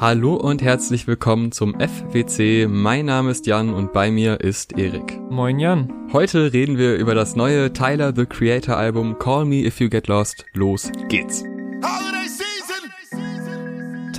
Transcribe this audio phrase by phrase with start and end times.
[0.00, 2.66] Hallo und herzlich willkommen zum FWC.
[2.70, 5.20] Mein Name ist Jan und bei mir ist Erik.
[5.28, 5.92] Moin Jan.
[6.14, 10.08] Heute reden wir über das neue Tyler the Creator Album Call Me If You Get
[10.08, 10.46] Lost.
[10.54, 11.44] Los geht's.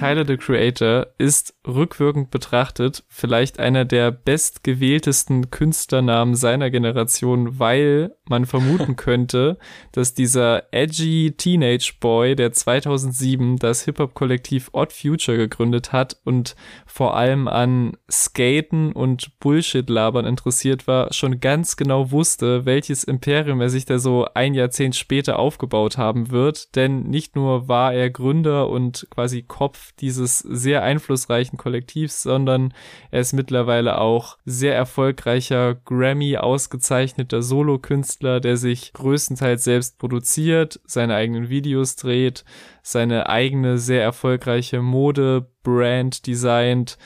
[0.01, 8.47] Tyler the Creator ist rückwirkend betrachtet vielleicht einer der bestgewähltesten Künstlernamen seiner Generation, weil man
[8.47, 9.59] vermuten könnte,
[9.91, 16.55] dass dieser edgy Teenage Boy, der 2007 das Hip-Hop-Kollektiv Odd Future gegründet hat und
[16.87, 23.69] vor allem an Skaten und Bullshit-Labern interessiert war, schon ganz genau wusste, welches Imperium er
[23.69, 26.75] sich da so ein Jahrzehnt später aufgebaut haben wird.
[26.75, 32.73] Denn nicht nur war er Gründer und quasi Kopf dieses sehr einflussreichen Kollektivs, sondern
[33.11, 40.79] er ist mittlerweile auch sehr erfolgreicher Grammy ausgezeichneter Solokünstler Künstler, der sich größtenteils selbst produziert,
[40.85, 42.45] seine eigenen Videos dreht,
[42.83, 46.97] seine eigene sehr erfolgreiche Mode-Brand designt,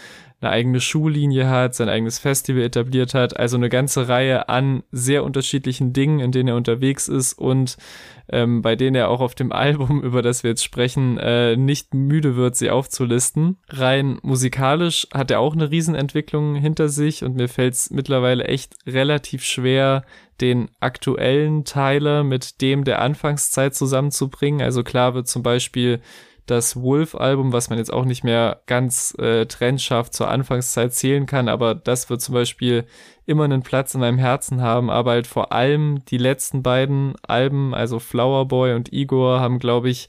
[0.42, 5.24] eine eigene Schuhlinie hat, sein eigenes Festival etabliert hat, also eine ganze Reihe an sehr
[5.24, 7.77] unterschiedlichen Dingen, in denen er unterwegs ist und
[8.27, 11.94] ähm, bei denen er auch auf dem Album, über das wir jetzt sprechen, äh, nicht
[11.94, 13.58] müde wird, sie aufzulisten.
[13.70, 18.76] Rein musikalisch hat er auch eine Riesenentwicklung hinter sich und mir fällt es mittlerweile echt
[18.86, 20.04] relativ schwer,
[20.42, 24.62] den aktuellen Tyler mit dem der Anfangszeit zusammenzubringen.
[24.62, 26.02] Also klar wird zum Beispiel
[26.46, 31.49] das Wolf-Album, was man jetzt auch nicht mehr ganz äh, trennscharf zur Anfangszeit zählen kann,
[31.49, 32.85] aber das wird zum Beispiel
[33.26, 37.74] immer einen Platz in meinem Herzen haben, aber halt vor allem die letzten beiden Alben,
[37.74, 40.07] also Flower Boy und Igor, haben, glaube ich,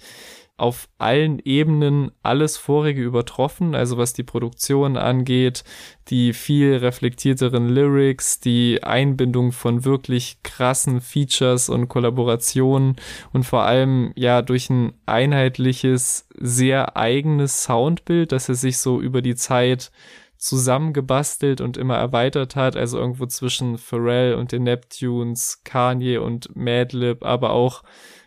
[0.59, 5.65] auf allen Ebenen alles vorige übertroffen, also was die Produktion angeht,
[6.09, 12.97] die viel reflektierteren Lyrics, die Einbindung von wirklich krassen Features und Kollaborationen
[13.35, 19.21] und vor allem ja durch ein einheitliches, sehr eigenes Soundbild, dass er sich so über
[19.21, 19.91] die Zeit
[20.39, 27.25] zusammengebastelt und immer erweitert hat, also irgendwo zwischen Pharrell und den Neptunes, Kanye und Madlib,
[27.25, 27.83] aber auch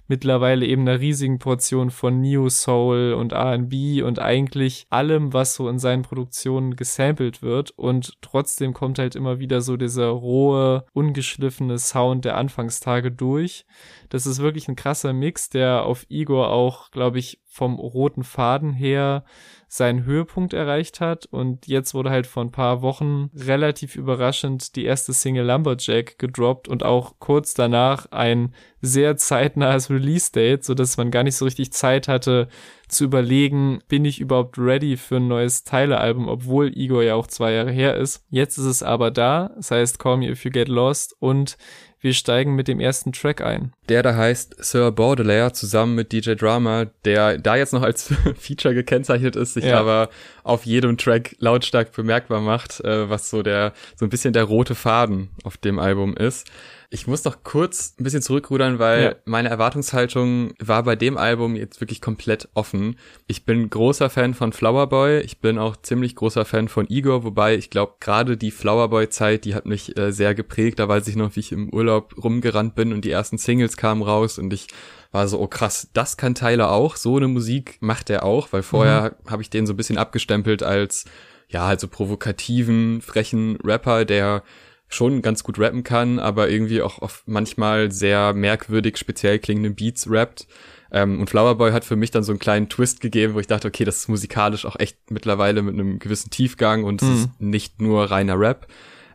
[0.09, 5.70] mittlerweile eben einer riesigen Portion von Neo Soul und R&B und eigentlich allem, was so
[5.70, 11.78] in seinen Produktionen gesampelt wird und trotzdem kommt halt immer wieder so dieser rohe, ungeschliffene
[11.78, 13.66] Sound der Anfangstage durch.
[14.09, 18.74] Das ist wirklich ein krasser Mix, der auf Igor auch, glaube ich, vom roten Faden
[18.74, 19.24] her
[19.68, 24.86] seinen Höhepunkt erreicht hat und jetzt wurde halt vor ein paar Wochen relativ überraschend die
[24.86, 31.12] erste Single Lumberjack gedroppt und auch kurz danach ein sehr zeitnahes Release-Date, so dass man
[31.12, 32.47] gar nicht so richtig Zeit hatte
[32.88, 37.52] zu überlegen, bin ich überhaupt ready für ein neues Teile-Album, obwohl Igor ja auch zwei
[37.52, 38.26] Jahre her ist.
[38.30, 41.58] Jetzt ist es aber da, das heißt Call Me If You Get Lost und
[42.01, 43.73] wir steigen mit dem ersten Track ein.
[43.89, 48.73] Der da heißt Sir Baudelaire zusammen mit DJ Drama, der da jetzt noch als Feature
[48.73, 49.79] gekennzeichnet ist, sich ja.
[49.79, 50.09] aber
[50.43, 54.75] auf jedem Track lautstark bemerkbar macht, äh, was so der so ein bisschen der rote
[54.75, 56.49] Faden auf dem Album ist.
[56.91, 59.16] Ich muss noch kurz ein bisschen zurückrudern, weil ja.
[59.25, 62.97] meine Erwartungshaltung war bei dem Album jetzt wirklich komplett offen.
[63.27, 65.19] Ich bin großer Fan von Flowerboy.
[65.19, 69.53] Ich bin auch ziemlich großer Fan von Igor, wobei ich glaube, gerade die Flowerboy-Zeit, die
[69.53, 70.79] hat mich äh, sehr geprägt.
[70.79, 74.01] Da weiß ich noch, wie ich im Urlaub rumgerannt bin und die ersten Singles kamen
[74.01, 74.67] raus und ich
[75.11, 76.95] war so, oh krass, das kann Tyler auch.
[76.95, 79.29] So eine Musik macht er auch, weil vorher mhm.
[79.29, 81.05] habe ich den so ein bisschen abgestempelt als
[81.49, 84.44] ja, halt so provokativen, frechen Rapper, der
[84.89, 90.09] schon ganz gut rappen kann, aber irgendwie auch auf manchmal sehr merkwürdig speziell klingende Beats
[90.09, 90.47] rappt.
[90.91, 93.67] Ähm, und Flowerboy hat für mich dann so einen kleinen Twist gegeben, wo ich dachte,
[93.67, 97.07] okay, das ist musikalisch auch echt mittlerweile mit einem gewissen Tiefgang und mhm.
[97.07, 98.67] es ist nicht nur reiner Rap.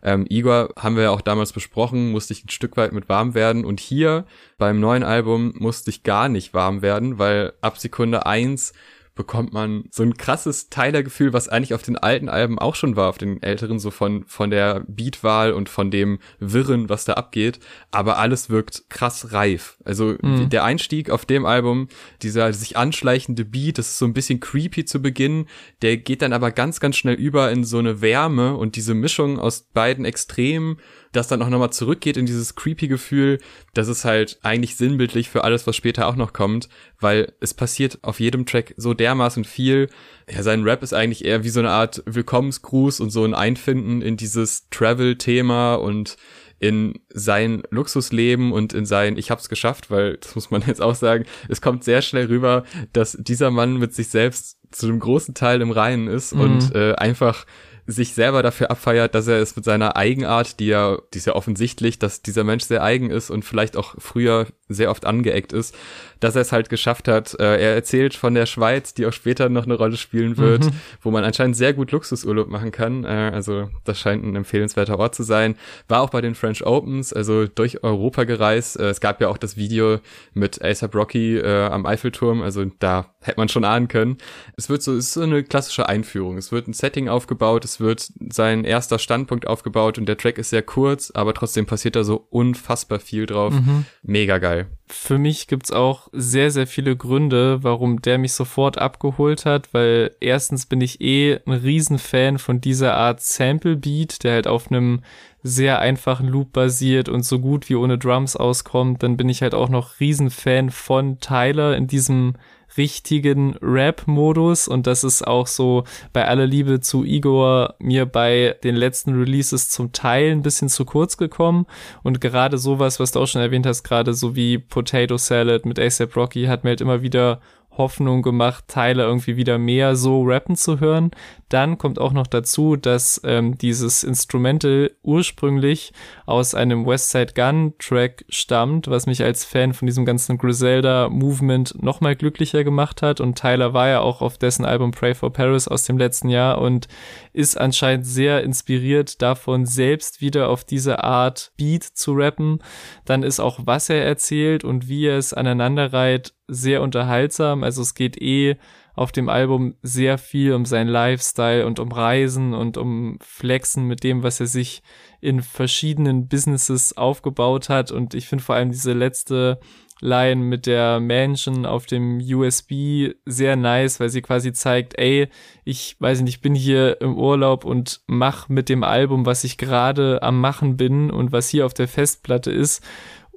[0.05, 3.35] Ähm, Igor haben wir ja auch damals besprochen, musste ich ein Stück weit mit warm
[3.35, 3.65] werden.
[3.65, 4.27] Und hier
[4.59, 8.75] beim neuen Album musste ich gar nicht warm werden, weil ab Sekunde eins
[9.15, 13.09] bekommt man so ein krasses Tyler-Gefühl, was eigentlich auf den alten Alben auch schon war,
[13.09, 17.61] auf den älteren, so von, von der Beatwahl und von dem Wirren, was da abgeht.
[17.91, 19.79] Aber alles wirkt krass reif.
[19.85, 20.49] Also mhm.
[20.51, 21.89] der Einstieg auf dem Album,
[22.23, 25.47] dieser sich anschleichende Beat, das ist so ein bisschen creepy zu Beginn,
[25.83, 29.39] der geht dann aber ganz, ganz schnell über in so eine Wärme und diese Mischung
[29.39, 30.79] aus beiden Extremen
[31.17, 33.39] das dann auch nochmal zurückgeht in dieses creepy Gefühl,
[33.73, 36.69] das ist halt eigentlich sinnbildlich für alles, was später auch noch kommt,
[37.01, 39.89] weil es passiert auf jedem Track so dermaßen viel.
[40.31, 44.03] Ja, sein Rap ist eigentlich eher wie so eine Art Willkommensgruß und so ein Einfinden
[44.03, 46.17] in dieses Travel-Thema und
[46.59, 50.95] in sein Luxusleben und in sein Ich hab's geschafft, weil das muss man jetzt auch
[50.95, 55.35] sagen, es kommt sehr schnell rüber, dass dieser Mann mit sich selbst zu einem großen
[55.35, 56.41] Teil im Reinen ist mhm.
[56.41, 57.45] und äh, einfach
[57.87, 61.35] sich selber dafür abfeiert, dass er es mit seiner Eigenart, die ja, die ist ja
[61.35, 65.75] offensichtlich, dass dieser Mensch sehr eigen ist und vielleicht auch früher sehr oft angeeckt ist,
[66.21, 67.35] dass er es halt geschafft hat.
[67.39, 70.73] Äh, er erzählt von der Schweiz, die auch später noch eine Rolle spielen wird, mhm.
[71.03, 73.05] wo man anscheinend sehr gut Luxusurlaub machen kann.
[73.05, 75.57] Äh, also das scheint ein empfehlenswerter Ort zu sein.
[75.89, 78.79] War auch bei den French Opens, also durch Europa gereist.
[78.79, 79.99] Äh, es gab ja auch das Video
[80.33, 84.19] mit ASAP Rocky am Eiffelturm, also da hätte man schon ahnen können.
[84.57, 86.37] Es wird so, es ist so eine klassische Einführung.
[86.37, 90.51] Es wird ein Setting aufgebaut, es wird sein erster Standpunkt aufgebaut und der Track ist
[90.51, 93.53] sehr kurz, aber trotzdem passiert da so unfassbar viel drauf.
[93.53, 93.87] Mhm.
[94.03, 94.64] Mega geil.
[94.87, 100.15] Für mich gibt's auch sehr, sehr viele Gründe, warum der mich sofort abgeholt hat, weil
[100.21, 105.03] erstens bin ich eh ein Riesenfan von dieser Art Sample Beat, der halt auf einem
[105.43, 109.03] sehr einfachen Loop basiert und so gut wie ohne Drums auskommt.
[109.03, 112.35] Dann bin ich halt auch noch Riesenfan von Tyler in diesem
[112.77, 118.77] richtigen Rap-Modus und das ist auch so bei aller Liebe zu Igor mir bei den
[118.77, 121.67] letzten Releases zum Teil ein bisschen zu kurz gekommen.
[122.03, 125.79] Und gerade sowas, was du auch schon erwähnt hast, gerade so wie Potato Salad mit
[125.79, 127.41] ASAP Rocky hat mir halt immer wieder
[127.77, 131.11] Hoffnung gemacht, Teile irgendwie wieder mehr so rappen zu hören.
[131.49, 135.93] Dann kommt auch noch dazu, dass ähm, dieses Instrumental ursprünglich
[136.27, 141.83] aus einem Westside Gun Track stammt, was mich als Fan von diesem ganzen Griselda Movement
[141.83, 143.21] nochmal glücklicher gemacht hat.
[143.21, 146.61] Und Tyler war ja auch auf dessen Album Pray for Paris aus dem letzten Jahr
[146.61, 146.89] und
[147.35, 152.61] ist anscheinend sehr inspiriert davon, selbst wieder auf diese Art Beat zu rappen.
[153.05, 157.65] Dann ist auch, was er erzählt und wie er es aneinanderreiht, sehr unterhaltsam.
[157.65, 158.57] Also es geht eh
[158.95, 164.05] auf dem Album sehr viel um seinen Lifestyle und um Reisen und um Flexen mit
[164.05, 164.83] dem, was er sich
[165.21, 167.91] in verschiedenen Businesses aufgebaut hat.
[167.91, 169.59] Und ich finde vor allem diese letzte
[170.05, 175.29] Line mit der Mansion auf dem USB sehr nice, weil sie quasi zeigt, ey,
[175.65, 179.57] ich weiß nicht, ich bin hier im Urlaub und mach mit dem Album, was ich
[179.57, 182.85] gerade am machen bin und was hier auf der Festplatte ist,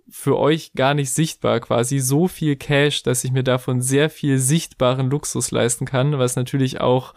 [0.09, 1.99] für euch gar nicht sichtbar quasi.
[1.99, 6.81] So viel Cash, dass ich mir davon sehr viel sichtbaren Luxus leisten kann, was natürlich
[6.81, 7.13] auch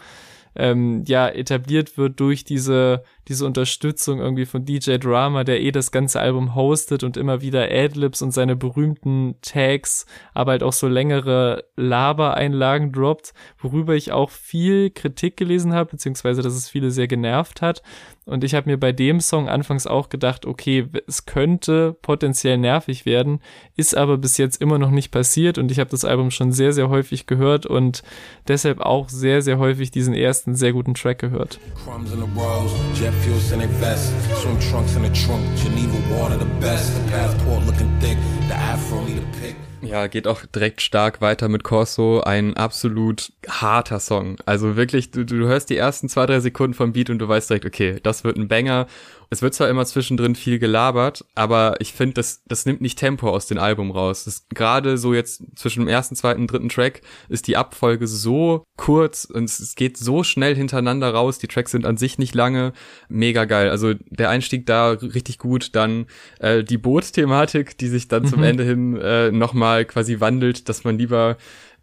[0.54, 5.92] ähm, ja etabliert wird durch diese diese Unterstützung irgendwie von DJ Drama, der eh das
[5.92, 10.88] ganze Album hostet und immer wieder Adlibs und seine berühmten Tags, aber halt auch so
[10.88, 17.08] längere Laber-Einlagen droppt, worüber ich auch viel Kritik gelesen habe, beziehungsweise dass es viele sehr
[17.08, 17.82] genervt hat.
[18.26, 23.04] Und ich habe mir bei dem Song anfangs auch gedacht, okay, es könnte potenziell nervig
[23.04, 23.40] werden,
[23.76, 26.72] ist aber bis jetzt immer noch nicht passiert und ich habe das Album schon sehr,
[26.72, 28.02] sehr häufig gehört und
[28.46, 31.58] deshalb auch sehr, sehr häufig diesen ersten sehr guten Track gehört.
[31.84, 35.98] Crumbs in the rose, jet fuels in their vest, swim trunks in the trunk, Geneva
[36.14, 38.18] water the best, the passport looking thick,
[38.48, 39.56] the afro need a pick.
[39.82, 42.20] Ja, geht auch direkt stark weiter mit Corso.
[42.20, 44.36] Ein absolut harter Song.
[44.44, 47.48] Also wirklich, du, du hörst die ersten zwei, drei Sekunden vom Beat und du weißt
[47.48, 48.86] direkt, okay, das wird ein Banger.
[49.32, 53.30] Es wird zwar immer zwischendrin viel gelabert, aber ich finde, das, das nimmt nicht Tempo
[53.30, 54.44] aus dem Album raus.
[54.48, 59.44] Gerade so jetzt zwischen dem ersten, zweiten, dritten Track ist die Abfolge so kurz und
[59.44, 61.38] es geht so schnell hintereinander raus.
[61.38, 62.72] Die Tracks sind an sich nicht lange.
[63.08, 63.70] Mega geil.
[63.70, 65.76] Also der Einstieg da richtig gut.
[65.76, 66.06] Dann
[66.40, 68.28] äh, die Boot-Thematik, die sich dann mhm.
[68.28, 71.36] zum Ende hin äh, nochmal quasi wandelt, dass man lieber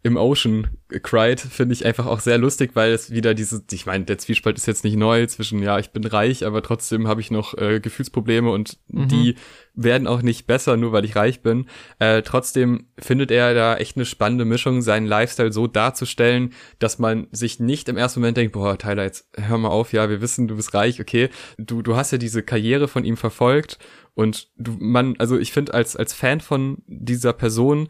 [0.03, 0.67] im Ocean
[1.03, 4.57] cried, finde ich einfach auch sehr lustig, weil es wieder diese, ich meine, der Zwiespalt
[4.57, 7.79] ist jetzt nicht neu zwischen, ja, ich bin reich, aber trotzdem habe ich noch äh,
[7.79, 9.07] Gefühlsprobleme und mhm.
[9.07, 9.35] die
[9.73, 11.67] werden auch nicht besser, nur weil ich reich bin.
[11.99, 17.27] Äh, trotzdem findet er da echt eine spannende Mischung, seinen Lifestyle so darzustellen, dass man
[17.31, 20.47] sich nicht im ersten Moment denkt, boah, Tyler, jetzt hör mal auf, ja, wir wissen,
[20.47, 21.29] du bist reich, okay.
[21.57, 23.77] Du, du hast ja diese Karriere von ihm verfolgt
[24.13, 27.89] und du, man, also ich finde, als, als Fan von dieser Person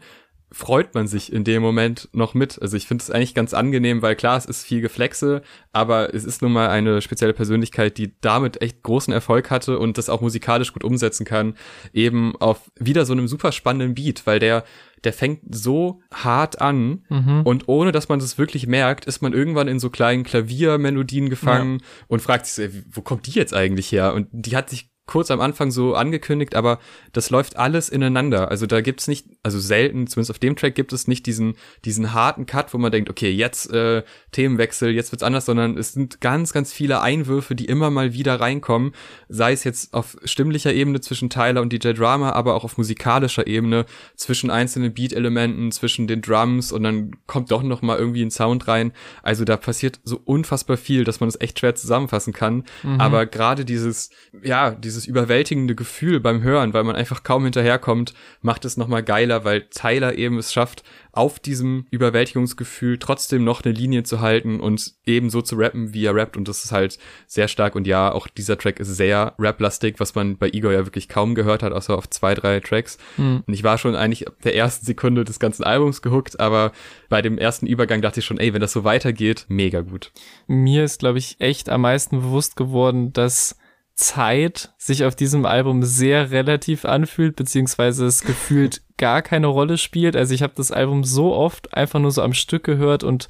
[0.50, 2.60] freut man sich in dem Moment noch mit.
[2.60, 6.24] Also ich finde es eigentlich ganz angenehm, weil klar, es ist viel Geflexe, aber es
[6.24, 10.20] ist nun mal eine spezielle Persönlichkeit, die damit echt großen Erfolg hatte und das auch
[10.20, 11.54] musikalisch gut umsetzen kann,
[11.92, 14.64] eben auf wieder so einem super spannenden Beat, weil der
[15.04, 17.42] der fängt so hart an mhm.
[17.44, 21.78] und ohne dass man das wirklich merkt, ist man irgendwann in so kleinen Klaviermelodien gefangen
[21.80, 21.86] ja.
[22.08, 24.14] und fragt sich, wo kommt die jetzt eigentlich her?
[24.14, 26.78] Und die hat sich kurz am Anfang so angekündigt, aber
[27.12, 28.50] das läuft alles ineinander.
[28.50, 32.12] Also da gibt's nicht, also selten, zumindest auf dem Track gibt es nicht diesen, diesen
[32.12, 36.20] harten Cut, wo man denkt, okay, jetzt äh, Themenwechsel, jetzt wird's anders, sondern es sind
[36.20, 38.92] ganz, ganz viele Einwürfe, die immer mal wieder reinkommen,
[39.28, 43.46] sei es jetzt auf stimmlicher Ebene zwischen Tyler und DJ Drama, aber auch auf musikalischer
[43.46, 48.30] Ebene zwischen einzelnen Beat-Elementen, zwischen den Drums und dann kommt doch noch mal irgendwie ein
[48.30, 48.92] Sound rein.
[49.22, 52.64] Also da passiert so unfassbar viel, dass man es echt schwer zusammenfassen kann.
[52.82, 53.00] Mhm.
[53.00, 54.10] Aber gerade dieses,
[54.42, 59.04] ja, dieses dieses überwältigende Gefühl beim Hören, weil man einfach kaum hinterherkommt, macht es nochmal
[59.04, 64.60] geiler, weil Tyler eben es schafft, auf diesem Überwältigungsgefühl trotzdem noch eine Linie zu halten
[64.60, 66.36] und eben so zu rappen, wie er rappt.
[66.36, 67.76] Und das ist halt sehr stark.
[67.76, 71.34] Und ja, auch dieser Track ist sehr rap-lastig, was man bei Igor ja wirklich kaum
[71.34, 72.98] gehört hat, außer auf zwei, drei Tracks.
[73.16, 73.44] Mhm.
[73.46, 76.72] Und ich war schon eigentlich der ersten Sekunde des ganzen Albums gehuckt, aber
[77.08, 80.12] bei dem ersten Übergang dachte ich schon, ey, wenn das so weitergeht, mega gut.
[80.46, 83.56] Mir ist, glaube ich, echt am meisten bewusst geworden, dass
[83.98, 90.14] Zeit sich auf diesem Album sehr relativ anfühlt, beziehungsweise es gefühlt gar keine Rolle spielt.
[90.14, 93.26] Also ich habe das Album so oft einfach nur so am Stück gehört und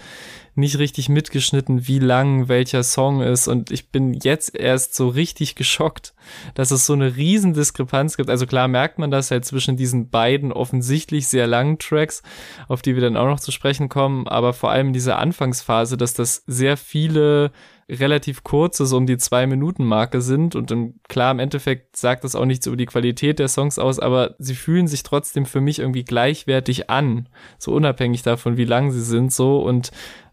[0.54, 3.48] nicht richtig mitgeschnitten, wie lang welcher Song ist.
[3.48, 6.12] Und ich bin jetzt erst so richtig geschockt,
[6.54, 8.28] dass es so eine riesen Diskrepanz gibt.
[8.28, 12.22] Also klar merkt man das halt zwischen diesen beiden offensichtlich sehr langen Tracks,
[12.66, 15.96] auf die wir dann auch noch zu sprechen kommen, aber vor allem in dieser Anfangsphase,
[15.96, 17.52] dass das sehr viele
[17.90, 20.54] relativ kurze, so um die zwei Minuten Marke sind.
[20.54, 23.98] Und dann klar im Endeffekt sagt das auch nichts über die Qualität der Songs aus,
[23.98, 27.28] aber sie fühlen sich trotzdem für mich irgendwie gleichwertig an,
[27.58, 29.62] so unabhängig davon, wie lang sie sind, so.
[29.62, 29.90] Und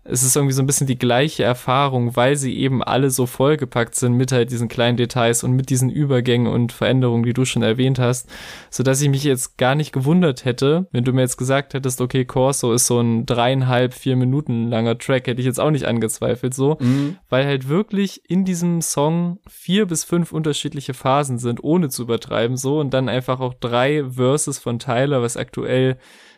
[0.07, 3.95] es ist irgendwie so ein bisschen die gleiche Erfahrung, weil sie eben alle so vollgepackt
[3.95, 7.63] sind mit halt diesen kleinen Details und mit diesen Übergängen und Veränderungen, die du schon
[7.63, 8.29] erwähnt hast,
[8.69, 12.01] so dass ich mich jetzt gar nicht gewundert hätte, wenn du mir jetzt gesagt hättest,
[12.01, 15.85] okay, Corso ist so ein dreieinhalb, vier Minuten langer Track, hätte ich jetzt auch nicht
[15.85, 17.17] angezweifelt so, mhm.
[17.29, 22.57] weil halt wirklich in diesem Song vier bis fünf unterschiedliche Phasen sind, ohne zu übertreiben
[22.57, 25.97] so und dann einfach auch drei Verses von Tyler, was aktuell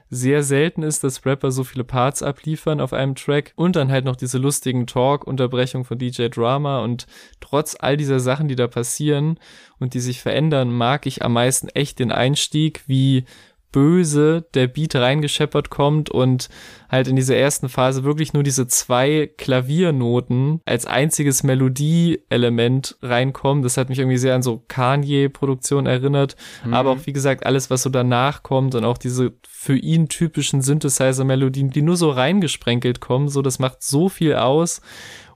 [0.10, 4.06] sehr selten ist, dass Rapper so viele Parts abliefern auf einem Track und dann halt
[4.06, 6.80] noch diese lustigen Talk-Unterbrechungen von DJ Drama.
[6.80, 7.08] Und
[7.40, 9.40] trotz all dieser Sachen, die da passieren
[9.80, 13.26] und die sich verändern, mag ich am meisten echt den Einstieg, wie
[13.72, 16.50] böse der Beat reingescheppert kommt und
[16.90, 23.64] halt in dieser ersten Phase wirklich nur diese zwei Klaviernoten als einziges Melodieelement reinkommen.
[23.64, 26.36] Das hat mich irgendwie sehr an so Kanye-Produktion erinnert.
[26.66, 26.74] Mhm.
[26.74, 30.62] Aber auch, wie gesagt, alles, was so danach kommt und auch diese für ihn typischen
[30.62, 34.82] Synthesizer-Melodien, die nur so reingesprenkelt kommen, so, das macht so viel aus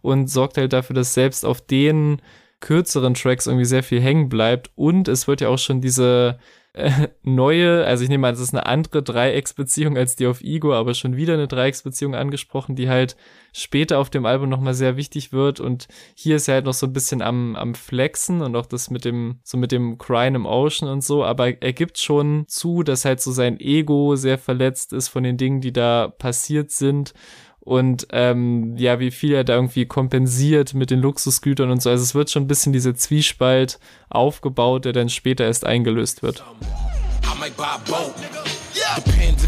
[0.01, 2.21] und sorgt halt dafür, dass selbst auf den
[2.61, 4.71] kürzeren Tracks irgendwie sehr viel hängen bleibt.
[4.75, 6.37] Und es wird ja auch schon diese
[7.23, 10.93] neue, also ich nehme an, es ist eine andere Dreiecksbeziehung als die auf Ego, aber
[10.93, 13.17] schon wieder eine Dreiecksbeziehung angesprochen, die halt
[13.51, 15.59] später auf dem Album nochmal sehr wichtig wird.
[15.59, 18.89] Und hier ist er halt noch so ein bisschen am, am Flexen und auch das
[18.89, 22.83] mit dem, so mit dem Crying im Ocean und so, aber er gibt schon zu,
[22.83, 27.13] dass halt so sein Ego sehr verletzt ist von den Dingen, die da passiert sind
[27.61, 31.89] und ähm, ja, wie viel er da irgendwie kompensiert mit den Luxusgütern und so.
[31.89, 36.43] Also es wird schon ein bisschen diese Zwiespalt aufgebaut, der dann später erst eingelöst wird.
[38.97, 39.45] Depends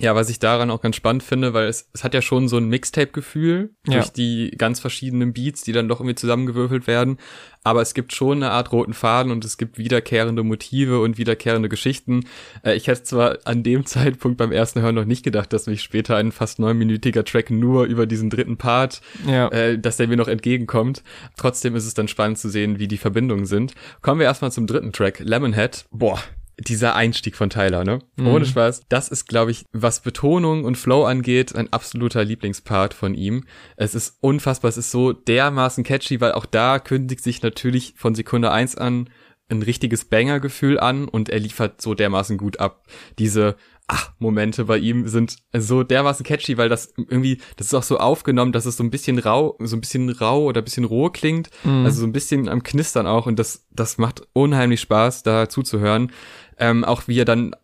[0.00, 2.56] Ja, was ich daran auch ganz spannend finde, weil es, es hat ja schon so
[2.56, 3.94] ein Mixtape-Gefühl ja.
[3.94, 7.18] durch die ganz verschiedenen Beats, die dann doch irgendwie zusammengewürfelt werden.
[7.62, 11.68] Aber es gibt schon eine Art roten Faden und es gibt wiederkehrende Motive und wiederkehrende
[11.68, 12.24] Geschichten.
[12.64, 15.82] Äh, ich hätte zwar an dem Zeitpunkt beim ersten Hören noch nicht gedacht, dass mich
[15.82, 19.48] später ein fast neunminütiger Track nur über diesen dritten Part, ja.
[19.48, 21.02] äh, dass der mir noch entgegenkommt.
[21.36, 23.74] Trotzdem ist es dann spannend zu sehen, wie die Verbindungen sind.
[24.00, 25.84] Kommen wir erstmal zum dritten Track, Lemonhead.
[25.90, 26.18] Boah,
[26.60, 28.00] dieser Einstieg von Tyler, ne?
[28.16, 28.26] Mhm.
[28.28, 28.82] Ohne Spaß.
[28.88, 33.44] Das ist, glaube ich, was Betonung und Flow angeht, ein absoluter Lieblingspart von ihm.
[33.76, 38.14] Es ist unfassbar, es ist so dermaßen catchy, weil auch da kündigt sich natürlich von
[38.14, 39.08] Sekunde eins an
[39.50, 42.86] ein richtiges Banger-Gefühl an und er liefert so dermaßen gut ab.
[43.18, 43.56] Diese
[43.92, 47.98] ach, Momente bei ihm sind so dermaßen catchy, weil das irgendwie, das ist auch so
[47.98, 51.10] aufgenommen, dass es so ein bisschen rau, so ein bisschen rau oder ein bisschen roh
[51.10, 51.84] klingt, mhm.
[51.84, 56.12] also so ein bisschen am Knistern auch und das, das macht unheimlich Spaß, da zuzuhören.
[56.56, 57.56] Ähm, auch wie er dann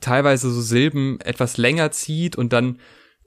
[0.00, 2.78] teilweise so Silben etwas länger zieht und dann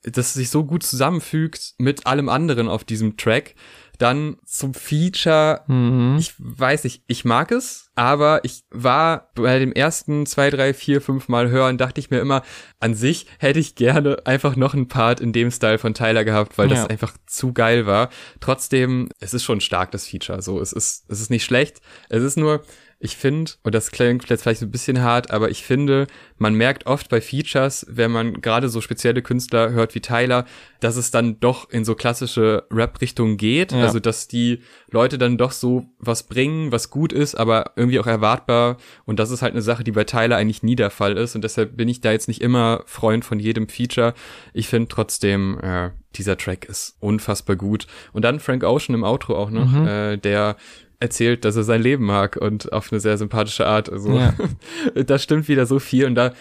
[0.04, 3.56] das sich so gut zusammenfügt mit allem anderen auf diesem Track.
[4.00, 6.16] Dann zum Feature, mhm.
[6.18, 11.02] ich weiß nicht, ich mag es, aber ich war bei dem ersten zwei, drei, vier,
[11.02, 12.42] fünf Mal hören, dachte ich mir immer,
[12.80, 16.58] an sich hätte ich gerne einfach noch einen Part in dem Style von Tyler gehabt,
[16.58, 16.78] weil ja.
[16.78, 18.10] das einfach zu geil war.
[18.40, 20.42] Trotzdem, es ist schon stark, das Feature.
[20.42, 21.80] So, es ist, es ist nicht schlecht.
[22.10, 22.64] Es ist nur,
[23.04, 26.06] ich finde, und das klingt jetzt vielleicht ein bisschen hart, aber ich finde,
[26.38, 30.46] man merkt oft bei Features, wenn man gerade so spezielle Künstler hört wie Tyler,
[30.82, 33.72] dass es dann doch in so klassische Rap-Richtungen geht.
[33.72, 33.82] Ja.
[33.82, 38.06] Also, dass die Leute dann doch so was bringen, was gut ist, aber irgendwie auch
[38.06, 38.78] erwartbar.
[39.06, 41.34] Und das ist halt eine Sache, die bei Tyler eigentlich nie der Fall ist.
[41.36, 44.14] Und deshalb bin ich da jetzt nicht immer Freund von jedem Feature.
[44.54, 47.88] Ich finde trotzdem, äh, dieser Track ist unfassbar gut.
[48.14, 49.88] Und dann Frank Ocean im Outro auch noch, mhm.
[49.88, 50.56] äh, der
[51.02, 53.92] erzählt, dass er sein Leben mag und auf eine sehr sympathische Art.
[53.92, 54.34] Also ja.
[55.04, 56.32] das stimmt wieder so viel und da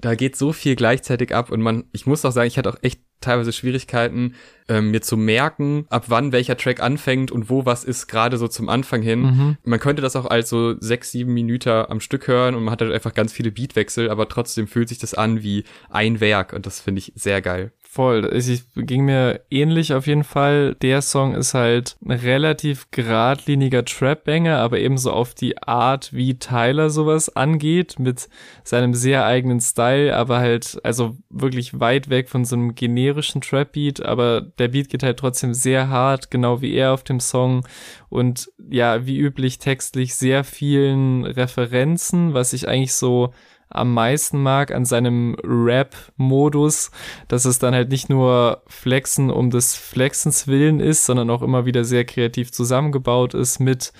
[0.00, 2.78] da geht so viel gleichzeitig ab und man, ich muss auch sagen, ich hatte auch
[2.82, 4.34] echt teilweise Schwierigkeiten,
[4.68, 8.48] ähm, mir zu merken, ab wann welcher Track anfängt und wo was ist, gerade so
[8.48, 9.20] zum Anfang hin.
[9.20, 9.56] Mhm.
[9.62, 12.80] Man könnte das auch als so sechs, sieben Minuten am Stück hören und man hat
[12.80, 16.64] halt einfach ganz viele Beatwechsel, aber trotzdem fühlt sich das an wie ein Werk und
[16.64, 17.72] das finde ich sehr geil.
[17.92, 18.24] Voll.
[18.24, 20.76] Es ging mir ähnlich auf jeden Fall.
[20.76, 26.90] Der Song ist halt ein relativ geradliniger Trap-Banger, aber ebenso auf die Art, wie Tyler
[26.90, 28.28] sowas angeht, mit
[28.62, 34.02] seinem sehr eigenen Style, aber halt, also wirklich weit weg von so einem generischen Trap-Beat,
[34.04, 37.66] aber der Beat geht halt trotzdem sehr hart, genau wie er auf dem Song
[38.08, 43.32] und ja, wie üblich textlich sehr vielen Referenzen, was ich eigentlich so
[43.70, 46.90] am meisten mag an seinem Rap-Modus,
[47.28, 51.64] dass es dann halt nicht nur Flexen um des Flexens willen ist, sondern auch immer
[51.64, 53.92] wieder sehr kreativ zusammengebaut ist mit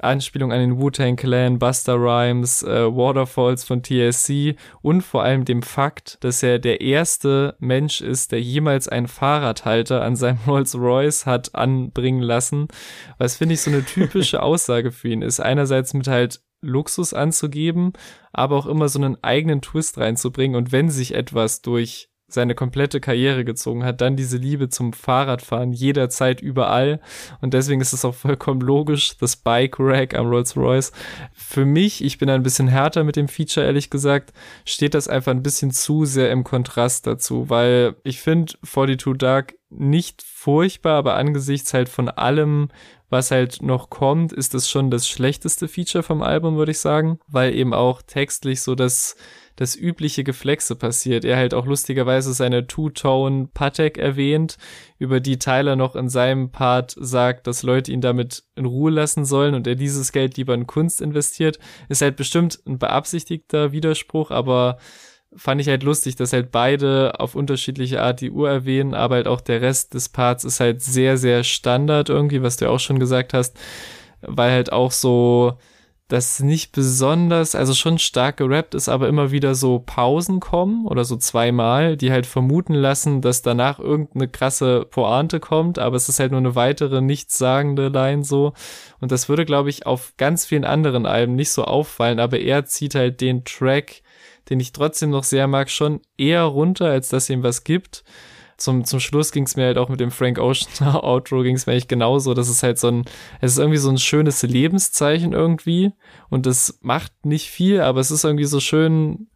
[0.00, 5.62] Anspielung an den Wu-Tang Clan, Buster Rhymes, äh, Waterfalls von TSC und vor allem dem
[5.62, 11.26] Fakt, dass er der erste Mensch ist, der jemals einen Fahrradhalter an seinem Rolls Royce
[11.26, 12.68] hat anbringen lassen.
[13.18, 15.40] Was finde ich so eine typische Aussage für ihn ist.
[15.40, 17.92] Einerseits mit halt Luxus anzugeben,
[18.32, 20.56] aber auch immer so einen eigenen Twist reinzubringen.
[20.56, 25.72] Und wenn sich etwas durch seine komplette Karriere gezogen hat, dann diese Liebe zum Fahrradfahren
[25.72, 27.00] jederzeit überall
[27.40, 30.92] und deswegen ist es auch vollkommen logisch, das Bike Rack am Rolls Royce.
[31.32, 34.34] Für mich, ich bin ein bisschen härter mit dem Feature, ehrlich gesagt,
[34.66, 39.54] steht das einfach ein bisschen zu sehr im Kontrast dazu, weil ich finde 42 Dark
[39.70, 42.68] nicht furchtbar, aber angesichts halt von allem,
[43.10, 47.18] was halt noch kommt, ist es schon das schlechteste Feature vom Album, würde ich sagen,
[47.26, 49.16] weil eben auch textlich so das
[49.58, 51.24] das übliche Geflexe passiert.
[51.24, 54.56] Er halt auch lustigerweise seine Two-Tone Patek erwähnt,
[54.98, 59.24] über die Tyler noch in seinem Part sagt, dass Leute ihn damit in Ruhe lassen
[59.24, 61.58] sollen und er dieses Geld lieber in Kunst investiert.
[61.88, 64.78] Ist halt bestimmt ein beabsichtigter Widerspruch, aber
[65.36, 69.28] fand ich halt lustig, dass halt beide auf unterschiedliche Art die Uhr erwähnen, aber halt
[69.28, 72.80] auch der Rest des Parts ist halt sehr, sehr Standard irgendwie, was du ja auch
[72.80, 73.58] schon gesagt hast,
[74.22, 75.58] weil halt auch so
[76.08, 81.04] das nicht besonders, also schon stark gerappt ist, aber immer wieder so Pausen kommen oder
[81.04, 86.18] so zweimal, die halt vermuten lassen, dass danach irgendeine krasse Pointe kommt, aber es ist
[86.18, 88.54] halt nur eine weitere nichtssagende Line so.
[89.00, 92.64] Und das würde, glaube ich, auf ganz vielen anderen Alben nicht so auffallen, aber er
[92.64, 94.02] zieht halt den Track,
[94.50, 98.04] den ich trotzdem noch sehr mag, schon eher runter, als dass ihm was gibt
[98.58, 100.68] zum, zum Schluss ging es mir halt auch mit dem Frank Ocean
[101.02, 102.34] Outro ging es mir eigentlich genauso.
[102.34, 103.04] Das ist halt so ein,
[103.40, 105.92] es ist irgendwie so ein schönes Lebenszeichen irgendwie
[106.28, 109.28] und das macht nicht viel, aber es ist irgendwie so schön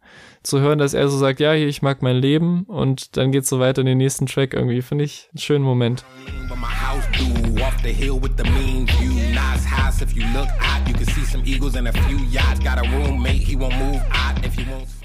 [0.43, 3.49] zu hören, dass er so sagt, ja, hier, ich mag mein Leben und dann geht's
[3.49, 4.81] so weiter in den nächsten Track irgendwie.
[4.81, 6.03] Finde ich einen schönen Moment.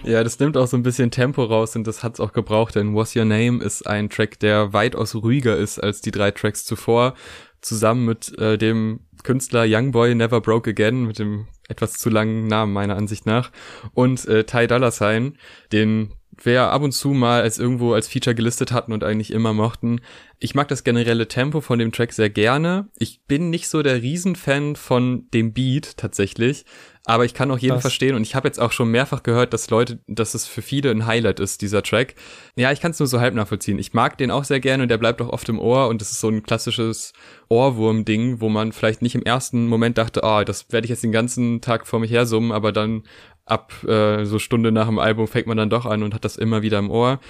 [0.04, 2.94] Ja, das nimmt auch so ein bisschen Tempo raus und das hat's auch gebraucht, denn
[2.94, 7.14] What's Your Name ist ein Track, der weitaus ruhiger ist als die drei Tracks zuvor,
[7.60, 12.72] zusammen mit äh, dem Künstler Youngboy Never Broke Again, mit dem etwas zu langen Namen
[12.72, 13.50] meiner Ansicht nach,
[13.92, 15.36] und äh, Ty Dolla Sign,
[15.72, 19.52] den wir ab und zu mal als irgendwo als Feature gelistet hatten und eigentlich immer
[19.52, 20.00] mochten.
[20.38, 22.88] Ich mag das generelle Tempo von dem Track sehr gerne.
[22.96, 26.64] Ich bin nicht so der Riesenfan von dem Beat tatsächlich,
[27.08, 27.80] aber ich kann auch jeden Was?
[27.80, 30.90] verstehen und ich habe jetzt auch schon mehrfach gehört, dass Leute, dass es für viele
[30.90, 32.14] ein Highlight ist, dieser Track.
[32.54, 33.78] Ja, ich kann es nur so halb nachvollziehen.
[33.78, 36.10] Ich mag den auch sehr gerne und der bleibt auch oft im Ohr und es
[36.10, 37.14] ist so ein klassisches
[37.48, 41.02] Ohrwurm-Ding, wo man vielleicht nicht im ersten Moment dachte, ah, oh, das werde ich jetzt
[41.02, 43.04] den ganzen Tag vor mich her summen, aber dann
[43.46, 46.36] ab äh, so Stunde nach dem Album fängt man dann doch an und hat das
[46.36, 47.20] immer wieder im Ohr.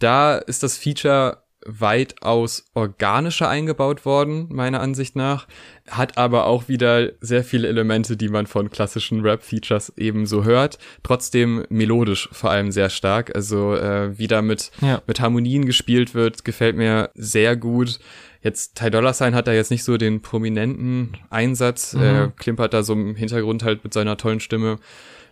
[0.00, 5.46] Da ist das Feature weitaus organischer eingebaut worden, meiner Ansicht nach,
[5.88, 10.78] hat aber auch wieder sehr viele Elemente, die man von klassischen Rap-Features eben so hört,
[11.02, 15.02] trotzdem melodisch vor allem sehr stark, also äh, wie da mit, ja.
[15.06, 18.00] mit Harmonien gespielt wird, gefällt mir sehr gut.
[18.40, 22.02] Jetzt Ty Dolla Sign hat da jetzt nicht so den prominenten Einsatz, mhm.
[22.02, 24.78] er klimpert da so im Hintergrund halt mit seiner tollen Stimme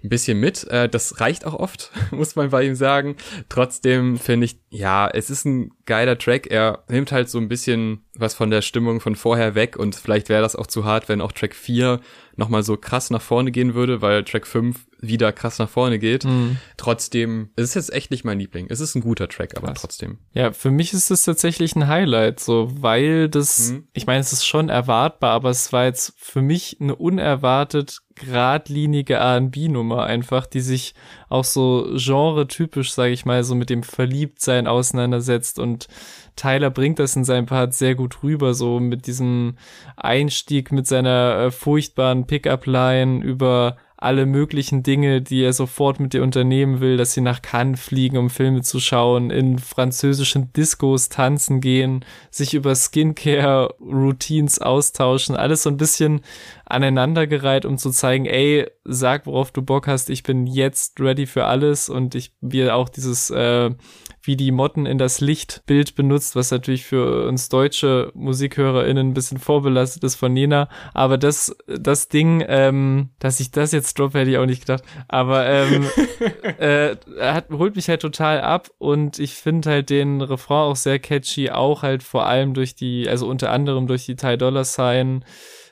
[0.07, 0.65] ein bisschen mit.
[0.69, 3.17] Äh, das reicht auch oft, muss man bei ihm sagen.
[3.49, 6.47] Trotzdem finde ich, ja, es ist ein geiler Track.
[6.47, 10.29] Er nimmt halt so ein bisschen was von der Stimmung von vorher weg und vielleicht
[10.29, 12.01] wäre das auch zu hart, wenn auch Track 4
[12.37, 16.25] nochmal so krass nach vorne gehen würde, weil Track 5 wieder krass nach vorne geht.
[16.25, 16.57] Mhm.
[16.77, 18.67] Trotzdem, es ist jetzt echt nicht mein Liebling.
[18.69, 19.81] Es ist ein guter Track, aber krass.
[19.81, 20.19] trotzdem.
[20.33, 23.89] Ja, für mich ist es tatsächlich ein Highlight, so, weil das, mhm.
[23.93, 29.15] ich meine, es ist schon erwartbar, aber es war jetzt für mich eine unerwartet geradlinige
[29.15, 30.95] R&B-Nummer einfach, die sich
[31.29, 35.59] auch so genre-typisch, sage ich mal, so mit dem Verliebtsein auseinandersetzt.
[35.59, 35.87] Und
[36.35, 39.57] Tyler bringt das in seinem Part sehr gut rüber, so mit diesem
[39.97, 43.77] Einstieg mit seiner äh, furchtbaren Pickup-Line über
[44.07, 48.17] alle möglichen Dinge, die er sofort mit dir unternehmen will, dass sie nach Cannes fliegen,
[48.17, 55.71] um Filme zu schauen, in französischen Discos tanzen gehen, sich über Skincare-Routines austauschen, alles so
[55.71, 56.21] ein bisschen
[56.67, 61.47] aneinandergereiht, um zu zeigen, ey, sag, worauf du Bock hast, ich bin jetzt ready für
[61.47, 63.71] alles und ich will auch dieses äh,
[64.27, 69.39] wie die Motten in das Lichtbild benutzt, was natürlich für uns deutsche MusikhörerInnen ein bisschen
[69.39, 70.69] vorbelastet ist von Nena.
[70.95, 74.85] Aber das, das Ding, ähm, dass ich das jetzt droppe, hätte ich auch nicht gedacht.
[75.09, 75.87] Aber ähm,
[76.59, 80.99] äh, hat, holt mich halt total ab und ich finde halt den Refrain auch sehr
[80.99, 85.25] catchy, auch halt vor allem durch die, also unter anderem durch die Ty Dollar Sign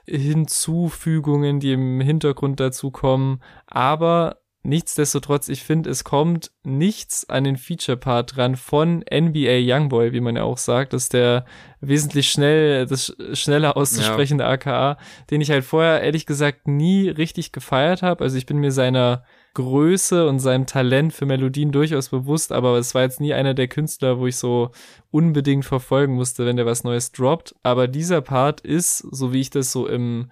[0.06, 3.40] Hinzufügungen, die im Hintergrund dazu kommen.
[3.66, 10.22] Aber Nichtsdestotrotz, ich finde, es kommt nichts an den Feature-Part dran von NBA Youngboy, wie
[10.22, 10.94] man ja auch sagt.
[10.94, 11.44] Das ist der
[11.82, 14.50] wesentlich schnell, das schneller auszusprechende ja.
[14.50, 14.96] AKA,
[15.30, 18.24] den ich halt vorher ehrlich gesagt nie richtig gefeiert habe.
[18.24, 22.94] Also ich bin mir seiner Größe und seinem Talent für Melodien durchaus bewusst, aber es
[22.94, 24.70] war jetzt nie einer der Künstler, wo ich so
[25.10, 27.54] unbedingt verfolgen musste, wenn der was Neues droppt.
[27.62, 30.30] Aber dieser Part ist, so wie ich das so im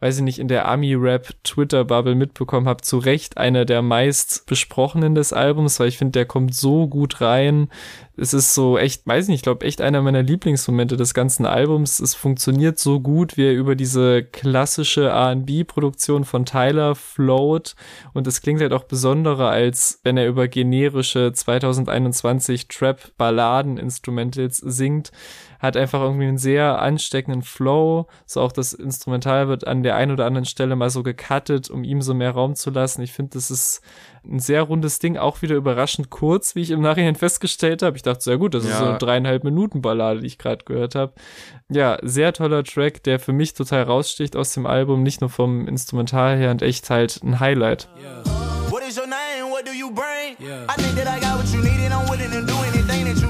[0.00, 5.32] weiß ich nicht, in der Army-Rap-Twitter-Bubble mitbekommen habe, zu Recht einer der meist besprochenen des
[5.32, 7.68] Albums, weil ich finde, der kommt so gut rein.
[8.16, 11.46] Es ist so echt, weiß ich nicht, ich glaube, echt einer meiner Lieblingsmomente des ganzen
[11.46, 11.98] Albums.
[11.98, 17.74] Es funktioniert so gut, wie er über diese klassische R&B-Produktion von Tyler float
[18.14, 25.10] und es klingt halt auch besonderer, als wenn er über generische 2021 Trap-Balladen-Instrumentals singt
[25.58, 28.06] hat einfach irgendwie einen sehr ansteckenden Flow.
[28.26, 31.84] So auch das Instrumental wird an der einen oder anderen Stelle mal so gecuttet, um
[31.84, 33.02] ihm so mehr Raum zu lassen.
[33.02, 33.80] Ich finde, das ist
[34.24, 37.96] ein sehr rundes Ding, auch wieder überraschend kurz, wie ich im Nachhinein festgestellt habe.
[37.96, 38.70] Ich dachte, sehr gut, das ja.
[38.70, 41.12] ist so eine dreieinhalb Minuten Ballade, die ich gerade gehört habe.
[41.68, 45.66] Ja, sehr toller Track, der für mich total raussticht aus dem Album, nicht nur vom
[45.66, 47.88] Instrumental her und echt halt ein Highlight.
[48.00, 48.22] Yeah.
[48.70, 49.50] What is your name?
[49.50, 50.36] What do you bring?
[50.38, 50.64] Yeah.
[50.68, 53.20] I think that I got what you need and I'm willing to do anything that
[53.20, 53.27] you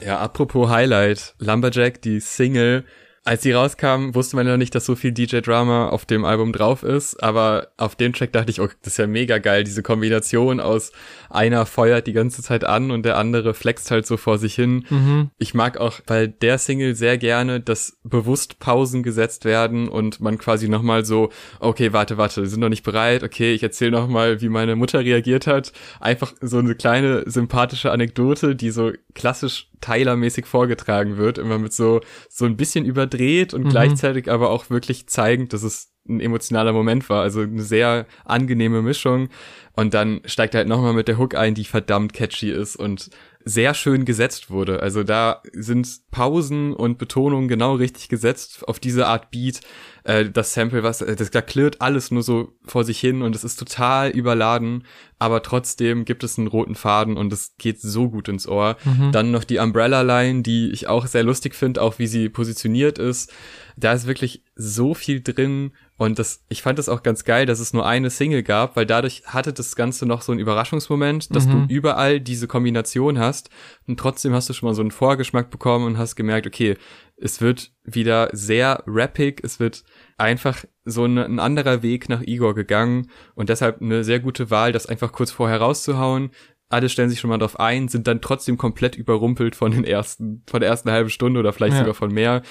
[0.00, 2.84] Ja, apropos Highlight, Lumberjack, die Single,
[3.26, 6.52] als sie rauskam, wusste man ja noch nicht, dass so viel DJ-Drama auf dem Album
[6.52, 9.82] drauf ist, aber auf dem Track dachte ich, oh, das ist ja mega geil, diese
[9.82, 10.92] Kombination aus
[11.28, 14.86] einer feuert die ganze Zeit an und der andere flext halt so vor sich hin.
[14.88, 15.30] Mhm.
[15.38, 20.38] Ich mag auch bei der Single sehr gerne, dass bewusst Pausen gesetzt werden und man
[20.38, 24.40] quasi nochmal so, okay, warte, warte, wir sind noch nicht bereit, okay, ich erzähle nochmal,
[24.40, 25.72] wie meine Mutter reagiert hat.
[25.98, 32.00] Einfach so eine kleine sympathische Anekdote, die so klassisch Tyler-mäßig vorgetragen wird, immer mit so,
[32.28, 33.68] so ein bisschen überdreht und mhm.
[33.68, 37.22] gleichzeitig aber auch wirklich zeigend, dass es ein emotionaler Moment war.
[37.22, 39.28] Also eine sehr angenehme Mischung.
[39.72, 43.10] Und dann steigt er halt nochmal mit der Hook ein, die verdammt catchy ist und
[43.48, 44.82] sehr schön gesetzt wurde.
[44.82, 49.60] Also da sind Pausen und Betonungen genau richtig gesetzt auf diese Art Beat.
[50.02, 53.36] Äh, das Sample, was, äh, das, da klirrt alles nur so vor sich hin und
[53.36, 54.82] es ist total überladen,
[55.20, 58.76] aber trotzdem gibt es einen roten Faden und es geht so gut ins Ohr.
[58.84, 59.12] Mhm.
[59.12, 62.98] Dann noch die Umbrella Line, die ich auch sehr lustig finde, auch wie sie positioniert
[62.98, 63.32] ist.
[63.76, 67.58] Da ist wirklich so viel drin und das, ich fand das auch ganz geil, dass
[67.58, 71.46] es nur eine Single gab, weil dadurch hatte das Ganze noch so einen Überraschungsmoment, dass
[71.46, 71.68] mhm.
[71.68, 73.48] du überall diese Kombination hast
[73.86, 76.76] und trotzdem hast du schon mal so einen Vorgeschmack bekommen und hast gemerkt, okay,
[77.16, 79.84] es wird wieder sehr rappig, es wird
[80.18, 84.72] einfach so ein, ein anderer Weg nach Igor gegangen und deshalb eine sehr gute Wahl,
[84.72, 86.30] das einfach kurz vorher rauszuhauen,
[86.68, 90.42] alle stellen sich schon mal drauf ein, sind dann trotzdem komplett überrumpelt von den ersten,
[90.48, 91.80] von der ersten halben Stunde oder vielleicht ja.
[91.80, 92.42] sogar von mehr.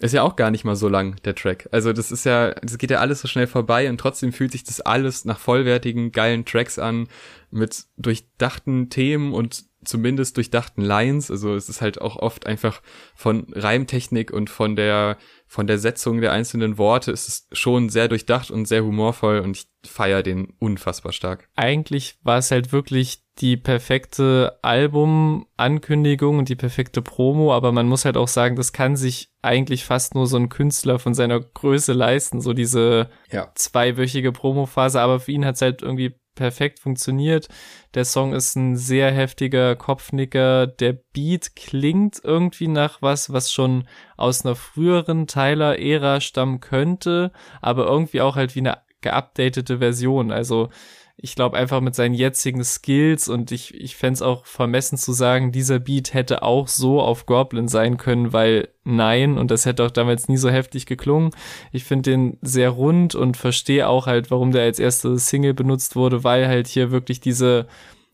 [0.00, 1.68] Ist ja auch gar nicht mal so lang, der Track.
[1.70, 4.64] Also das ist ja, das geht ja alles so schnell vorbei und trotzdem fühlt sich
[4.64, 7.06] das alles nach vollwertigen, geilen Tracks an,
[7.50, 11.30] mit durchdachten Themen und zumindest durchdachten Lines.
[11.30, 12.82] Also es ist halt auch oft einfach
[13.14, 15.16] von Reimtechnik und von der
[15.46, 19.56] von der Setzung der einzelnen Worte ist es schon sehr durchdacht und sehr humorvoll und
[19.56, 21.48] ich feiere den unfassbar stark.
[21.56, 28.04] Eigentlich war es halt wirklich die perfekte Albumankündigung und die perfekte Promo, aber man muss
[28.04, 31.94] halt auch sagen, das kann sich eigentlich fast nur so ein Künstler von seiner Größe
[31.94, 33.50] leisten, so diese ja.
[33.56, 37.48] zweiwöchige Promophase, aber für ihn hat es halt irgendwie perfekt funktioniert.
[37.92, 40.66] Der Song ist ein sehr heftiger Kopfnicker.
[40.66, 47.84] Der Beat klingt irgendwie nach was, was schon aus einer früheren Tyler-Ära stammen könnte, aber
[47.84, 50.30] irgendwie auch halt wie eine geupdatete Version.
[50.30, 50.70] Also
[51.22, 55.12] ich glaube einfach mit seinen jetzigen Skills und ich, ich fände es auch vermessen zu
[55.12, 59.84] sagen, dieser Beat hätte auch so auf Goblin sein können, weil nein, und das hätte
[59.84, 61.30] auch damals nie so heftig geklungen.
[61.72, 65.94] Ich finde den sehr rund und verstehe auch halt, warum der als erste Single benutzt
[65.94, 67.66] wurde, weil halt hier wirklich diese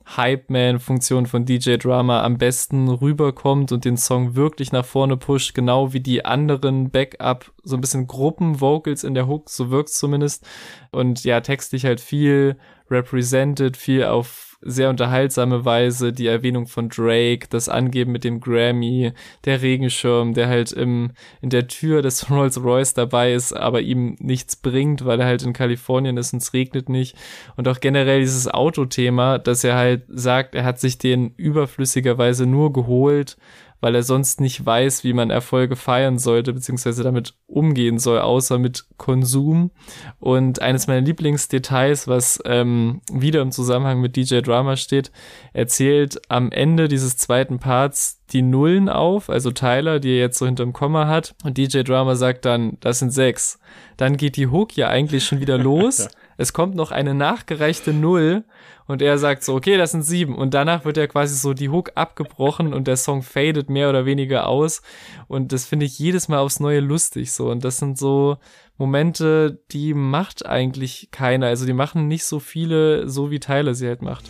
[0.07, 5.93] Hype-Man-Funktion von DJ Drama am besten rüberkommt und den Song wirklich nach vorne pusht, genau
[5.93, 10.47] wie die anderen Backup, so ein bisschen Gruppen-Vocals in der Hook, so wirkt's zumindest.
[10.93, 12.57] Und ja, textlich halt viel
[12.89, 19.13] represented, viel auf sehr unterhaltsame Weise die Erwähnung von Drake, das Angeben mit dem Grammy,
[19.45, 24.17] der Regenschirm, der halt im, in der Tür des Rolls Royce dabei ist, aber ihm
[24.19, 27.17] nichts bringt, weil er halt in Kalifornien ist und es regnet nicht.
[27.57, 32.73] Und auch generell dieses Autothema, dass er halt sagt, er hat sich den überflüssigerweise nur
[32.73, 33.37] geholt,
[33.81, 38.59] weil er sonst nicht weiß, wie man Erfolge feiern sollte, beziehungsweise damit umgehen soll, außer
[38.59, 39.71] mit Konsum.
[40.19, 45.11] Und eines meiner Lieblingsdetails, was ähm, wieder im Zusammenhang mit DJ Drama steht,
[45.53, 50.47] erzählt am Ende dieses zweiten Parts die Nullen auf, also Tyler, die er jetzt so
[50.47, 51.35] hinterm Komma hat.
[51.45, 53.59] Und DJ Drama sagt dann, das sind sechs.
[53.97, 56.09] Dann geht die Hook ja eigentlich schon wieder los.
[56.37, 58.45] es kommt noch eine nachgereichte Null
[58.87, 60.35] und er sagt so, okay, das sind sieben.
[60.37, 64.07] Und danach wird ja quasi so die Hook abgebrochen und der Song fadet mehr oder
[64.07, 64.83] weniger aus.
[65.29, 67.51] Und das finde ich jedes Mal aufs Neue lustig so.
[67.51, 68.37] Und das sind so
[68.79, 71.47] Momente, die macht eigentlich keiner.
[71.47, 74.25] Also die machen nicht so viele, so wie Tyler sie halt macht.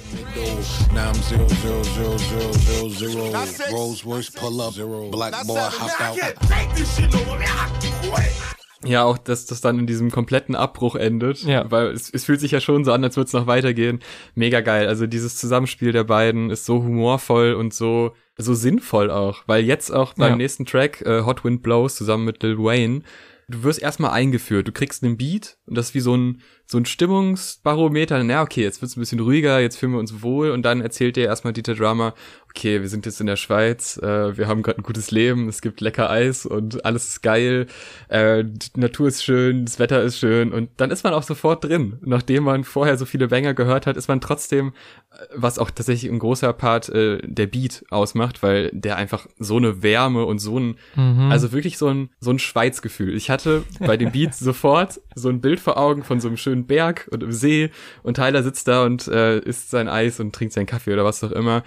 [8.85, 11.43] Ja, auch, dass das dann in diesem kompletten Abbruch endet.
[11.43, 11.71] Ja.
[11.71, 14.01] Weil es, es fühlt sich ja schon so an, als würde es noch weitergehen.
[14.35, 14.87] Mega geil.
[14.87, 19.43] Also dieses Zusammenspiel der beiden ist so humorvoll und so, so sinnvoll auch.
[19.47, 20.37] Weil jetzt auch beim ja.
[20.37, 23.03] nächsten Track, äh, Hot Wind Blows, zusammen mit Lil Wayne,
[23.49, 24.69] du wirst erstmal eingeführt.
[24.69, 28.23] Du kriegst einen Beat und das ist wie so ein, so ein Stimmungsbarometer.
[28.25, 31.17] Na, okay, jetzt wird's ein bisschen ruhiger, jetzt fühlen wir uns wohl und dann erzählt
[31.17, 32.15] dir erstmal Dieter Drama,
[32.57, 35.61] okay, wir sind jetzt in der Schweiz, äh, wir haben gerade ein gutes Leben, es
[35.61, 37.67] gibt lecker Eis und alles ist geil,
[38.09, 41.65] äh, die Natur ist schön, das Wetter ist schön und dann ist man auch sofort
[41.65, 41.99] drin.
[42.01, 44.73] Nachdem man vorher so viele Banger gehört hat, ist man trotzdem,
[45.11, 49.59] äh, was auch tatsächlich ein großer Part äh, der Beat ausmacht, weil der einfach so
[49.59, 51.31] eine Wärme und so ein, mhm.
[51.31, 53.15] also wirklich so ein, so ein Schweizgefühl.
[53.15, 56.56] Ich hatte bei dem Beat sofort so ein Bild vor Augen von so einem schönen
[56.65, 57.71] Berg und im See
[58.03, 61.23] und Tyler sitzt da und äh, isst sein Eis und trinkt seinen Kaffee oder was
[61.23, 61.63] auch immer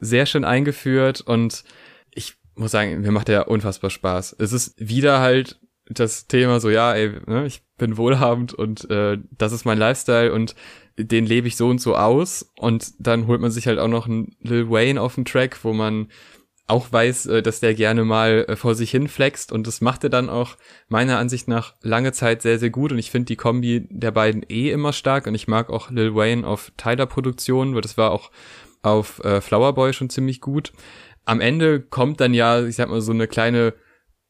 [0.00, 1.64] sehr schön eingeführt und
[2.10, 4.36] ich muss sagen, mir macht der unfassbar Spaß.
[4.38, 9.18] Es ist wieder halt das Thema so, ja, ey, ne, ich bin wohlhabend und äh,
[9.36, 10.54] das ist mein Lifestyle und
[10.96, 14.06] den lebe ich so und so aus und dann holt man sich halt auch noch
[14.06, 16.08] einen Lil Wayne auf den Track, wo man
[16.66, 20.04] auch weiß, äh, dass der gerne mal äh, vor sich hin flext und das macht
[20.04, 20.56] er dann auch
[20.88, 24.44] meiner Ansicht nach lange Zeit sehr, sehr gut und ich finde die Kombi der beiden
[24.48, 28.12] eh immer stark und ich mag auch Lil Wayne auf Tyler Produktionen, weil das war
[28.12, 28.30] auch
[28.82, 30.72] auf äh, Flowerboy schon ziemlich gut.
[31.24, 33.74] Am Ende kommt dann ja, ich sag mal, so eine kleine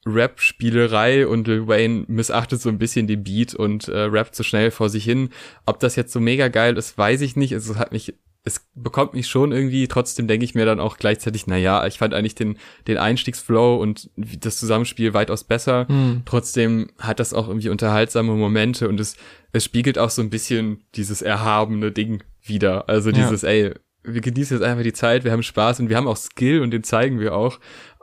[0.07, 4.71] Rap-Spielerei und Lil Wayne missachtet so ein bisschen den Beat und äh, rappt so schnell
[4.71, 5.31] vor sich hin.
[5.67, 7.55] Ob das jetzt so mega geil ist, weiß ich nicht.
[7.55, 9.89] Also, es hat mich, es bekommt mich schon irgendwie.
[9.89, 13.77] Trotzdem denke ich mir dann auch gleichzeitig, na ja, ich fand eigentlich den, den Einstiegsflow
[13.77, 15.89] und das Zusammenspiel weitaus besser.
[15.89, 16.23] Hm.
[16.27, 19.17] Trotzdem hat das auch irgendwie unterhaltsame Momente und es,
[19.53, 22.89] es spiegelt auch so ein bisschen dieses erhabene Ding wieder.
[22.89, 23.49] Also dieses, ja.
[23.49, 26.61] ey, wir genießen jetzt einfach die Zeit, wir haben Spaß und wir haben auch Skill
[26.61, 27.59] und den zeigen wir auch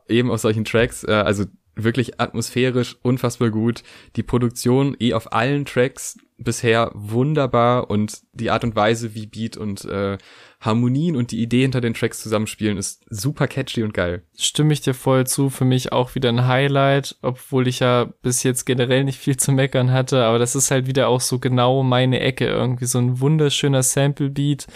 [0.08, 1.04] eben auf solchen Tracks.
[1.04, 1.46] Äh, also
[1.84, 3.84] wirklich atmosphärisch unfassbar gut.
[4.16, 9.58] Die Produktion eh auf allen Tracks bisher wunderbar und die Art und Weise, wie Beat
[9.58, 10.18] und äh,
[10.60, 14.24] Harmonien und die Idee hinter den Tracks zusammenspielen, ist super catchy und geil.
[14.38, 15.50] Stimme ich dir voll zu.
[15.50, 19.52] Für mich auch wieder ein Highlight, obwohl ich ja bis jetzt generell nicht viel zu
[19.52, 22.46] meckern hatte, aber das ist halt wieder auch so genau meine Ecke.
[22.48, 24.68] Irgendwie so ein wunderschöner Sample-Beat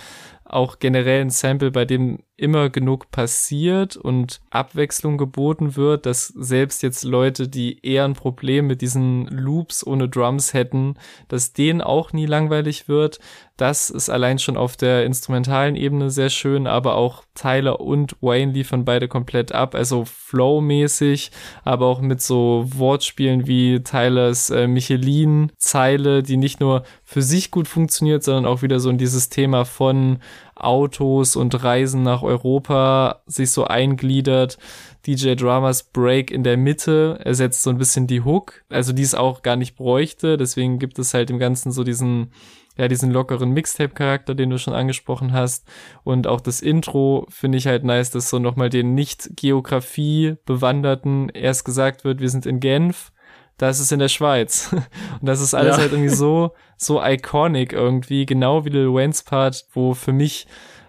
[0.45, 6.83] auch generell ein Sample, bei dem immer genug passiert und Abwechslung geboten wird, dass selbst
[6.83, 10.95] jetzt Leute, die eher ein Problem mit diesen Loops ohne Drums hätten,
[11.29, 13.19] dass denen auch nie langweilig wird.
[13.57, 18.51] Das ist allein schon auf der instrumentalen Ebene sehr schön, aber auch Tyler und Wayne
[18.51, 21.31] liefern beide komplett ab, also Flow-mäßig,
[21.63, 27.69] aber auch mit so Wortspielen wie Tylers äh, Michelin-Zeile, die nicht nur für sich gut
[27.69, 30.19] funktioniert, sondern auch wieder so in dieses Thema von
[30.55, 34.57] Autos und Reisen nach Europa sich so eingliedert.
[35.05, 39.13] DJ Dramas Break in der Mitte ersetzt so ein bisschen die Hook, also die es
[39.13, 40.37] auch gar nicht bräuchte.
[40.37, 42.31] Deswegen gibt es halt im Ganzen so diesen,
[42.77, 45.67] ja, diesen lockeren Mixtape-Charakter, den du schon angesprochen hast.
[46.03, 52.03] Und auch das Intro finde ich halt nice, dass so nochmal den Nicht-Geografie-Bewanderten erst gesagt
[52.03, 53.11] wird, wir sind in Genf
[53.57, 54.69] das ist in der Schweiz.
[54.73, 55.81] Und das ist alles ja.
[55.81, 60.47] halt irgendwie so, so iconic irgendwie, genau wie Lil Wayne's Part, wo für mich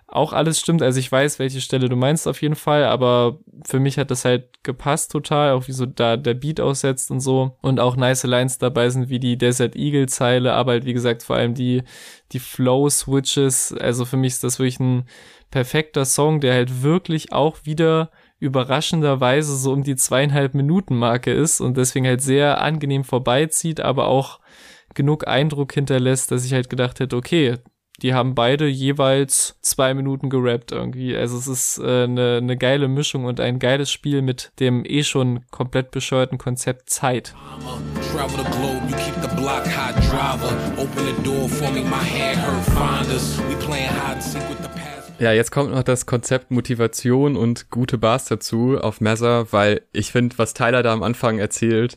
[0.09, 0.83] auch alles stimmt.
[0.83, 4.24] Also ich weiß, welche Stelle du meinst auf jeden Fall, aber für mich hat das
[4.24, 7.57] halt gepasst total, auch wie so da der Beat aussetzt und so.
[7.61, 11.22] Und auch nice Lines dabei sind wie die Desert Eagle Zeile, aber halt wie gesagt
[11.22, 11.83] vor allem die,
[12.33, 13.72] die Flow Switches.
[13.72, 15.07] Also für mich ist das wirklich ein
[15.50, 21.61] perfekter Song, der halt wirklich auch wieder überraschenderweise so um die zweieinhalb Minuten Marke ist
[21.61, 24.40] und deswegen halt sehr angenehm vorbeizieht, aber auch
[24.94, 27.57] genug Eindruck hinterlässt, dass ich halt gedacht hätte, okay,
[28.03, 31.16] die haben beide jeweils zwei Minuten gerappt irgendwie.
[31.16, 34.85] Also es ist eine äh, ne, ne geile Mischung und ein geiles Spiel mit dem
[34.85, 37.35] eh schon komplett bescheuerten Konzept Zeit.
[45.18, 50.12] Ja, jetzt kommt noch das Konzept Motivation und gute Bars dazu auf Messer, weil ich
[50.12, 51.96] finde, was Tyler da am Anfang erzählt,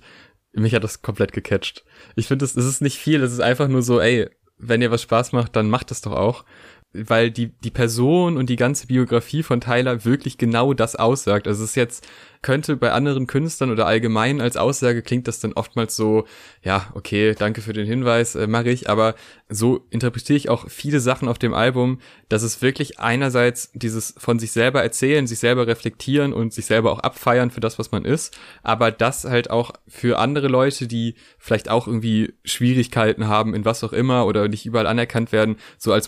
[0.54, 1.84] mich hat das komplett gecatcht.
[2.16, 5.02] Ich finde, es ist nicht viel, es ist einfach nur so, ey, wenn ihr was
[5.02, 6.46] Spaß macht, dann macht es doch auch.
[6.94, 11.48] Weil die, die Person und die ganze Biografie von Tyler wirklich genau das aussagt.
[11.48, 12.08] Also es ist jetzt
[12.42, 16.26] könnte bei anderen Künstlern oder allgemein als Aussage klingt das dann oftmals so,
[16.64, 19.16] ja, okay, danke für den Hinweis, äh, mache ich, aber
[19.50, 22.00] so interpretiere ich auch viele Sachen auf dem Album,
[22.30, 26.94] dass es wirklich einerseits dieses von sich selber erzählen, sich selber reflektieren und sich selber
[26.94, 31.16] auch abfeiern für das, was man ist, aber das halt auch für andere Leute, die
[31.40, 35.92] vielleicht auch irgendwie Schwierigkeiten haben in was auch immer oder nicht überall anerkannt werden, so
[35.92, 36.08] als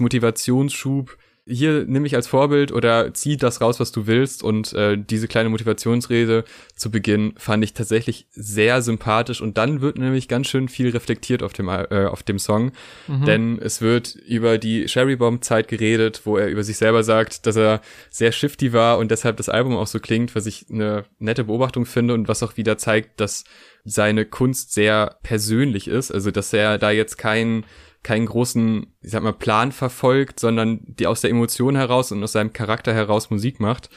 [0.72, 4.44] Motivationsschub hier nimm mich als Vorbild oder zieh das raus, was du willst.
[4.44, 6.44] Und äh, diese kleine Motivationsrede
[6.76, 9.42] zu Beginn fand ich tatsächlich sehr sympathisch.
[9.42, 12.72] Und dann wird nämlich ganz schön viel reflektiert auf dem, äh, auf dem Song.
[13.08, 13.26] Mhm.
[13.26, 17.48] Denn es wird über die Sherry Bomb Zeit geredet, wo er über sich selber sagt,
[17.48, 17.82] dass er
[18.12, 21.86] sehr shifty war und deshalb das Album auch so klingt, was ich eine nette Beobachtung
[21.86, 23.46] finde und was auch wieder zeigt, dass
[23.84, 26.12] seine Kunst sehr persönlich ist.
[26.12, 27.66] Also, dass er da jetzt kein
[28.04, 32.32] keinen großen, ich sag mal, Plan verfolgt, sondern die aus der Emotion heraus und aus
[32.32, 33.90] seinem Charakter heraus Musik macht.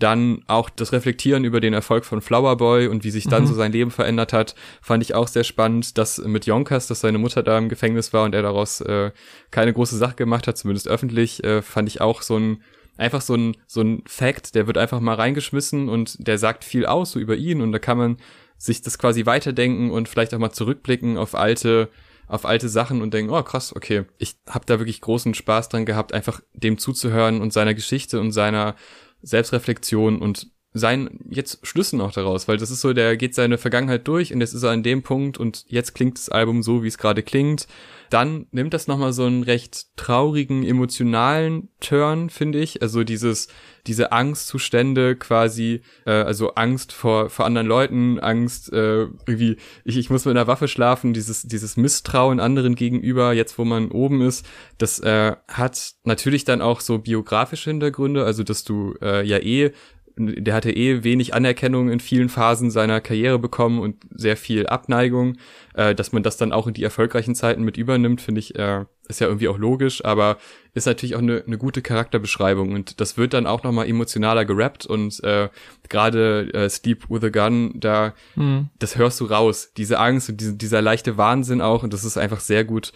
[0.00, 3.46] Dann auch das Reflektieren über den Erfolg von Flower Boy und wie sich dann mhm.
[3.46, 5.96] so sein Leben verändert hat, fand ich auch sehr spannend.
[5.96, 9.12] Das mit Yonkers, dass seine Mutter da im Gefängnis war und er daraus äh,
[9.52, 12.62] keine große Sache gemacht hat, zumindest öffentlich, äh, fand ich auch so ein
[12.96, 16.84] einfach so ein so ein Fact, der wird einfach mal reingeschmissen und der sagt viel
[16.84, 18.16] aus so über ihn und da kann man
[18.58, 21.88] sich das quasi weiterdenken und vielleicht auch mal zurückblicken auf alte
[22.32, 25.84] auf alte Sachen und denken, oh krass, okay, ich habe da wirklich großen Spaß dran
[25.84, 28.74] gehabt, einfach dem zuzuhören und seiner Geschichte und seiner
[29.20, 34.08] Selbstreflexion und seinen jetzt Schlüssen auch daraus, weil das ist so, der geht seine Vergangenheit
[34.08, 36.88] durch und jetzt ist er an dem Punkt und jetzt klingt das Album so, wie
[36.88, 37.66] es gerade klingt
[38.12, 42.82] dann nimmt das nochmal so einen recht traurigen, emotionalen Turn, finde ich.
[42.82, 43.48] Also dieses,
[43.86, 50.10] diese Angstzustände quasi, äh, also Angst vor, vor anderen Leuten, Angst, äh, irgendwie, ich, ich
[50.10, 54.44] muss mit einer Waffe schlafen, dieses, dieses Misstrauen anderen gegenüber, jetzt wo man oben ist,
[54.76, 59.72] das äh, hat natürlich dann auch so biografische Hintergründe, also dass du äh, ja eh
[60.16, 65.36] der hatte eh wenig Anerkennung in vielen Phasen seiner Karriere bekommen und sehr viel Abneigung.
[65.74, 68.84] Äh, dass man das dann auch in die erfolgreichen Zeiten mit übernimmt, finde ich, äh,
[69.08, 70.36] ist ja irgendwie auch logisch, aber
[70.74, 74.84] ist natürlich auch eine, eine gute Charakterbeschreibung und das wird dann auch nochmal emotionaler gerappt
[74.86, 75.48] und äh,
[75.88, 78.68] gerade äh, Sleep with a Gun, da, mhm.
[78.78, 82.18] das hörst du raus, diese Angst und diese, dieser leichte Wahnsinn auch und das ist
[82.18, 82.92] einfach sehr gut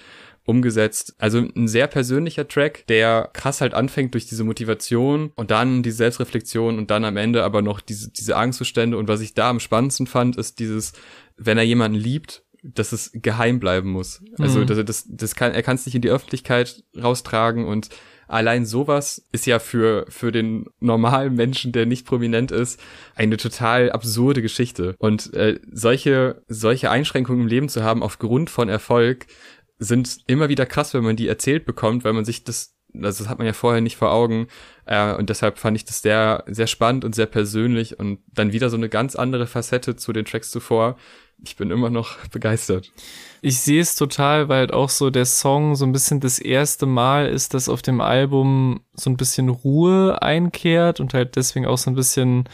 [0.47, 1.15] umgesetzt.
[1.19, 5.91] Also ein sehr persönlicher Track, der krass halt anfängt durch diese Motivation und dann die
[5.91, 8.97] Selbstreflexion und dann am Ende aber noch diese, diese Angstzustände.
[8.97, 10.93] Und was ich da am spannendsten fand, ist dieses,
[11.37, 14.23] wenn er jemanden liebt, dass es geheim bleiben muss.
[14.39, 14.67] Also mhm.
[14.67, 17.91] das, das, das kann, er kann es nicht in die Öffentlichkeit raustragen und
[18.29, 22.81] allein sowas ist ja für, für den normalen Menschen, der nicht prominent ist,
[23.15, 24.97] eine total absurde Geschichte.
[24.99, 29.27] Und äh, solche, solche Einschränkungen im Leben zu haben aufgrund von Erfolg,
[29.79, 33.29] sind immer wieder krass, wenn man die erzählt bekommt, weil man sich das, also das
[33.29, 34.49] hat man ja vorher nicht vor Augen.
[34.87, 38.71] Äh, und deshalb fand ich das sehr, sehr spannend und sehr persönlich und dann wieder
[38.71, 40.97] so eine ganz andere Facette zu den Tracks zuvor.
[41.45, 42.91] Ich bin immer noch begeistert.
[43.43, 46.87] Ich sehe es total, weil halt auch so der Song so ein bisschen das erste
[46.87, 51.79] Mal ist, dass auf dem Album so ein bisschen Ruhe einkehrt und halt deswegen auch
[51.79, 52.49] so ein bisschen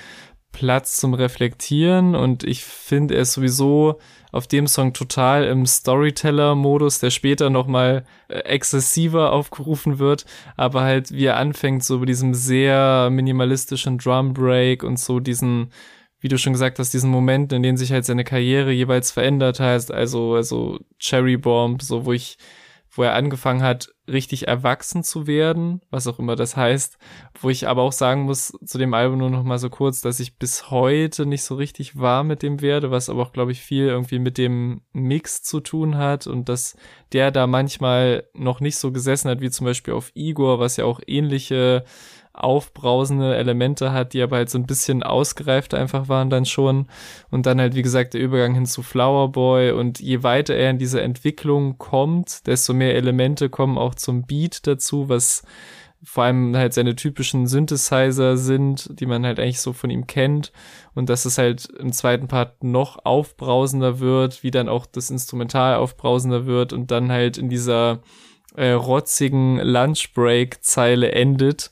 [0.51, 2.15] Platz zum Reflektieren.
[2.15, 3.99] Und ich finde, er ist sowieso
[4.33, 10.25] auf dem Song total im Storyteller-Modus, der später nochmal äh, exzessiver aufgerufen wird,
[10.57, 15.71] aber halt wie er anfängt, so bei diesem sehr minimalistischen Drum Break und so diesen,
[16.21, 19.61] wie du schon gesagt hast, diesen Moment, in dem sich halt seine Karriere jeweils verändert
[19.61, 22.39] hat, also, also Cherry Bomb, so wo ich
[22.95, 26.99] wo er angefangen hat, richtig erwachsen zu werden, was auch immer das heißt,
[27.41, 30.21] wo ich aber auch sagen muss zu dem Album nur noch mal so kurz, dass
[30.21, 33.63] ich bis heute nicht so richtig warm mit dem werde, was aber auch glaube ich
[33.63, 36.77] viel irgendwie mit dem Mix zu tun hat und dass
[37.13, 40.85] der da manchmal noch nicht so gesessen hat wie zum Beispiel auf Igor, was ja
[40.85, 41.85] auch ähnliche
[42.35, 46.87] aufbrausende Elemente hat, die aber halt so ein bisschen ausgereift einfach waren dann schon.
[47.31, 49.73] Und dann halt, wie gesagt, der Übergang hin zu Flower Boy.
[49.73, 54.67] Und je weiter er in diese Entwicklung kommt, desto mehr Elemente kommen auch zum Beat
[54.67, 55.43] dazu, was
[56.05, 60.53] vor allem halt seine typischen Synthesizer sind, die man halt eigentlich so von ihm kennt
[60.95, 65.77] und dass es halt im zweiten Part noch aufbrausender wird, wie dann auch das Instrumental
[65.77, 68.01] aufbrausender wird und dann halt in dieser
[68.57, 71.71] äh, rotzigen Lunchbreak-Zeile endet,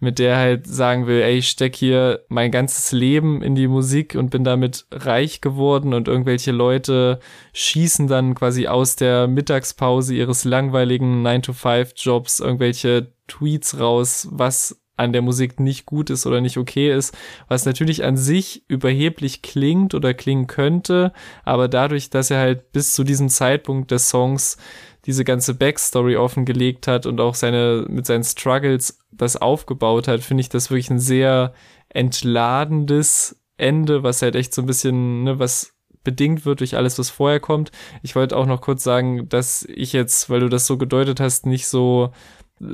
[0.00, 4.14] mit der halt sagen will, ey, ich steck hier mein ganzes Leben in die Musik
[4.14, 7.20] und bin damit reich geworden und irgendwelche Leute
[7.52, 15.22] schießen dann quasi aus der Mittagspause ihres langweiligen 9-to-5-Jobs irgendwelche Tweets raus, was an der
[15.22, 17.16] Musik nicht gut ist oder nicht okay ist,
[17.48, 21.12] was natürlich an sich überheblich klingt oder klingen könnte,
[21.44, 24.58] aber dadurch, dass er halt bis zu diesem Zeitpunkt des Songs
[25.06, 30.42] diese ganze Backstory offengelegt hat und auch seine, mit seinen Struggles das aufgebaut hat, finde
[30.42, 31.52] ich das wirklich ein sehr
[31.88, 35.74] entladendes Ende, was halt echt so ein bisschen, ne, was
[36.04, 37.70] bedingt wird durch alles, was vorher kommt.
[38.02, 41.46] Ich wollte auch noch kurz sagen, dass ich jetzt, weil du das so gedeutet hast,
[41.46, 42.12] nicht so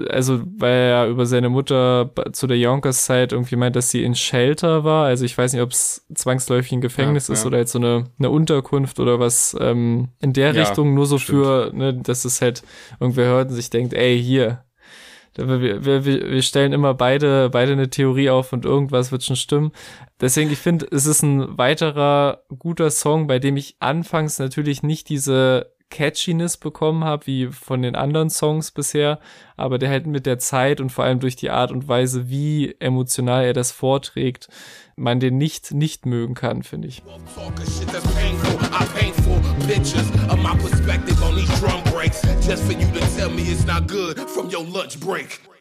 [0.09, 4.84] also weil er über seine Mutter zu der Yonkers-Zeit irgendwie meint, dass sie in Shelter
[4.84, 5.07] war.
[5.07, 7.47] Also ich weiß nicht, ob es zwangsläufig ein Gefängnis ja, ist ja.
[7.47, 11.18] oder jetzt so eine, eine Unterkunft oder was ähm, in der ja, Richtung, nur so
[11.18, 11.45] stimmt.
[11.45, 12.62] für, ne, dass es halt
[13.01, 14.62] irgendwer hört und sich denkt, ey, hier,
[15.36, 19.72] wir, wir, wir stellen immer beide, beide eine Theorie auf und irgendwas wird schon stimmen.
[20.20, 25.09] Deswegen, ich finde, es ist ein weiterer guter Song, bei dem ich anfangs natürlich nicht
[25.09, 29.18] diese Catchiness bekommen habe, wie von den anderen Songs bisher,
[29.57, 32.76] aber der halt mit der Zeit und vor allem durch die Art und Weise, wie
[32.78, 34.49] emotional er das vorträgt,
[34.97, 37.03] man den nicht nicht mögen kann, finde ich.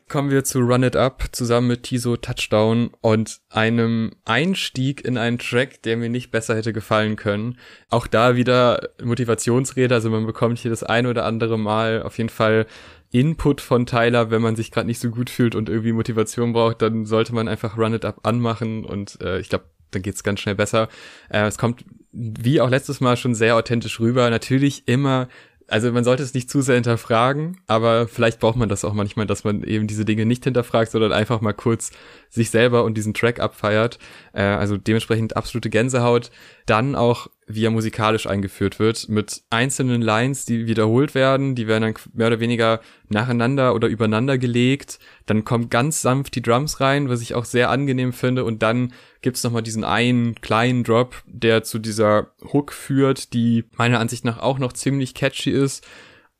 [0.10, 5.38] Kommen wir zu Run It Up zusammen mit Tiso Touchdown und einem Einstieg in einen
[5.38, 7.58] Track, der mir nicht besser hätte gefallen können.
[7.90, 12.30] Auch da wieder Motivationsrede, also man bekommt hier das ein oder andere Mal auf jeden
[12.30, 12.68] Fall
[13.12, 16.82] Input von Tyler, wenn man sich gerade nicht so gut fühlt und irgendwie Motivation braucht,
[16.82, 20.40] dann sollte man einfach Run It Up anmachen und äh, ich glaube, dann geht's ganz
[20.40, 20.88] schnell besser.
[21.28, 21.84] Äh, es kommt
[22.14, 24.30] wie auch letztes Mal schon sehr authentisch rüber.
[24.30, 25.28] Natürlich immer
[25.68, 29.28] also man sollte es nicht zu sehr hinterfragen, aber vielleicht braucht man das auch manchmal,
[29.28, 31.92] dass man eben diese Dinge nicht hinterfragt, sondern einfach mal kurz
[32.30, 34.00] sich selber und diesen Track abfeiert.
[34.34, 36.32] Äh, also dementsprechend absolute Gänsehaut.
[36.66, 41.84] Dann auch, wie er musikalisch eingeführt wird, mit einzelnen Lines, die wiederholt werden, die werden
[41.84, 45.00] dann mehr oder weniger nacheinander oder übereinander gelegt.
[45.26, 48.44] Dann kommt ganz sanft die Drums rein, was ich auch sehr angenehm finde.
[48.44, 54.00] Und dann gibt's nochmal diesen einen kleinen Drop, der zu dieser Hook führt, die meiner
[54.00, 55.86] Ansicht nach auch noch ziemlich catchy ist.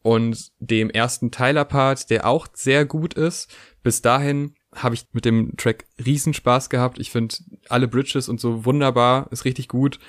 [0.04, 3.54] Und dem ersten Tyler-Part, der auch sehr gut ist.
[3.84, 7.00] Bis dahin habe ich mit dem Track Riesenspaß gehabt.
[7.00, 7.36] Ich finde
[7.70, 10.00] alle Bridges und so wunderbar, ist richtig gut.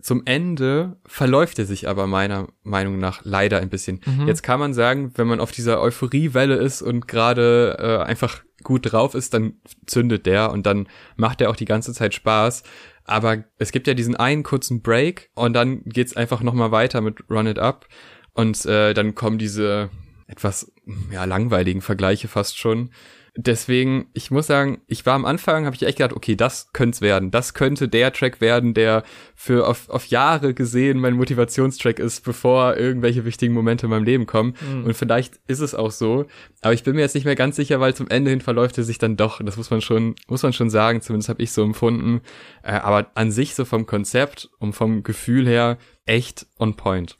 [0.00, 4.00] Zum Ende verläuft er sich aber meiner Meinung nach leider ein bisschen.
[4.06, 4.26] Mhm.
[4.26, 8.92] Jetzt kann man sagen, wenn man auf dieser Euphoriewelle ist und gerade äh, einfach gut
[8.92, 9.54] drauf ist, dann
[9.86, 12.62] zündet der und dann macht er auch die ganze Zeit Spaß.
[13.04, 17.28] Aber es gibt ja diesen einen kurzen Break und dann geht's einfach nochmal weiter mit
[17.28, 17.86] Run It Up
[18.32, 19.90] und äh, dann kommen diese
[20.26, 20.72] etwas
[21.10, 22.90] ja langweiligen Vergleiche fast schon
[23.36, 26.96] Deswegen, ich muss sagen, ich war am Anfang, habe ich echt gedacht, okay, das könnte
[26.96, 27.30] es werden.
[27.30, 29.04] Das könnte der Track werden, der
[29.34, 34.26] für auf, auf Jahre gesehen mein Motivationstrack ist, bevor irgendwelche wichtigen Momente in meinem Leben
[34.26, 34.54] kommen.
[34.60, 34.84] Mhm.
[34.84, 36.26] Und vielleicht ist es auch so.
[36.60, 38.84] Aber ich bin mir jetzt nicht mehr ganz sicher, weil zum Ende hin verläuft er
[38.84, 39.40] sich dann doch.
[39.42, 41.00] Das muss man schon, muss man schon sagen.
[41.00, 42.22] Zumindest habe ich so empfunden.
[42.62, 47.16] Äh, aber an sich so vom Konzept und vom Gefühl her echt on point.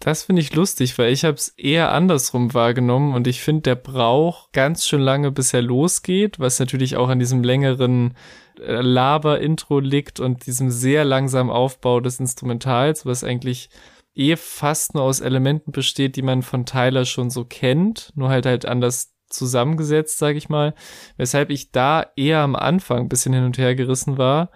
[0.00, 3.74] Das finde ich lustig, weil ich habe es eher andersrum wahrgenommen und ich finde, der
[3.74, 8.14] braucht ganz schön lange, bis er losgeht, was natürlich auch an diesem längeren
[8.58, 13.68] äh, Laber-Intro liegt und diesem sehr langsamen Aufbau des Instrumentals, was eigentlich
[14.14, 18.46] eh fast nur aus Elementen besteht, die man von Tyler schon so kennt, nur halt
[18.46, 20.74] halt anders zusammengesetzt, sage ich mal,
[21.18, 24.50] weshalb ich da eher am Anfang bisschen hin und her gerissen war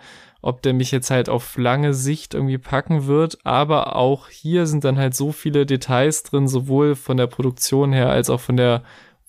[0.44, 3.38] ob der mich jetzt halt auf lange Sicht irgendwie packen wird.
[3.44, 8.10] Aber auch hier sind dann halt so viele Details drin, sowohl von der Produktion her
[8.10, 8.82] als auch von der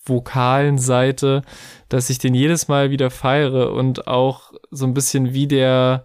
[0.05, 1.43] vokalen Seite,
[1.87, 6.03] dass ich den jedes Mal wieder feiere und auch so ein bisschen wie der,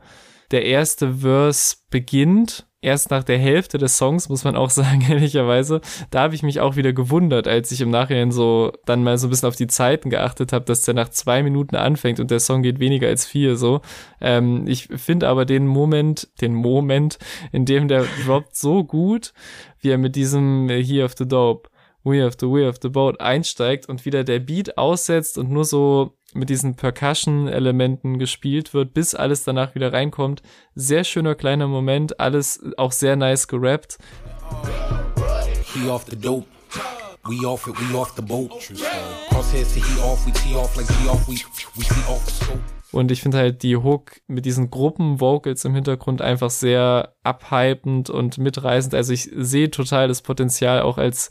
[0.52, 5.80] der erste Verse beginnt, erst nach der Hälfte des Songs, muss man auch sagen, ehrlicherweise,
[6.10, 9.26] da habe ich mich auch wieder gewundert, als ich im Nachhinein so dann mal so
[9.26, 12.40] ein bisschen auf die Zeiten geachtet habe, dass der nach zwei Minuten anfängt und der
[12.40, 13.80] Song geht weniger als vier, so.
[14.20, 17.18] Ähm, ich finde aber den Moment, den Moment,
[17.52, 19.32] in dem der droppt so gut,
[19.80, 21.68] wie er mit diesem äh, Here of the Dope,
[22.02, 25.64] We have the We have the Boat einsteigt und wieder der Beat aussetzt und nur
[25.64, 30.42] so mit diesen Percussion-Elementen gespielt wird, bis alles danach wieder reinkommt.
[30.74, 33.98] Sehr schöner kleiner Moment, alles auch sehr nice gerappt.
[35.74, 36.46] He off the dope.
[37.28, 38.50] We off it, we off the boat.
[42.92, 48.38] Und ich finde halt die Hook mit diesen Gruppen-Vocals im Hintergrund einfach sehr abhypend und
[48.38, 48.94] mitreißend.
[48.94, 51.30] Also ich sehe total das Potenzial auch als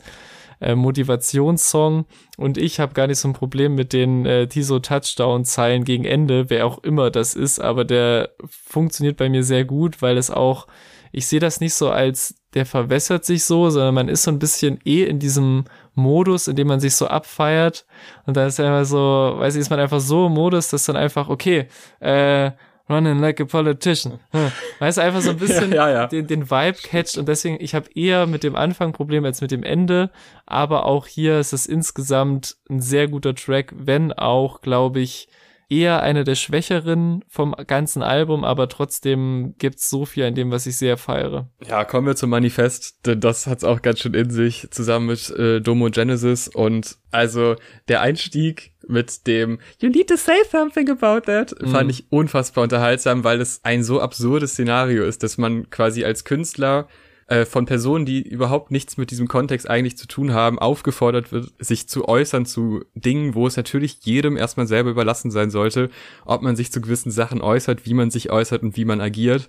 [0.60, 2.06] äh, Motivationssong.
[2.36, 6.04] Und ich habe gar nicht so ein Problem mit den äh, Tiso Touchdown Zeilen gegen
[6.04, 10.30] Ende, wer auch immer das ist, aber der funktioniert bei mir sehr gut, weil es
[10.30, 10.66] auch
[11.12, 14.38] ich sehe das nicht so als der verwässert sich so, sondern man ist so ein
[14.38, 17.86] bisschen eh in diesem Modus, in dem man sich so abfeiert.
[18.26, 20.96] Und da ist einfach so, weiß ich, ist man einfach so im Modus, dass dann
[20.96, 21.66] einfach okay,
[22.00, 22.52] äh
[22.90, 24.18] running like a politician.
[24.78, 26.06] Weißt du, einfach so ein bisschen ja, ja, ja.
[26.06, 29.50] Den, den Vibe catcht und deswegen, ich habe eher mit dem Anfang Problem als mit
[29.50, 30.10] dem Ende,
[30.46, 35.28] aber auch hier ist es insgesamt ein sehr guter Track, wenn auch, glaube ich,
[35.70, 40.66] eher eine der schwächeren vom ganzen Album, aber trotzdem gibt's so viel in dem, was
[40.66, 41.48] ich sehr feiere.
[41.66, 45.30] Ja, kommen wir zum Manifest, denn das hat's auch ganz schön in sich, zusammen mit
[45.30, 47.54] äh, Domo Genesis und also
[47.88, 51.68] der Einstieg mit dem You need to say something about that mhm.
[51.68, 56.24] fand ich unfassbar unterhaltsam, weil es ein so absurdes Szenario ist, dass man quasi als
[56.24, 56.88] Künstler
[57.30, 61.52] äh, von Personen, die überhaupt nichts mit diesem Kontext eigentlich zu tun haben, aufgefordert wird,
[61.60, 65.90] sich zu äußern zu Dingen, wo es natürlich jedem erstmal selber überlassen sein sollte,
[66.24, 69.48] ob man sich zu gewissen Sachen äußert, wie man sich äußert und wie man agiert.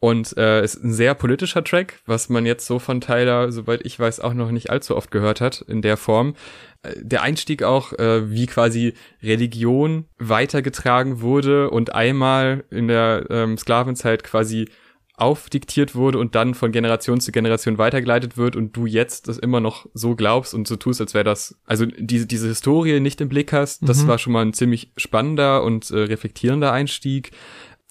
[0.00, 3.98] Und äh, ist ein sehr politischer Track, was man jetzt so von Tyler, soweit ich
[3.98, 6.34] weiß, auch noch nicht allzu oft gehört hat in der Form.
[6.82, 13.58] Äh, der Einstieg auch, äh, wie quasi Religion weitergetragen wurde und einmal in der ähm,
[13.58, 14.68] Sklavenzeit quasi
[15.18, 19.58] aufdiktiert wurde und dann von Generation zu Generation weitergeleitet wird und du jetzt das immer
[19.58, 23.28] noch so glaubst und so tust, als wäre das, also diese, diese Historie nicht im
[23.28, 24.08] Blick hast, das mhm.
[24.08, 27.32] war schon mal ein ziemlich spannender und äh, reflektierender Einstieg.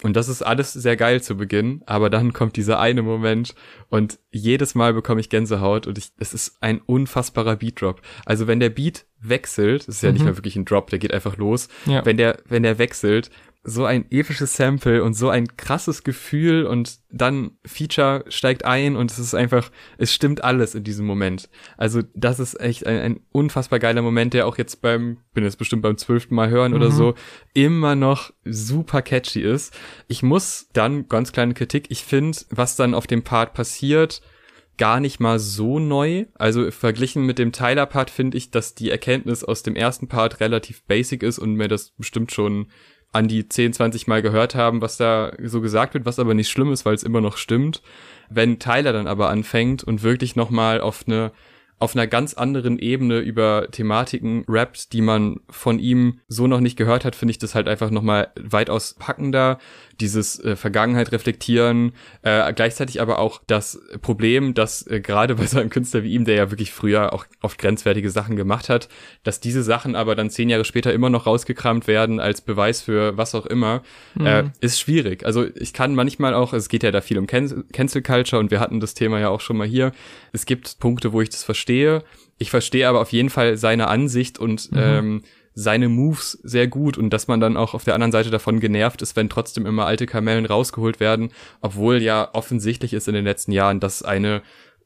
[0.04, 3.56] Und das ist alles sehr geil zu Beginn, aber dann kommt dieser eine Moment
[3.90, 8.02] und jedes Mal bekomme ich Gänsehaut und ich, es ist ein unfassbarer Beat-Drop.
[8.24, 10.14] Also wenn der Beat wechselt, ist ja mhm.
[10.14, 11.68] nicht mehr wirklich ein Drop, der geht einfach los.
[11.88, 12.06] Ja.
[12.06, 13.32] Wenn der, wenn der wechselt,
[13.70, 19.12] so ein episches Sample und so ein krasses Gefühl und dann Feature steigt ein und
[19.12, 21.50] es ist einfach, es stimmt alles in diesem Moment.
[21.76, 25.58] Also das ist echt ein, ein unfassbar geiler Moment, der auch jetzt beim, bin jetzt
[25.58, 26.78] bestimmt beim zwölften Mal hören mhm.
[26.78, 27.16] oder so,
[27.54, 29.78] immer noch super catchy ist.
[30.08, 34.22] Ich muss dann, ganz kleine Kritik, ich finde, was dann auf dem Part passiert,
[34.78, 36.26] gar nicht mal so neu.
[36.36, 40.84] Also verglichen mit dem Tyler-Part finde ich, dass die Erkenntnis aus dem ersten Part relativ
[40.84, 42.68] basic ist und mir das bestimmt schon
[43.18, 46.50] an die 10, 20 Mal gehört haben, was da so gesagt wird, was aber nicht
[46.50, 47.82] schlimm ist, weil es immer noch stimmt.
[48.30, 51.32] Wenn Tyler dann aber anfängt und wirklich nochmal auf eine
[51.80, 56.76] auf einer ganz anderen Ebene über Thematiken rappt, die man von ihm so noch nicht
[56.76, 59.60] gehört hat, finde ich das halt einfach nochmal weitaus packender
[60.00, 65.60] dieses äh, Vergangenheit reflektieren, äh, gleichzeitig aber auch das Problem, dass äh, gerade bei so
[65.60, 68.90] einem Künstler wie ihm, der ja wirklich früher auch oft grenzwertige Sachen gemacht hat,
[69.24, 73.18] dass diese Sachen aber dann zehn Jahre später immer noch rausgekramt werden als Beweis für
[73.18, 73.84] was auch immer,
[74.16, 74.26] mhm.
[74.26, 75.26] äh, ist schwierig.
[75.26, 78.52] Also ich kann manchmal auch, es geht ja da viel um Can Cancel Culture und
[78.52, 79.92] wir hatten das Thema ja auch schon mal hier.
[80.32, 81.67] Es gibt Punkte, wo ich das verstehe.
[82.38, 84.78] Ich verstehe aber auf jeden Fall seine Ansicht und mhm.
[84.80, 85.22] ähm,
[85.54, 89.02] seine Moves sehr gut und dass man dann auch auf der anderen Seite davon genervt
[89.02, 91.30] ist, wenn trotzdem immer alte Kamellen rausgeholt werden,
[91.62, 94.44] obwohl ja offensichtlich ist in den letzten Jahren, dass eine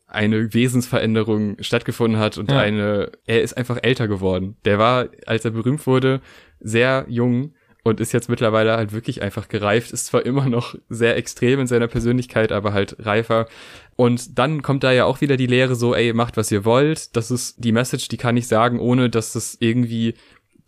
[0.07, 2.59] eine Wesensveränderung stattgefunden hat und ja.
[2.59, 4.57] eine er ist einfach älter geworden.
[4.65, 6.21] Der war, als er berühmt wurde,
[6.59, 7.53] sehr jung
[7.84, 11.67] und ist jetzt mittlerweile halt wirklich einfach gereift, ist zwar immer noch sehr extrem in
[11.67, 13.47] seiner Persönlichkeit, aber halt reifer.
[13.95, 17.15] Und dann kommt da ja auch wieder die Lehre so, ey, macht was ihr wollt.
[17.15, 20.15] Das ist die Message, die kann ich sagen, ohne dass das irgendwie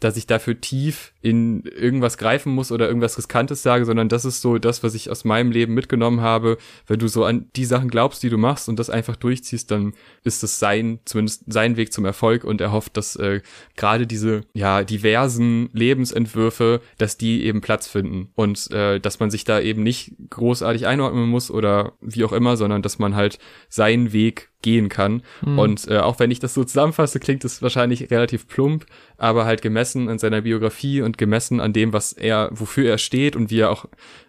[0.04, 4.42] dass ich dafür tief in irgendwas greifen muss oder irgendwas Riskantes sage, sondern das ist
[4.42, 6.58] so das, was ich aus meinem Leben mitgenommen habe.
[6.88, 9.94] Wenn du so an die Sachen glaubst, die du machst und das einfach durchziehst, dann
[10.24, 13.42] ist das sein, zumindest sein Weg zum Erfolg und er hofft, dass äh,
[13.78, 19.46] gerade diese ja diversen Lebensentwürfe, dass die eben Platz finden und äh, dass man sich
[19.46, 23.40] da eben nicht großartig einordnen muss oder wie auch immer, sondern dass man halt
[23.70, 25.22] seinen Weg gehen kann.
[25.46, 25.60] Mhm.
[25.60, 28.88] Und äh, auch wenn ich das so zusammenfasse, klingt es wahrscheinlich relativ plump,
[29.18, 33.36] aber halt gemessen an seiner Biografie und gemessen an dem, was er, wofür er steht
[33.36, 33.86] und wie er auch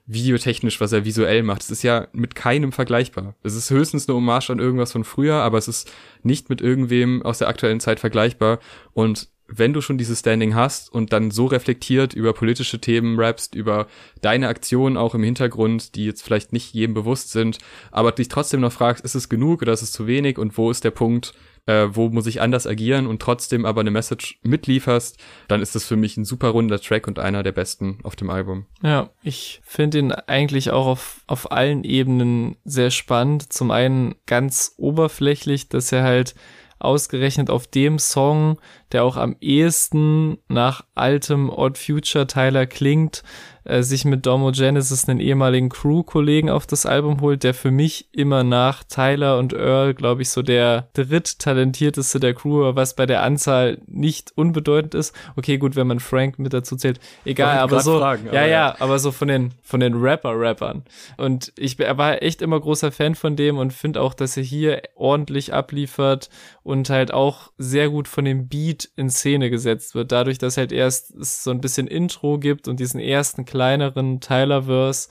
[0.06, 1.62] videotechnisch, was er visuell macht.
[1.62, 3.34] Es ist ja mit keinem vergleichbar.
[3.42, 5.90] Es ist höchstens eine Hommage an irgendwas von früher, aber es ist
[6.22, 8.58] nicht mit irgendwem aus der aktuellen Zeit vergleichbar.
[8.92, 13.54] Und wenn du schon dieses Standing hast und dann so reflektiert über politische Themen rappst,
[13.54, 13.86] über
[14.20, 17.58] deine Aktionen auch im Hintergrund, die jetzt vielleicht nicht jedem bewusst sind,
[17.90, 20.70] aber dich trotzdem noch fragst, ist es genug oder ist es zu wenig und wo
[20.70, 21.34] ist der Punkt,
[21.66, 25.18] äh, wo muss ich anders agieren und trotzdem aber eine Message mitlieferst,
[25.48, 28.30] dann ist das für mich ein super runder Track und einer der besten auf dem
[28.30, 28.66] Album.
[28.82, 33.52] Ja, ich finde ihn eigentlich auch auf, auf allen Ebenen sehr spannend.
[33.52, 36.34] Zum einen ganz oberflächlich, dass er halt
[36.78, 38.58] ausgerechnet auf dem Song,
[38.94, 43.22] der auch am ehesten nach altem Odd Future Tyler klingt,
[43.64, 48.08] äh, sich mit Domo Genesis einen ehemaligen Crew-Kollegen auf das Album holt, der für mich
[48.12, 53.22] immer nach Tyler und Earl, glaube ich, so der dritttalentierteste der Crew, was bei der
[53.22, 55.14] Anzahl nicht unbedeutend ist.
[55.36, 58.76] Okay, gut, wenn man Frank mit dazu zählt, egal, aber so, fragen, aber ja, ja,
[58.80, 60.84] aber so von den, von den Rapper-Rappern.
[61.16, 64.82] Und ich war echt immer großer Fan von dem und finde auch, dass er hier
[64.94, 66.28] ordentlich abliefert
[66.62, 70.12] und halt auch sehr gut von dem Beat in Szene gesetzt wird.
[70.12, 75.08] Dadurch, dass halt erst es so ein bisschen Intro gibt und diesen ersten kleineren Tylerverse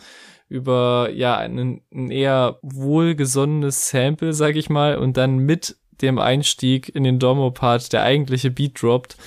[0.50, 6.94] über ja ein, ein eher wohlgesonnenes Sample, sag ich mal, und dann mit dem Einstieg
[6.94, 9.18] in den Domo-Part der eigentliche Beat droppt.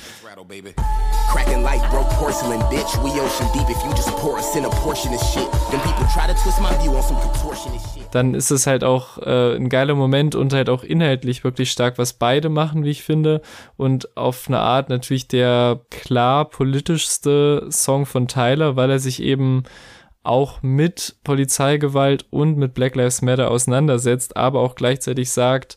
[0.48, 3.02] Cracking like broke porcelain, bitch.
[3.02, 5.50] We ocean deep if you just pour us in a portion of shit.
[5.72, 8.06] Then people try to twist my view on some contortionist shit.
[8.12, 11.98] Dann ist es halt auch äh, ein geiler Moment und halt auch inhaltlich wirklich stark,
[11.98, 13.42] was beide machen, wie ich finde.
[13.76, 19.64] Und auf eine Art natürlich der klar politischste Song von Tyler, weil er sich eben
[20.22, 25.76] auch mit Polizeigewalt und mit Black Lives Matter auseinandersetzt, aber auch gleichzeitig sagt,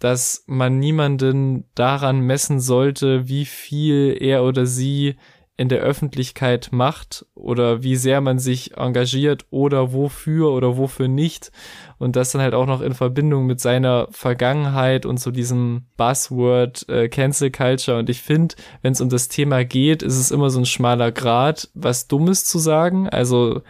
[0.00, 5.14] dass man niemanden daran messen sollte, wie viel er oder sie
[5.60, 11.52] in der Öffentlichkeit macht oder wie sehr man sich engagiert oder wofür oder wofür nicht.
[11.98, 16.88] Und das dann halt auch noch in Verbindung mit seiner Vergangenheit und so diesem Buzzword
[16.88, 17.98] äh, Cancel Culture.
[17.98, 21.12] Und ich finde, wenn es um das Thema geht, ist es immer so ein schmaler
[21.12, 23.10] Grad, was Dummes zu sagen.
[23.10, 23.60] Also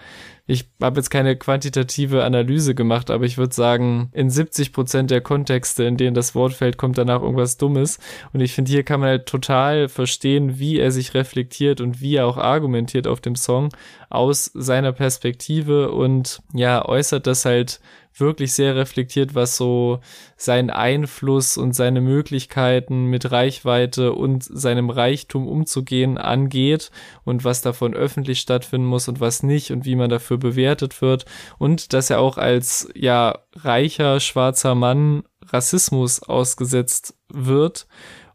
[0.50, 5.20] ich habe jetzt keine quantitative Analyse gemacht, aber ich würde sagen, in 70 Prozent der
[5.20, 8.00] Kontexte, in denen das Wort fällt, kommt danach irgendwas Dummes.
[8.32, 12.16] Und ich finde, hier kann man halt total verstehen, wie er sich reflektiert und wie
[12.16, 13.68] er auch argumentiert auf dem Song
[14.08, 17.80] aus seiner Perspektive und ja, äußert das halt
[18.20, 20.00] wirklich sehr reflektiert, was so
[20.36, 26.90] seinen Einfluss und seine Möglichkeiten mit Reichweite und seinem Reichtum umzugehen angeht
[27.24, 31.24] und was davon öffentlich stattfinden muss und was nicht und wie man dafür bewertet wird.
[31.58, 37.86] Und dass er auch als ja reicher schwarzer Mann Rassismus ausgesetzt wird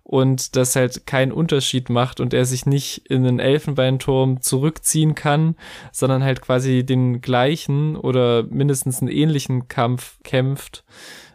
[0.06, 5.56] und das halt keinen Unterschied macht und er sich nicht in den Elfenbeinturm zurückziehen kann,
[5.92, 10.84] sondern halt quasi den gleichen oder mindestens einen ähnlichen Kampf kämpft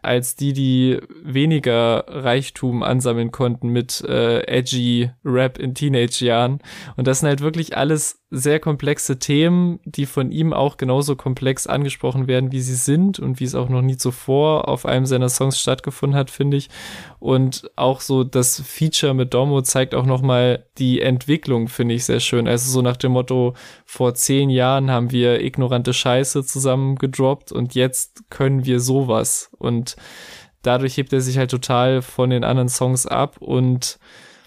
[0.02, 6.60] als die, die weniger Reichtum ansammeln konnten mit äh, edgy Rap in Teenage-Jahren.
[6.96, 11.66] Und das sind halt wirklich alles sehr komplexe Themen, die von ihm auch genauso komplex
[11.66, 15.28] angesprochen werden, wie sie sind und wie es auch noch nie zuvor auf einem seiner
[15.28, 16.68] Songs stattgefunden hat, finde ich.
[17.18, 22.04] Und auch so das Feature mit Domo zeigt auch noch mal die Entwicklung, finde ich
[22.04, 22.46] sehr schön.
[22.46, 27.74] Also so nach dem Motto, vor zehn Jahren haben wir ignorante Scheiße zusammen gedroppt und
[27.74, 29.50] jetzt können wir sowas.
[29.58, 29.89] Und
[30.62, 33.98] dadurch hebt er sich halt total von den anderen Songs ab und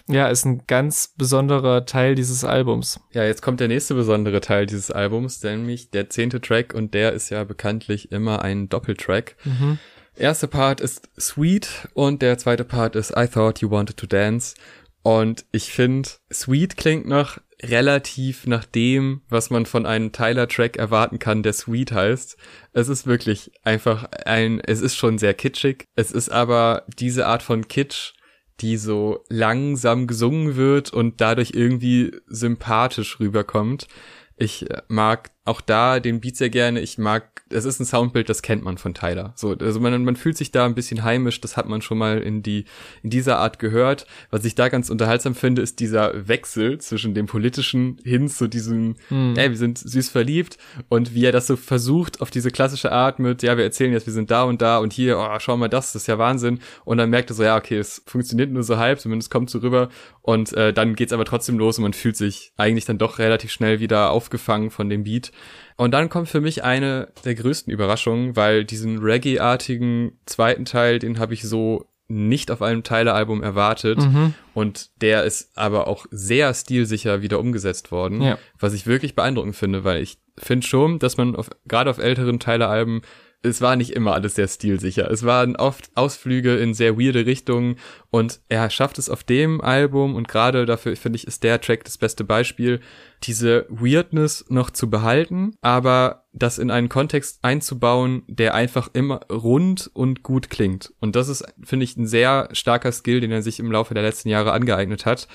[0.06, 3.00] ja, ist ein ganz besonderer Teil dieses Albums.
[3.12, 7.12] Ja, jetzt kommt der nächste besondere Teil dieses Albums, nämlich der zehnte Track und der
[7.14, 9.36] ist ja bekanntlich immer ein Doppeltrack.
[9.44, 9.78] Mhm.
[10.16, 14.54] Erster Part ist Sweet und der zweite Part ist I Thought You Wanted to Dance.
[15.02, 17.38] Und ich finde, Sweet klingt noch
[17.70, 22.36] relativ nach dem, was man von einem Tyler-Track erwarten kann, der Sweet heißt.
[22.72, 25.86] Es ist wirklich einfach ein, es ist schon sehr kitschig.
[25.94, 28.12] Es ist aber diese Art von Kitsch,
[28.60, 33.88] die so langsam gesungen wird und dadurch irgendwie sympathisch rüberkommt.
[34.36, 36.80] Ich äh, mag auch da den Beat sehr gerne.
[36.80, 39.32] Ich mag, es ist ein Soundbild, das kennt man von Tyler.
[39.36, 42.18] So, also man, man fühlt sich da ein bisschen heimisch, das hat man schon mal
[42.18, 42.64] in die,
[43.02, 44.06] in dieser Art gehört.
[44.30, 48.96] Was ich da ganz unterhaltsam finde, ist dieser Wechsel zwischen dem politischen hin zu diesem,
[49.08, 49.34] hm.
[49.36, 53.18] ey, wir sind süß verliebt und wie er das so versucht auf diese klassische Art
[53.18, 55.68] mit, ja, wir erzählen jetzt, wir sind da und da und hier, oh, schau mal
[55.68, 56.58] das, das ist ja Wahnsinn.
[56.84, 59.58] Und dann merkt er so, ja, okay, es funktioniert nur so halb, zumindest kommt so
[59.58, 59.90] rüber
[60.22, 63.52] und äh, dann geht's aber trotzdem los und man fühlt sich eigentlich dann doch relativ
[63.52, 65.32] schnell wieder auf aufgefangen von dem Beat.
[65.76, 71.18] Und dann kommt für mich eine der größten Überraschungen, weil diesen Reggae-artigen zweiten Teil, den
[71.18, 73.98] habe ich so nicht auf einem Tyler-Album erwartet.
[73.98, 74.34] Mhm.
[74.52, 78.38] Und der ist aber auch sehr stilsicher wieder umgesetzt worden, ja.
[78.58, 82.38] was ich wirklich beeindruckend finde, weil ich finde schon, dass man auf, gerade auf älteren
[82.38, 83.02] Tyler-Alben
[83.44, 85.10] es war nicht immer alles sehr stilsicher.
[85.10, 87.76] Es waren oft Ausflüge in sehr weirde Richtungen
[88.10, 91.84] und er schafft es auf dem Album und gerade dafür finde ich ist der Track
[91.84, 92.80] das beste Beispiel,
[93.22, 99.90] diese Weirdness noch zu behalten, aber das in einen Kontext einzubauen, der einfach immer rund
[99.92, 100.92] und gut klingt.
[101.00, 104.02] Und das ist, finde ich, ein sehr starker Skill, den er sich im Laufe der
[104.02, 105.28] letzten Jahre angeeignet hat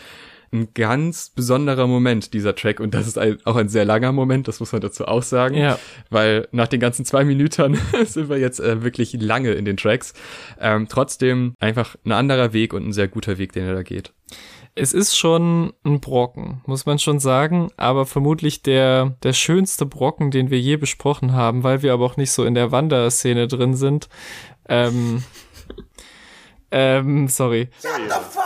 [0.51, 2.79] ein ganz besonderer Moment, dieser Track.
[2.79, 5.55] Und das ist ein, auch ein sehr langer Moment, das muss man dazu auch sagen.
[5.55, 5.79] Ja.
[6.09, 10.13] Weil nach den ganzen zwei Minuten sind wir jetzt äh, wirklich lange in den Tracks.
[10.59, 14.13] Ähm, trotzdem einfach ein anderer Weg und ein sehr guter Weg, den er da geht.
[14.75, 20.31] Es ist schon ein Brocken, muss man schon sagen, aber vermutlich der, der schönste Brocken,
[20.31, 23.73] den wir je besprochen haben, weil wir aber auch nicht so in der Wanderszene drin
[23.73, 24.07] sind.
[24.69, 25.23] Ähm,
[26.71, 27.69] ähm, sorry.
[27.81, 28.38] Shut the fuck up!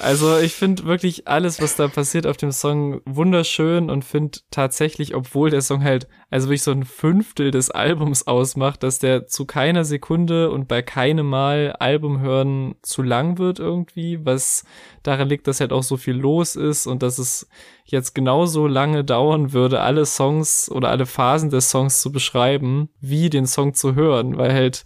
[0.00, 5.14] Also ich finde wirklich alles, was da passiert auf dem Song wunderschön und finde tatsächlich,
[5.14, 9.46] obwohl der Song halt also wirklich so ein Fünftel des Albums ausmacht, dass der zu
[9.46, 14.64] keiner Sekunde und bei keinem Mal Album hören zu lang wird irgendwie, was
[15.02, 17.48] daran liegt, dass halt auch so viel los ist und dass es
[17.84, 23.30] jetzt genauso lange dauern würde, alle Songs oder alle Phasen des Songs zu beschreiben, wie
[23.30, 24.84] den Song zu hören, weil halt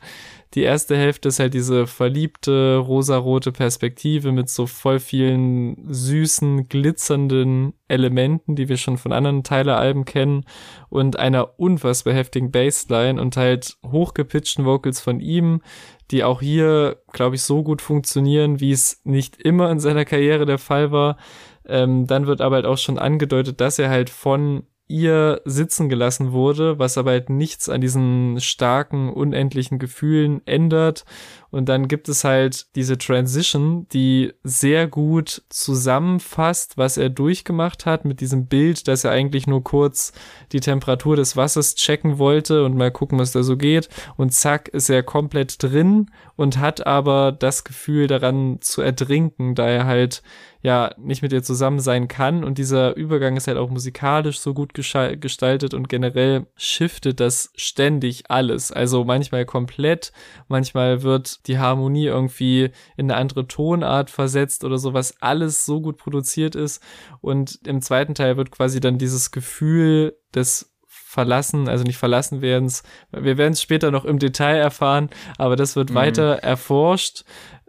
[0.54, 7.74] die erste Hälfte ist halt diese verliebte, rosarote Perspektive mit so voll vielen süßen, glitzernden
[7.86, 10.44] Elementen, die wir schon von anderen Tyler-Alben kennen
[10.88, 15.62] und einer unfassbar heftigen Bassline und halt hochgepitchten Vocals von ihm,
[16.10, 20.46] die auch hier, glaube ich, so gut funktionieren, wie es nicht immer in seiner Karriere
[20.46, 21.16] der Fall war.
[21.64, 26.32] Ähm, dann wird aber halt auch schon angedeutet, dass er halt von ihr sitzen gelassen
[26.32, 31.04] wurde, was aber halt nichts an diesen starken, unendlichen Gefühlen ändert.
[31.50, 38.04] Und dann gibt es halt diese Transition, die sehr gut zusammenfasst, was er durchgemacht hat
[38.04, 40.12] mit diesem Bild, dass er eigentlich nur kurz
[40.52, 43.88] die Temperatur des Wassers checken wollte und mal gucken, was da so geht.
[44.16, 49.66] Und zack, ist er komplett drin und hat aber das Gefühl daran zu ertrinken, da
[49.66, 50.22] er halt
[50.62, 52.44] ja nicht mit ihr zusammen sein kann.
[52.44, 58.30] Und dieser Übergang ist halt auch musikalisch so gut gestaltet und generell shiftet das ständig
[58.30, 58.70] alles.
[58.70, 60.12] Also manchmal komplett,
[60.48, 65.80] manchmal wird die Harmonie irgendwie in eine andere Tonart versetzt oder so, was alles so
[65.80, 66.82] gut produziert ist.
[67.20, 72.84] Und im zweiten Teil wird quasi dann dieses Gefühl des verlassen, also nicht verlassen werdens.
[73.10, 75.94] Wir werden es später noch im Detail erfahren, aber das wird mhm.
[75.94, 77.24] weiter erforscht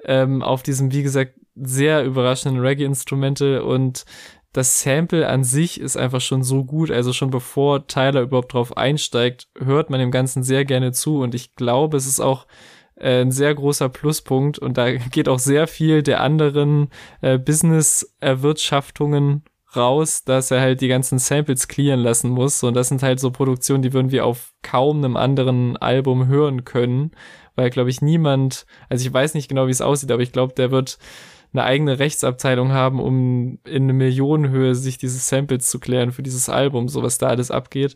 [0.06, 4.06] ähm, auf diesem, wie gesagt, sehr überraschenden Reggae-Instrumente und
[4.54, 8.76] das Sample an sich ist einfach schon so gut, also schon bevor Tyler überhaupt drauf
[8.76, 12.48] einsteigt, hört man dem Ganzen sehr gerne zu und ich glaube, es ist auch
[13.02, 14.60] äh, ein sehr großer Pluspunkt.
[14.60, 16.90] Und da geht auch sehr viel der anderen
[17.22, 19.44] äh, Business-Erwirtschaftungen
[19.76, 22.64] raus, dass er halt die ganzen Samples clearen lassen muss.
[22.64, 26.66] Und das sind halt so Produktionen, die würden wir auf kaum einem anderen Album hören
[26.66, 27.12] können,
[27.56, 30.54] weil glaube ich niemand, also ich weiß nicht genau, wie es aussieht, aber ich glaube,
[30.54, 30.98] der wird
[31.54, 36.50] eine eigene Rechtsabteilung haben, um in eine Millionenhöhe sich diese Samples zu klären für dieses
[36.50, 37.96] Album, so was da alles abgeht.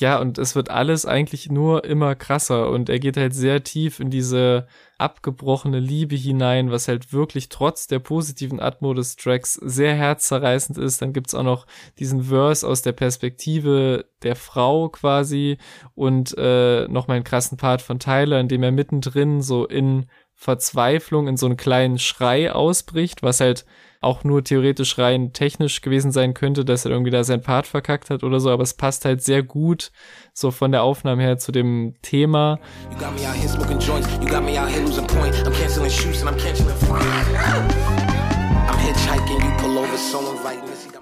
[0.00, 4.00] Ja, und es wird alles eigentlich nur immer krasser und er geht halt sehr tief
[4.00, 4.66] in diese
[4.98, 11.00] abgebrochene Liebe hinein, was halt wirklich trotz der positiven Atmo des Tracks sehr herzzerreißend ist.
[11.00, 11.66] Dann gibt's auch noch
[12.00, 15.58] diesen Verse aus der Perspektive der Frau quasi
[15.94, 20.06] und äh, noch mal einen krassen Part von Tyler, in dem er mittendrin so in
[20.34, 23.64] Verzweiflung in so einen kleinen Schrei ausbricht, was halt
[24.04, 28.10] auch nur theoretisch rein technisch gewesen sein könnte, dass er irgendwie da sein Part verkackt
[28.10, 29.90] hat oder so, aber es passt halt sehr gut
[30.34, 32.58] so von der Aufnahme her zu dem Thema.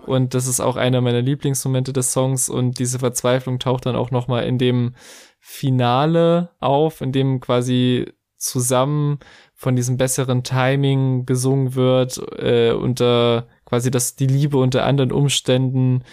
[0.06, 4.10] Und das ist auch einer meiner Lieblingsmomente des Songs und diese Verzweiflung taucht dann auch
[4.10, 4.94] nochmal in dem
[5.38, 8.12] Finale auf, in dem quasi
[8.42, 9.18] zusammen
[9.54, 16.04] von diesem besseren Timing gesungen wird, äh, unter quasi dass die Liebe unter anderen Umständen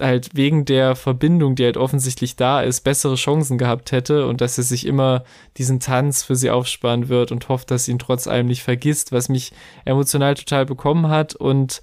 [0.00, 4.58] halt wegen der Verbindung, die halt offensichtlich da ist, bessere Chancen gehabt hätte und dass
[4.58, 5.22] er sich immer
[5.56, 9.12] diesen Tanz für sie aufsparen wird und hofft, dass sie ihn trotz allem nicht vergisst,
[9.12, 9.52] was mich
[9.84, 11.80] emotional total bekommen hat und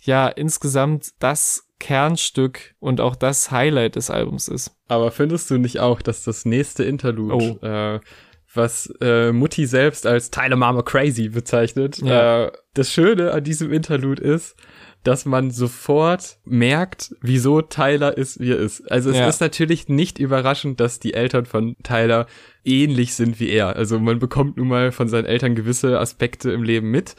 [0.00, 4.72] ja, insgesamt das Kernstück und auch das Highlight des Albums ist.
[4.88, 7.66] Aber findest du nicht auch, dass das nächste Interlude oh.
[7.66, 8.00] äh,
[8.54, 11.98] was äh, Mutti selbst als Tyler Mama Crazy bezeichnet.
[11.98, 12.46] Ja.
[12.46, 14.56] Äh, das Schöne an diesem Interlude ist,
[15.04, 18.90] dass man sofort merkt, wieso Tyler ist, wie er ist.
[18.90, 19.28] Also es ja.
[19.28, 22.26] ist natürlich nicht überraschend, dass die Eltern von Tyler
[22.64, 23.74] ähnlich sind wie er.
[23.74, 27.16] Also man bekommt nun mal von seinen Eltern gewisse Aspekte im Leben mit.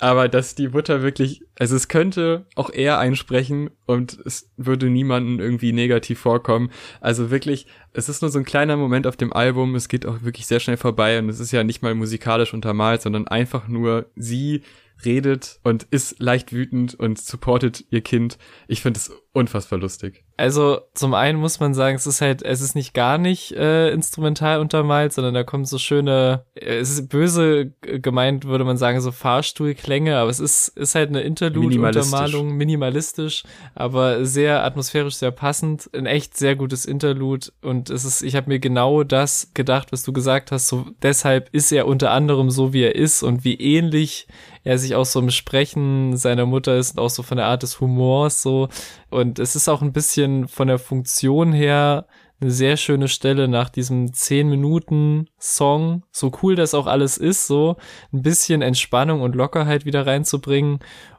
[0.00, 5.40] Aber dass die Mutter wirklich, also es könnte auch er einsprechen und es würde niemanden
[5.40, 6.70] irgendwie negativ vorkommen.
[7.00, 10.22] Also wirklich, es ist nur so ein kleiner Moment auf dem Album, es geht auch
[10.22, 14.06] wirklich sehr schnell vorbei und es ist ja nicht mal musikalisch untermalt, sondern einfach nur
[14.14, 14.62] sie
[15.04, 18.38] redet und ist leicht wütend und supportet ihr Kind.
[18.66, 20.24] Ich finde es unfassbar lustig.
[20.36, 23.90] Also zum einen muss man sagen, es ist halt, es ist nicht gar nicht äh,
[23.90, 29.00] instrumental untermalt, sondern da kommen so schöne, äh, es ist böse gemeint, würde man sagen,
[29.00, 35.88] so Fahrstuhlklänge, aber es ist, ist halt eine Interlude-Untermalung, minimalistisch, aber sehr atmosphärisch, sehr passend,
[35.94, 40.02] ein echt sehr gutes Interlude und es ist, ich habe mir genau das gedacht, was
[40.02, 43.54] du gesagt hast, so deshalb ist er unter anderem so, wie er ist und wie
[43.54, 44.26] ähnlich
[44.64, 47.62] er sich auch so im Sprechen seiner Mutter ist und auch so von der Art
[47.62, 48.68] des Humors so
[49.10, 52.06] und es ist auch ein bisschen von der Funktion her
[52.40, 56.04] eine sehr schöne Stelle nach diesem 10 Minuten Song.
[56.12, 57.76] So cool das auch alles ist, so
[58.12, 60.78] ein bisschen Entspannung und Lockerheit wieder reinzubringen.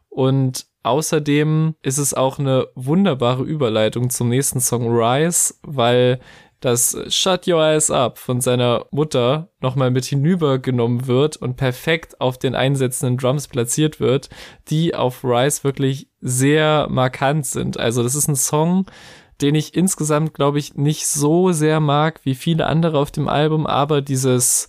[0.10, 6.20] Und außerdem ist es auch eine wunderbare Überleitung zum nächsten Song Rise, weil
[6.60, 12.38] das Shut Your Eyes Up von seiner Mutter nochmal mit hinübergenommen wird und perfekt auf
[12.38, 14.30] den einsetzenden Drums platziert wird,
[14.70, 17.80] die auf Rise wirklich sehr markant sind.
[17.80, 18.86] Also das ist ein Song,
[19.41, 23.66] den ich insgesamt, glaube ich, nicht so sehr mag wie viele andere auf dem Album,
[23.66, 24.68] aber dieses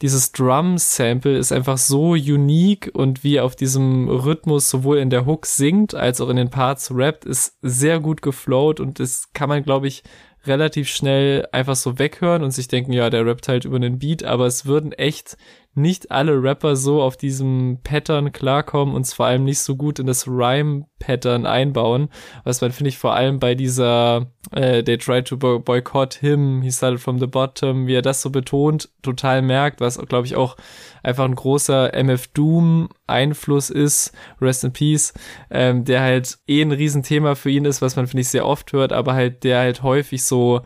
[0.00, 5.46] dieses Drum-Sample ist einfach so unique und wie auf diesem Rhythmus sowohl in der Hook
[5.46, 9.64] singt als auch in den Parts rappt, ist sehr gut geflowt und das kann man,
[9.64, 10.04] glaube ich,
[10.48, 14.24] relativ schnell einfach so weghören und sich denken, ja, der rappt halt über den Beat,
[14.24, 15.36] aber es würden echt
[15.74, 20.06] nicht alle Rapper so auf diesem Pattern klarkommen und vor allem nicht so gut in
[20.06, 22.08] das Rhyme-Pattern einbauen,
[22.44, 26.72] was man, finde ich, vor allem bei dieser äh, They tried to boycott him, he
[26.72, 30.56] started from the bottom, wie er das so betont, total merkt, was, glaube ich, auch
[31.02, 35.14] einfach ein großer MF Doom Einfluss ist, Rest in Peace,
[35.50, 38.72] ähm, der halt eh ein Riesenthema für ihn ist, was man, finde ich, sehr oft
[38.72, 40.62] hört, aber halt, der halt häufig so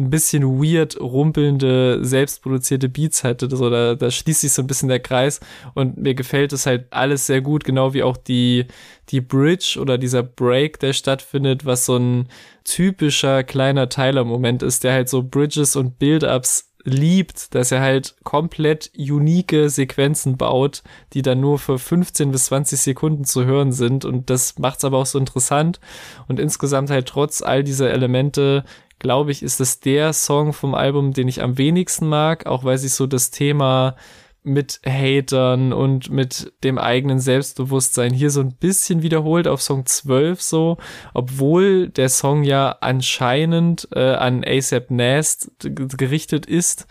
[0.00, 3.54] ein bisschen weird rumpelnde, selbstproduzierte Beats hatte.
[3.54, 5.40] So, da, da schließt sich so ein bisschen der Kreis.
[5.74, 8.66] Und mir gefällt es halt alles sehr gut, genau wie auch die,
[9.10, 12.28] die Bridge oder dieser Break, der stattfindet, was so ein
[12.64, 18.90] typischer kleiner Tyler-Moment ist, der halt so Bridges und Build-Ups liebt, dass er halt komplett
[18.96, 20.82] unique Sequenzen baut,
[21.12, 24.04] die dann nur für 15 bis 20 Sekunden zu hören sind.
[24.04, 25.80] Und das macht's aber auch so interessant.
[26.28, 28.64] Und insgesamt halt trotz all dieser Elemente
[29.00, 32.78] glaube ich, ist es der Song vom Album, den ich am wenigsten mag, auch weil
[32.78, 33.96] sich so das Thema
[34.42, 40.40] mit Hatern und mit dem eigenen Selbstbewusstsein hier so ein bisschen wiederholt auf Song 12
[40.40, 40.78] so,
[41.12, 46.86] obwohl der Song ja anscheinend äh, an ASAP Nast gerichtet ist,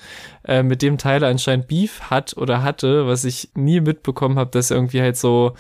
[0.46, 4.70] äh, mit dem Tyler anscheinend Beef hat oder hatte, was ich nie mitbekommen habe, dass
[4.70, 5.54] er irgendwie halt so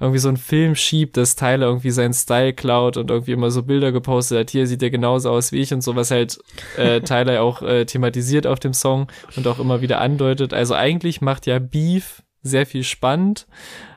[0.00, 3.62] irgendwie so einen Film schiebt, dass Tyler irgendwie seinen Style klaut und irgendwie immer so
[3.62, 6.38] Bilder gepostet hat, hier sieht er genauso aus wie ich und so, was halt
[6.76, 10.52] äh, Tyler auch äh, thematisiert auf dem Song und auch immer wieder andeutet.
[10.52, 13.46] Also eigentlich macht ja Beef sehr viel spannend.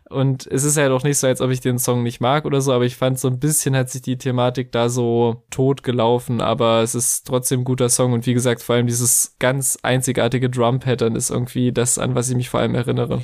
[0.09, 2.61] Und es ist halt auch nicht so, als ob ich den Song nicht mag oder
[2.61, 6.41] so, aber ich fand so ein bisschen hat sich die Thematik da so tot gelaufen,
[6.41, 10.49] aber es ist trotzdem ein guter Song und wie gesagt, vor allem dieses ganz einzigartige
[10.49, 13.21] Drum-Pattern ist irgendwie das, an was ich mich vor allem erinnere.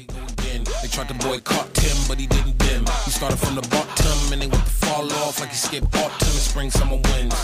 [3.26, 6.70] Started from the bottom and they went to fall off like you skip autumn spring,
[6.70, 7.36] summer winds.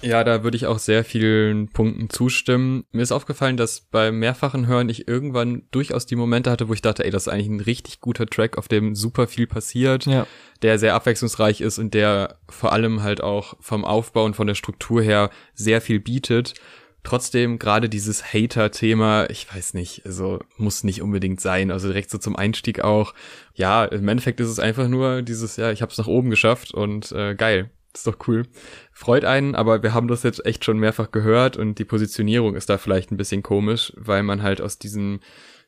[0.00, 2.84] Ja, da würde ich auch sehr vielen Punkten zustimmen.
[2.92, 6.82] Mir ist aufgefallen, dass beim mehrfachen Hören ich irgendwann durchaus die Momente hatte, wo ich
[6.82, 10.24] dachte, ey, das ist eigentlich ein richtig guter Track, auf dem super viel passiert, ja.
[10.62, 14.54] der sehr abwechslungsreich ist und der vor allem halt auch vom Aufbau und von der
[14.54, 16.54] Struktur her sehr viel bietet.
[17.02, 21.70] Trotzdem gerade dieses Hater-Thema, ich weiß nicht, also muss nicht unbedingt sein.
[21.70, 23.14] Also direkt so zum Einstieg auch.
[23.54, 26.74] Ja, im Endeffekt ist es einfach nur dieses, ja, ich habe es nach oben geschafft
[26.74, 27.70] und äh, geil.
[27.94, 28.44] ist doch cool.
[28.92, 32.68] Freut einen, aber wir haben das jetzt echt schon mehrfach gehört und die Positionierung ist
[32.68, 35.20] da vielleicht ein bisschen komisch, weil man halt aus diesem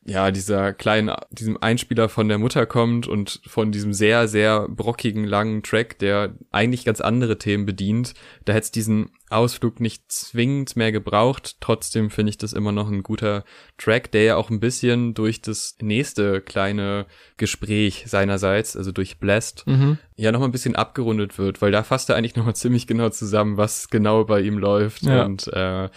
[0.05, 5.25] ja, dieser kleinen, diesem Einspieler von der Mutter kommt und von diesem sehr, sehr brockigen,
[5.25, 8.15] langen Track, der eigentlich ganz andere Themen bedient.
[8.45, 11.57] Da hätte es diesen Ausflug nicht zwingend mehr gebraucht.
[11.61, 13.45] Trotzdem finde ich das immer noch ein guter
[13.79, 19.65] Track, der ja auch ein bisschen durch das nächste kleine Gespräch seinerseits, also durch Blessed,
[19.67, 19.99] mhm.
[20.17, 23.11] ja noch ein bisschen abgerundet wird, weil da fasst er eigentlich noch mal ziemlich genau
[23.11, 25.25] zusammen, was genau bei ihm läuft ja.
[25.25, 25.91] und äh,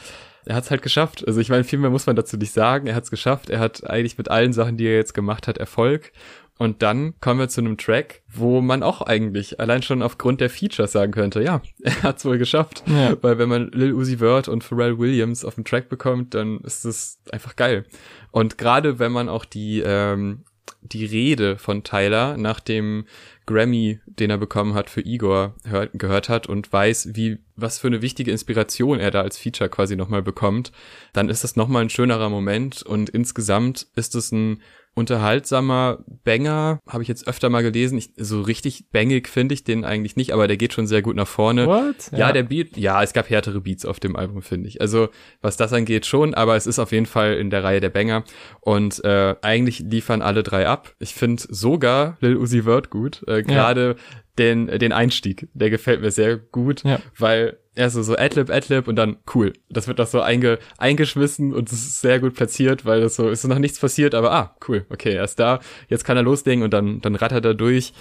[0.45, 1.27] er hat es halt geschafft.
[1.27, 2.87] Also ich meine, viel mehr muss man dazu nicht sagen.
[2.87, 3.49] Er hat es geschafft.
[3.49, 6.11] Er hat eigentlich mit allen Sachen, die er jetzt gemacht hat, Erfolg.
[6.57, 10.49] Und dann kommen wir zu einem Track, wo man auch eigentlich allein schon aufgrund der
[10.49, 12.83] Features sagen könnte, ja, er hat es wohl geschafft.
[12.87, 13.17] Ja.
[13.21, 16.85] Weil wenn man Lil Uzi Vert und Pharrell Williams auf dem Track bekommt, dann ist
[16.85, 17.85] es einfach geil.
[18.31, 20.45] Und gerade wenn man auch die ähm,
[20.91, 23.05] die Rede von Tyler nach dem
[23.45, 27.87] Grammy, den er bekommen hat für Igor, hört, gehört hat und weiß, wie, was für
[27.87, 30.71] eine wichtige Inspiration er da als Feature quasi nochmal bekommt,
[31.13, 34.61] dann ist das nochmal ein schönerer Moment und insgesamt ist es ein
[34.95, 37.97] unterhaltsamer Banger, habe ich jetzt öfter mal gelesen.
[37.97, 41.15] Ich, so richtig bangig finde ich den eigentlich nicht, aber der geht schon sehr gut
[41.15, 41.67] nach vorne.
[41.67, 42.11] What?
[42.11, 44.79] Ja, ja, der Beat, ja, es gab härtere Beats auf dem Album, finde ich.
[44.79, 45.09] Also
[45.41, 48.23] was das angeht schon, aber es ist auf jeden Fall in der Reihe der Banger
[48.61, 50.95] und äh, eigentlich liefern alle drei ab.
[50.99, 54.15] Ich finde sogar Lil Uzi Vert gut, äh, gerade ja.
[54.37, 56.99] Den den Einstieg, der gefällt mir sehr gut, ja.
[57.17, 59.53] weil er so, so Adlib, Adlib und dann cool.
[59.69, 63.29] Das wird doch so einge, eingeschmissen und es ist sehr gut platziert, weil das so,
[63.29, 65.59] ist noch nichts passiert, aber ah, cool, okay, er ist da,
[65.89, 67.93] jetzt kann er loslegen und dann, dann rattert er durch.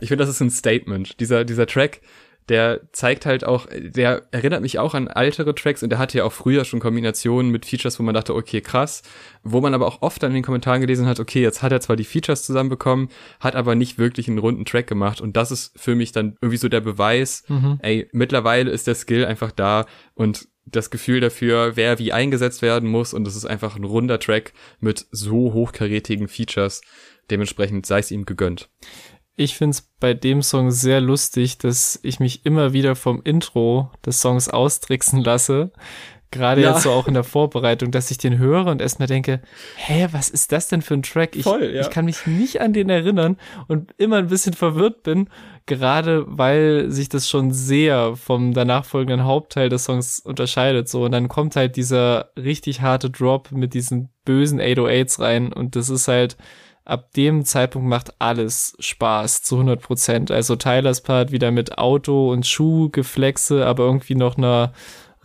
[0.00, 1.20] Ich finde, das ist ein Statement.
[1.20, 2.00] Dieser, dieser Track,
[2.48, 6.24] der zeigt halt auch, der erinnert mich auch an ältere Tracks und der hatte ja
[6.24, 9.02] auch früher schon Kombinationen mit Features, wo man dachte, okay, krass,
[9.42, 11.96] wo man aber auch oft an den Kommentaren gelesen hat, okay, jetzt hat er zwar
[11.96, 13.08] die Features zusammenbekommen,
[13.40, 16.58] hat aber nicht wirklich einen runden Track gemacht und das ist für mich dann irgendwie
[16.58, 17.78] so der Beweis, mhm.
[17.82, 22.88] ey, mittlerweile ist der Skill einfach da und das Gefühl dafür, wer wie eingesetzt werden
[22.88, 26.82] muss und es ist einfach ein runder Track mit so hochkarätigen Features.
[27.30, 28.68] Dementsprechend sei es ihm gegönnt.
[29.36, 33.90] Ich finde es bei dem Song sehr lustig, dass ich mich immer wieder vom Intro
[34.04, 35.72] des Songs austricksen lasse.
[36.32, 36.72] Gerade ja.
[36.72, 39.42] jetzt so auch in der Vorbereitung, dass ich den höre und erstmal denke,
[39.76, 41.36] hä, was ist das denn für ein Track?
[41.36, 41.82] Ich, Voll, ja.
[41.82, 43.36] ich kann mich nicht an den erinnern
[43.68, 45.28] und immer ein bisschen verwirrt bin,
[45.66, 50.88] gerade weil sich das schon sehr vom danach folgenden Hauptteil des Songs unterscheidet.
[50.88, 55.76] So, und dann kommt halt dieser richtig harte Drop mit diesen bösen 808s rein und
[55.76, 56.38] das ist halt,
[56.84, 60.30] ab dem Zeitpunkt macht alles Spaß zu 100 Prozent.
[60.30, 64.72] Also Tylers Part wieder mit Auto und Schuhgeflexe, aber irgendwie noch einer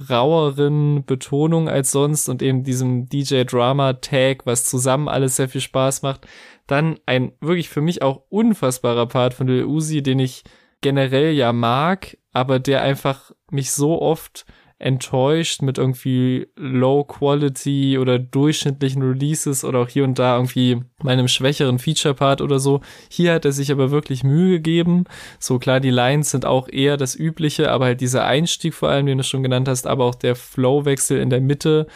[0.09, 5.61] raueren Betonung als sonst und eben diesem DJ Drama Tag, was zusammen alles sehr viel
[5.61, 6.27] Spaß macht.
[6.67, 10.43] Dann ein wirklich für mich auch unfassbarer Part von Lil Uzi, den ich
[10.81, 14.45] generell ja mag, aber der einfach mich so oft
[14.79, 21.27] enttäuscht mit irgendwie Low Quality oder durchschnittlichen Releases oder auch hier und da irgendwie meinem
[21.27, 22.81] schwächeren Feature Part oder so.
[23.09, 25.05] Hier hat er sich aber wirklich Mühe gegeben.
[25.39, 29.07] So klar, die Lines sind auch eher das übliche, aber halt dieser Einstieg vor allem,
[29.07, 31.87] den du schon genannt hast, aber auch der Flowwechsel in der Mitte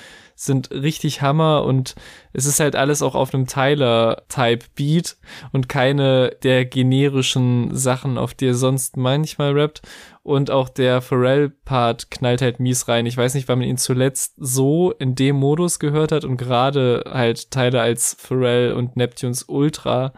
[0.45, 1.95] sind richtig Hammer und
[2.33, 5.17] es ist halt alles auch auf einem Tyler-Type-Beat
[5.51, 9.81] und keine der generischen Sachen, auf die er sonst manchmal rappt.
[10.23, 13.07] Und auch der Pharrell-Part knallt halt mies rein.
[13.07, 17.03] Ich weiß nicht, wann man ihn zuletzt so in dem Modus gehört hat und gerade
[17.07, 20.13] halt Tyler als Pharrell und Neptunes Ultra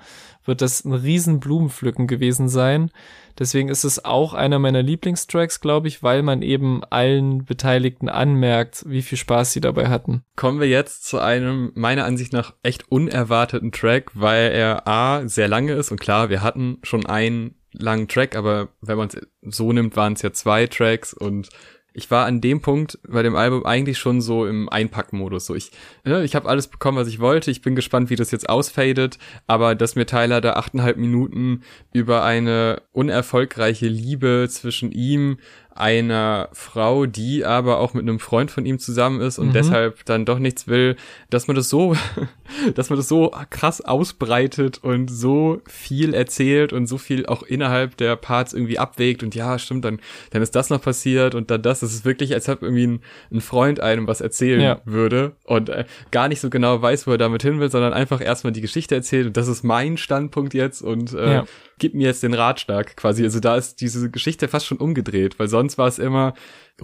[0.46, 2.92] wird das ein riesen Blumenpflücken gewesen sein.
[3.40, 8.84] Deswegen ist es auch einer meiner Lieblingstracks, glaube ich, weil man eben allen Beteiligten anmerkt,
[8.88, 10.24] wie viel Spaß sie dabei hatten.
[10.36, 15.48] Kommen wir jetzt zu einem meiner Ansicht nach echt unerwarteten Track, weil er A sehr
[15.48, 19.72] lange ist und klar, wir hatten schon einen langen Track, aber wenn man es so
[19.74, 21.50] nimmt, waren es ja zwei Tracks und
[21.94, 25.46] ich war an dem Punkt bei dem Album eigentlich schon so im Einpackmodus.
[25.46, 25.72] So ich,
[26.04, 27.52] ne, ich habe alles bekommen, was ich wollte.
[27.52, 29.20] Ich bin gespannt, wie das jetzt ausfadet.
[29.46, 31.62] Aber dass mir Tyler da achteinhalb Minuten
[31.94, 35.38] über eine unerfolgreiche Liebe zwischen ihm
[35.76, 39.54] einer Frau, die aber auch mit einem Freund von ihm zusammen ist und mhm.
[39.54, 40.96] deshalb dann doch nichts will,
[41.30, 41.96] dass man das so,
[42.76, 47.98] dass man das so krass ausbreitet und so viel erzählt und so viel auch innerhalb
[47.98, 50.00] der Parts irgendwie abwägt und ja, stimmt, dann,
[50.30, 51.80] dann ist das noch passiert und dann das.
[51.80, 53.00] Das ist wirklich, als ob irgendwie ein,
[53.32, 54.82] ein Freund einem was erzählen ja.
[54.86, 58.22] würde und äh, gar nicht so genau weiß, wo er damit hin will, sondern einfach
[58.22, 61.46] erstmal die Geschichte erzählt und das ist mein Standpunkt jetzt und äh, ja
[61.84, 63.26] gib mir jetzt den Ratschlag quasi.
[63.26, 66.34] Also da ist diese Geschichte fast schon umgedreht, weil sonst war es immer,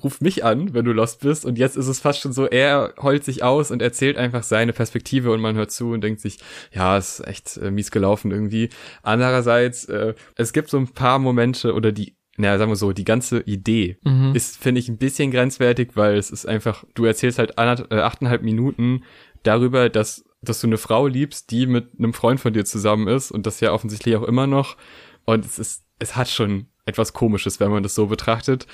[0.03, 1.45] ruf mich an, wenn du lost bist.
[1.45, 4.73] Und jetzt ist es fast schon so, er heult sich aus und erzählt einfach seine
[4.73, 6.39] Perspektive und man hört zu und denkt sich,
[6.73, 8.67] ja, ist echt äh, mies gelaufen irgendwie.
[9.01, 13.05] Andererseits, äh, es gibt so ein paar Momente oder die naja, sagen wir so, die
[13.05, 14.33] ganze Idee mhm.
[14.33, 18.43] ist, finde ich, ein bisschen grenzwertig, weil es ist einfach, du erzählst halt äh, achteinhalb
[18.43, 19.03] Minuten
[19.43, 23.31] darüber, dass dass du eine Frau liebst, die mit einem Freund von dir zusammen ist
[23.31, 24.77] und das ja offensichtlich auch immer noch.
[25.25, 28.65] Und es ist, es hat schon etwas Komisches, wenn man das so betrachtet.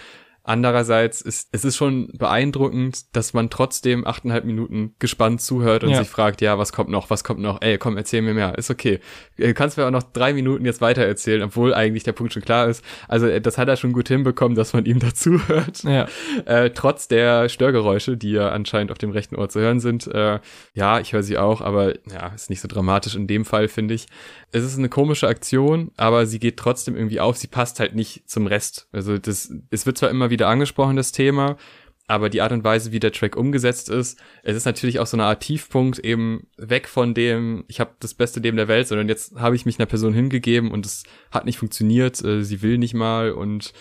[0.47, 5.97] Andererseits ist es ist schon beeindruckend, dass man trotzdem achteinhalb Minuten gespannt zuhört und ja.
[5.97, 7.61] sich fragt, ja, was kommt noch, was kommt noch?
[7.61, 8.55] Ey, komm, erzähl mir mehr.
[8.55, 8.99] Ist okay.
[9.37, 12.43] Du kannst mir auch noch drei Minuten jetzt weiter erzählen, obwohl eigentlich der Punkt schon
[12.43, 12.85] klar ist.
[13.07, 15.81] Also äh, das hat er schon gut hinbekommen, dass man ihm dazu hört.
[15.83, 16.07] Ja.
[16.45, 20.05] Äh, trotz der Störgeräusche, die ja anscheinend auf dem rechten Ohr zu hören sind.
[20.05, 20.39] Äh,
[20.75, 23.95] ja, ich höre sie auch, aber ja, ist nicht so dramatisch in dem Fall, finde
[23.95, 24.05] ich.
[24.51, 27.35] Es ist eine komische Aktion, aber sie geht trotzdem irgendwie auf.
[27.35, 28.87] Sie passt halt nicht zum Rest.
[28.91, 31.57] Also das, es wird zwar immer wieder angesprochen, das Thema,
[32.07, 35.17] aber die Art und Weise, wie der Track umgesetzt ist, es ist natürlich auch so
[35.17, 39.09] eine Art Tiefpunkt, eben weg von dem, ich habe das beste Leben der Welt, sondern
[39.09, 42.77] jetzt habe ich mich einer Person hingegeben und es hat nicht funktioniert, äh, sie will
[42.77, 43.73] nicht mal und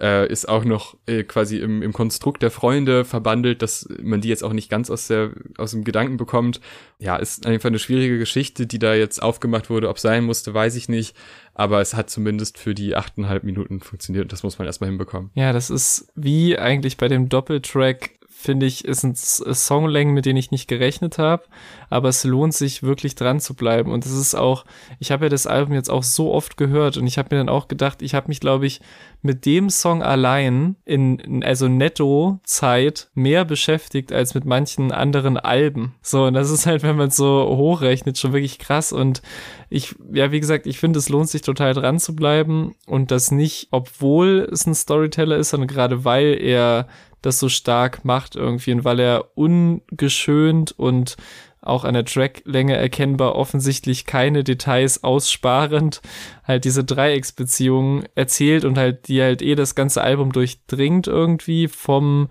[0.00, 4.28] äh, ist auch noch äh, quasi im, im Konstrukt der Freunde verbandelt, dass man die
[4.28, 6.60] jetzt auch nicht ganz aus der aus dem Gedanken bekommt.
[6.98, 9.88] Ja, ist einfach eine schwierige Geschichte, die da jetzt aufgemacht wurde.
[9.88, 11.16] Ob sein musste, weiß ich nicht.
[11.54, 14.32] Aber es hat zumindest für die achteinhalb Minuten funktioniert.
[14.32, 15.30] Das muss man erstmal hinbekommen.
[15.34, 20.38] Ja, das ist wie eigentlich bei dem Doppeltrack finde ich, ist ein Songlängen, mit denen
[20.38, 21.44] ich nicht gerechnet habe,
[21.90, 23.92] aber es lohnt sich wirklich dran zu bleiben.
[23.92, 24.64] Und es ist auch,
[24.98, 27.48] ich habe ja das Album jetzt auch so oft gehört und ich habe mir dann
[27.48, 28.80] auch gedacht, ich habe mich glaube ich
[29.22, 35.94] mit dem Song allein in also netto Zeit mehr beschäftigt als mit manchen anderen Alben.
[36.00, 38.92] So und das ist halt, wenn man so hochrechnet, schon wirklich krass.
[38.92, 39.20] Und
[39.68, 42.74] ich ja, wie gesagt, ich finde, es lohnt sich total dran zu bleiben.
[42.86, 46.88] Und das nicht, obwohl es ein Storyteller ist, sondern gerade weil er
[47.22, 51.16] das so stark macht irgendwie und weil er ungeschönt und
[51.62, 56.00] auch an der Tracklänge erkennbar offensichtlich keine Details aussparend
[56.44, 62.28] halt diese Dreiecksbeziehung erzählt und halt die halt eh das ganze Album durchdringt irgendwie vom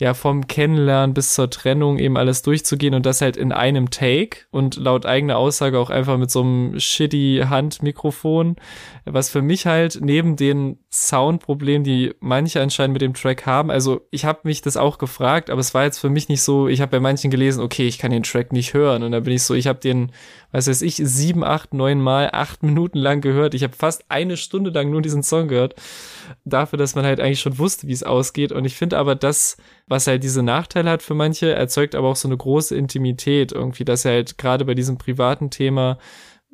[0.00, 4.40] ja, vom Kennenlernen bis zur Trennung eben alles durchzugehen und das halt in einem Take
[4.50, 8.56] und laut eigener Aussage auch einfach mit so einem shitty Handmikrofon,
[9.04, 14.00] was für mich halt neben den Soundproblemen, die manche anscheinend mit dem Track haben, also
[14.10, 16.80] ich habe mich das auch gefragt, aber es war jetzt für mich nicht so, ich
[16.80, 19.44] habe bei manchen gelesen, okay, ich kann den Track nicht hören und dann bin ich
[19.44, 20.10] so, ich habe den,
[20.50, 24.36] was weiß ich, sieben, acht, neun Mal, acht Minuten lang gehört, ich habe fast eine
[24.36, 25.76] Stunde lang nur diesen Song gehört,
[26.44, 28.52] dafür, dass man halt eigentlich schon wusste, wie es ausgeht.
[28.52, 29.56] Und ich finde aber, dass
[29.86, 33.84] was halt diese Nachteile hat für manche, erzeugt aber auch so eine große Intimität irgendwie,
[33.84, 35.98] dass er halt gerade bei diesem privaten Thema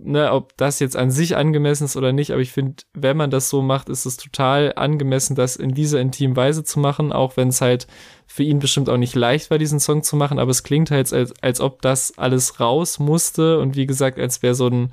[0.04, 3.30] ne, ob das jetzt an sich angemessen ist oder nicht, aber ich finde, wenn man
[3.30, 7.36] das so macht, ist es total angemessen, das in dieser intimen Weise zu machen, auch
[7.36, 7.86] wenn es halt
[8.26, 11.12] für ihn bestimmt auch nicht leicht war, diesen Song zu machen, aber es klingt halt,
[11.12, 13.58] als, als ob das alles raus musste.
[13.58, 14.92] Und wie gesagt, als wäre so ein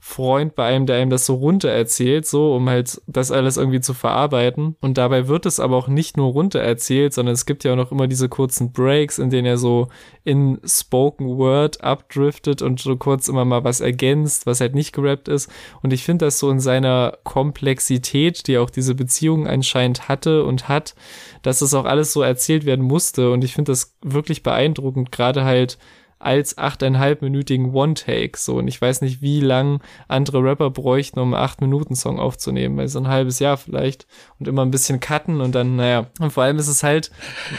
[0.00, 3.80] Freund bei einem, der einem das so runter erzählt, so, um halt das alles irgendwie
[3.80, 4.76] zu verarbeiten.
[4.80, 7.76] Und dabei wird es aber auch nicht nur runter erzählt, sondern es gibt ja auch
[7.76, 9.88] noch immer diese kurzen Breaks, in denen er so
[10.24, 15.28] in Spoken Word abdriftet und so kurz immer mal was ergänzt, was halt nicht gerappt
[15.28, 15.50] ist.
[15.82, 20.68] Und ich finde das so in seiner Komplexität, die auch diese Beziehung anscheinend hatte und
[20.68, 20.94] hat,
[21.42, 23.30] dass das auch alles so erzählt werden musste.
[23.32, 25.78] Und ich finde das wirklich beeindruckend, gerade halt
[26.18, 28.38] als achteinhalbminütigen One-Take.
[28.38, 32.18] So, und ich weiß nicht, wie lang andere Rapper bräuchten, um einen acht Minuten Song
[32.18, 34.06] aufzunehmen, weil so ein halbes Jahr vielleicht
[34.38, 36.06] und immer ein bisschen cutten und dann, naja.
[36.20, 37.10] Und vor allem ist es halt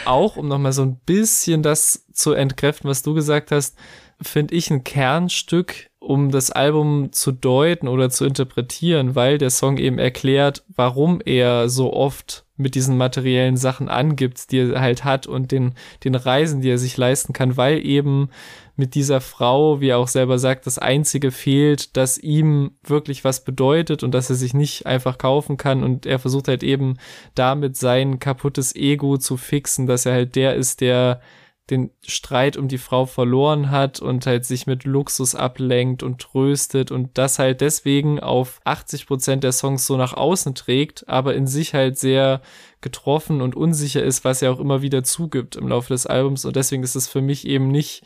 [0.04, 3.76] auch, um nochmal so ein bisschen das zu entkräften, was du gesagt hast,
[4.22, 9.78] finde ich ein Kernstück, um das Album zu deuten oder zu interpretieren, weil der Song
[9.78, 15.26] eben erklärt, warum er so oft mit diesen materiellen Sachen angibt, die er halt hat
[15.26, 18.28] und den, den Reisen, die er sich leisten kann, weil eben
[18.76, 23.44] mit dieser Frau, wie er auch selber sagt, das einzige fehlt, das ihm wirklich was
[23.44, 25.82] bedeutet und dass er sich nicht einfach kaufen kann.
[25.82, 26.96] Und er versucht halt eben
[27.34, 31.20] damit sein kaputtes Ego zu fixen, dass er halt der ist, der
[31.70, 36.90] den Streit um die Frau verloren hat und halt sich mit Luxus ablenkt und tröstet
[36.90, 41.46] und das halt deswegen auf 80 Prozent der Songs so nach außen trägt, aber in
[41.46, 42.42] sich halt sehr
[42.80, 46.44] getroffen und unsicher ist, was er auch immer wieder zugibt im Laufe des Albums.
[46.44, 48.02] Und deswegen ist es für mich eben nicht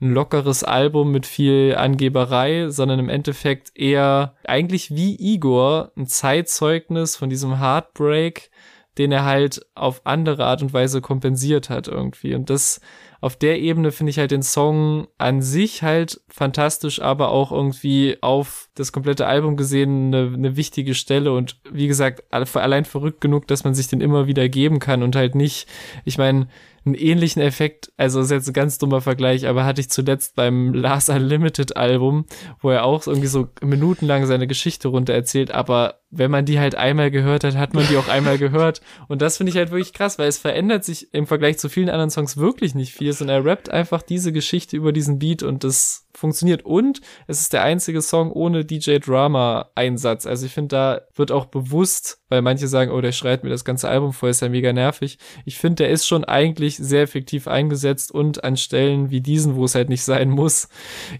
[0.00, 7.16] ein lockeres Album mit viel Angeberei, sondern im Endeffekt eher eigentlich wie Igor ein Zeitzeugnis
[7.16, 8.50] von diesem Heartbreak,
[8.98, 12.34] den er halt auf andere Art und Weise kompensiert hat irgendwie.
[12.34, 12.80] Und das
[13.20, 18.18] auf der Ebene finde ich halt den Song an sich halt fantastisch, aber auch irgendwie
[18.20, 23.46] auf das komplette Album gesehen eine, eine wichtige Stelle und wie gesagt, allein verrückt genug,
[23.46, 25.66] dass man sich den immer wieder geben kann und halt nicht,
[26.04, 26.48] ich meine,
[26.84, 30.74] einen ähnlichen Effekt, also ist jetzt ein ganz dummer Vergleich, aber hatte ich zuletzt beim
[30.74, 32.26] Last Unlimited Album,
[32.60, 36.74] wo er auch irgendwie so minutenlang seine Geschichte runter erzählt, aber wenn man die halt
[36.74, 38.80] einmal gehört hat, hat man die auch einmal gehört.
[39.08, 41.90] Und das finde ich halt wirklich krass, weil es verändert sich im Vergleich zu vielen
[41.90, 45.64] anderen Songs wirklich nicht viel, sondern er rappt einfach diese Geschichte über diesen Beat und
[45.64, 46.64] das funktioniert.
[46.64, 50.26] Und es ist der einzige Song ohne DJ Drama Einsatz.
[50.26, 53.64] Also ich finde, da wird auch bewusst, weil manche sagen, oh, der schreit mir das
[53.64, 55.18] ganze Album voll, ist ja mega nervig.
[55.44, 59.64] Ich finde, der ist schon eigentlich sehr effektiv eingesetzt und an Stellen wie diesen, wo
[59.64, 60.68] es halt nicht sein muss,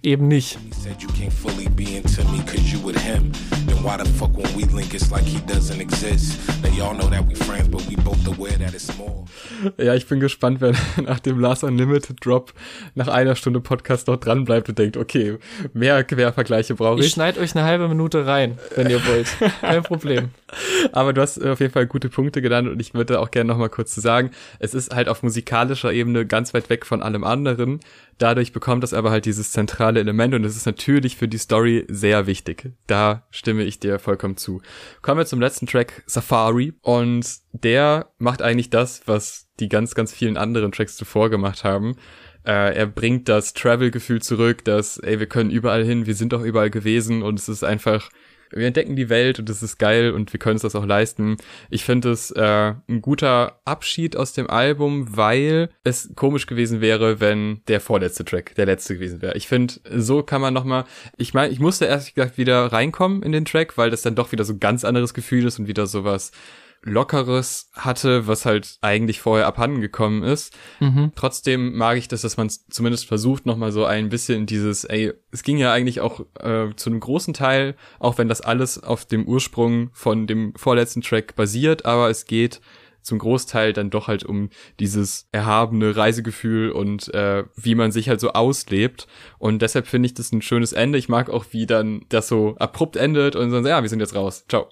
[0.03, 0.59] eben nicht.
[9.77, 10.73] Ja, ich bin gespannt, wer
[11.03, 12.55] nach dem Last Unlimited Drop
[12.95, 15.37] nach einer Stunde Podcast noch dran bleibt und denkt, okay,
[15.75, 17.07] mehr Quervergleiche brauche ich.
[17.09, 19.29] Ich schneide euch eine halbe Minute rein, wenn ihr wollt.
[19.61, 20.31] Kein Problem.
[20.93, 23.59] Aber du hast auf jeden Fall gute Punkte genannt und ich würde auch gerne noch
[23.59, 24.31] mal kurz zu sagen,
[24.61, 27.81] es ist halt auf musikalischer Ebene ganz weit weg von allem anderen.
[28.19, 31.85] Dadurch bekommt das aber halt dieses zentrale Element und es ist natürlich für die Story
[31.89, 32.73] sehr wichtig.
[32.87, 34.63] Da stimme ich dir vollkommen zu.
[35.03, 36.75] Kommen wir zum letzten Track, Safari.
[36.83, 41.97] Und der macht eigentlich das, was die ganz, ganz vielen anderen Tracks zuvor gemacht haben.
[42.45, 46.43] Äh, er bringt das Travel-Gefühl zurück, dass, ey, wir können überall hin, wir sind auch
[46.43, 48.11] überall gewesen und es ist einfach,
[48.55, 51.37] wir entdecken die Welt und es ist geil und wir können uns das auch leisten.
[51.71, 57.21] Ich finde es äh, ein guter Abschied aus dem Album, weil es komisch gewesen wäre,
[57.21, 59.37] wenn der vorletzte Track der letzte gewesen wäre.
[59.37, 60.85] Ich finde, so kann man nochmal,
[61.17, 64.33] ich meine, ich musste erst gesagt wieder reinkommen in den Track, weil das dann doch
[64.33, 66.33] wieder so ein ganz anderes Gefühl ist und wieder sowas
[66.85, 70.55] Lockeres hatte, was halt eigentlich vorher abhanden gekommen ist.
[70.81, 71.13] Mhm.
[71.17, 75.43] Trotzdem mag ich das, dass man zumindest versucht, nochmal so ein bisschen dieses, ey, es
[75.43, 79.27] ging ja eigentlich auch äh, zu einem großen Teil, auch wenn das alles auf dem
[79.27, 82.61] Ursprung von dem vorletzten Track basiert, aber es geht
[83.05, 84.51] zum Großteil dann doch halt um
[84.81, 89.07] dieses erhabene Reisegefühl und äh, wie man sich halt so auslebt.
[89.39, 90.99] Und deshalb finde ich das ein schönes Ende.
[90.99, 94.15] Ich mag auch, wie dann das so abrupt endet und so, ja, wir sind jetzt
[94.15, 94.45] raus.
[94.49, 94.69] Ciao.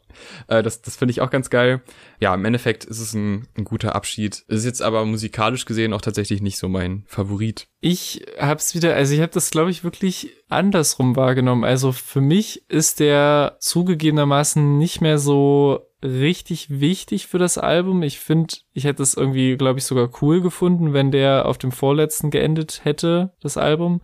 [0.49, 1.83] Äh, das das finde ich auch ganz geil.
[2.21, 4.45] Ja, im Endeffekt ist es ein, ein guter Abschied.
[4.49, 7.69] Ist jetzt aber musikalisch gesehen auch tatsächlich nicht so mein Favorit.
[7.81, 11.65] Ich hab's wieder, also ich habe das, glaube ich, wirklich andersrum wahrgenommen.
[11.65, 18.03] Also für mich ist der zugegebenermaßen nicht mehr so richtig wichtig für das Album.
[18.03, 21.73] Ich finde, ich hätte es irgendwie, glaube ich, sogar cool gefunden, wenn der auf dem
[21.73, 24.01] vorletzten geendet hätte, das Album.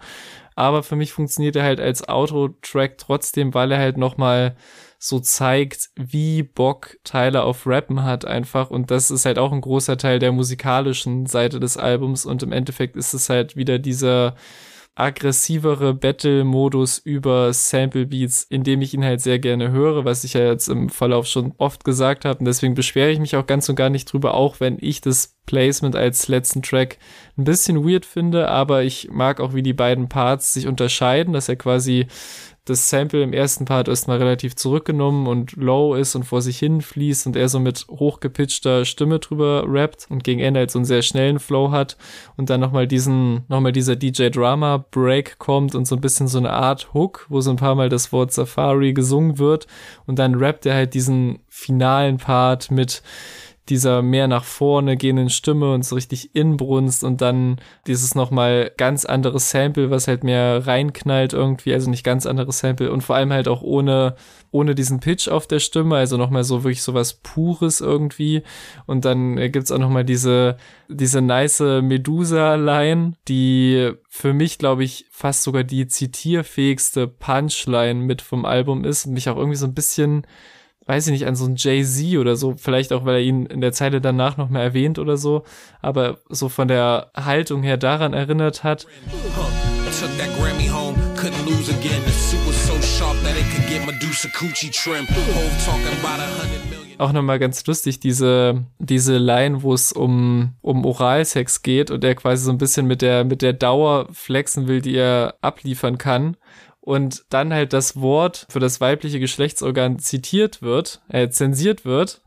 [0.54, 4.56] Aber für mich funktioniert er halt als Outro-Track trotzdem, weil er halt nochmal
[4.98, 8.70] so zeigt, wie Bock Tyler auf Rappen hat einfach.
[8.70, 12.26] Und das ist halt auch ein großer Teil der musikalischen Seite des Albums.
[12.26, 14.34] Und im Endeffekt ist es halt wieder dieser
[14.98, 20.34] aggressivere Battle-Modus über Sample Beats, in dem ich ihn halt sehr gerne höre, was ich
[20.34, 22.40] ja jetzt im Verlauf schon oft gesagt habe.
[22.40, 25.36] Und deswegen beschwere ich mich auch ganz und gar nicht drüber, auch wenn ich das
[25.46, 26.98] Placement als letzten Track
[27.38, 31.48] ein bisschen weird finde, aber ich mag auch, wie die beiden Parts sich unterscheiden, dass
[31.48, 32.06] er quasi
[32.68, 36.80] das Sample im ersten Part erstmal relativ zurückgenommen und low ist und vor sich hin
[36.80, 40.84] fließt und er so mit hochgepitchter Stimme drüber rappt und gegen Ende halt so einen
[40.86, 41.96] sehr schnellen Flow hat
[42.36, 46.38] und dann nochmal diesen, nochmal dieser DJ Drama Break kommt und so ein bisschen so
[46.38, 49.66] eine Art Hook, wo so ein paar Mal das Wort Safari gesungen wird
[50.06, 53.02] und dann rappt er halt diesen finalen Part mit
[53.68, 59.04] dieser mehr nach vorne gehenden Stimme und so richtig Inbrunst und dann dieses nochmal ganz
[59.04, 63.32] anderes Sample, was halt mehr reinknallt irgendwie, also nicht ganz anderes Sample und vor allem
[63.32, 64.16] halt auch ohne,
[64.50, 68.42] ohne diesen Pitch auf der Stimme, also nochmal so wirklich sowas Pures irgendwie.
[68.86, 70.56] Und dann gibt's auch nochmal diese,
[70.88, 78.44] diese nice Medusa-Line, die für mich, glaube ich, fast sogar die zitierfähigste Punchline mit vom
[78.44, 80.26] Album ist und mich auch irgendwie so ein bisschen
[80.88, 83.60] weiß ich nicht, an so einen Jay-Z oder so, vielleicht auch, weil er ihn in
[83.60, 85.44] der Zeile danach noch mehr erwähnt oder so,
[85.82, 88.86] aber so von der Haltung her daran erinnert hat.
[96.96, 102.14] Auch nochmal ganz lustig, diese, diese Line, wo es um, um Oralsex geht und er
[102.14, 106.36] quasi so ein bisschen mit der, mit der Dauer flexen will, die er abliefern kann
[106.88, 112.22] und dann halt das Wort für das weibliche Geschlechtsorgan zitiert wird, äh, zensiert wird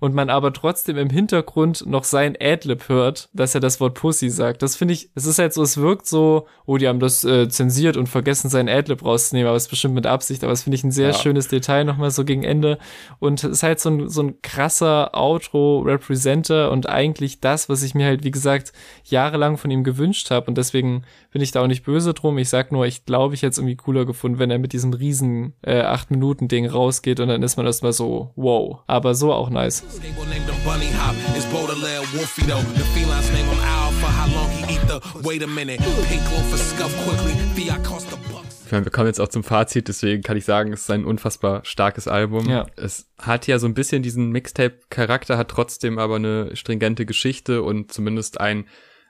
[0.00, 4.30] und man aber trotzdem im Hintergrund noch sein Adlib hört, dass er das Wort Pussy
[4.30, 4.62] sagt.
[4.62, 7.48] Das finde ich, es ist halt so, es wirkt so, oh, die haben das äh,
[7.48, 10.76] zensiert und vergessen, sein Adlib rauszunehmen, aber es ist bestimmt mit Absicht, aber das finde
[10.76, 11.14] ich ein sehr ja.
[11.14, 12.78] schönes Detail nochmal so gegen Ende
[13.18, 17.94] und es ist halt so ein, so ein krasser Outro-Representer und eigentlich das, was ich
[17.94, 18.72] mir halt, wie gesagt,
[19.04, 21.02] jahrelang von ihm gewünscht habe und deswegen
[21.32, 22.38] bin ich da auch nicht böse drum.
[22.38, 24.92] Ich sag nur, ich glaube, ich hätte es irgendwie cooler gefunden, wenn er mit diesem
[24.92, 28.80] riesen äh, 8-Minuten-Ding rausgeht und dann ist man erstmal so, wow.
[28.86, 29.82] Aber so auch nice nice.
[38.70, 42.08] wir kommen jetzt auch zum Fazit, deswegen kann ich sagen, es ist ein unfassbar starkes
[42.08, 42.48] Album.
[42.48, 42.66] Ja.
[42.76, 47.92] Es hat ja so ein bisschen diesen Mixtape-Charakter, hat trotzdem aber eine stringente Geschichte und
[47.92, 48.66] zumindest ein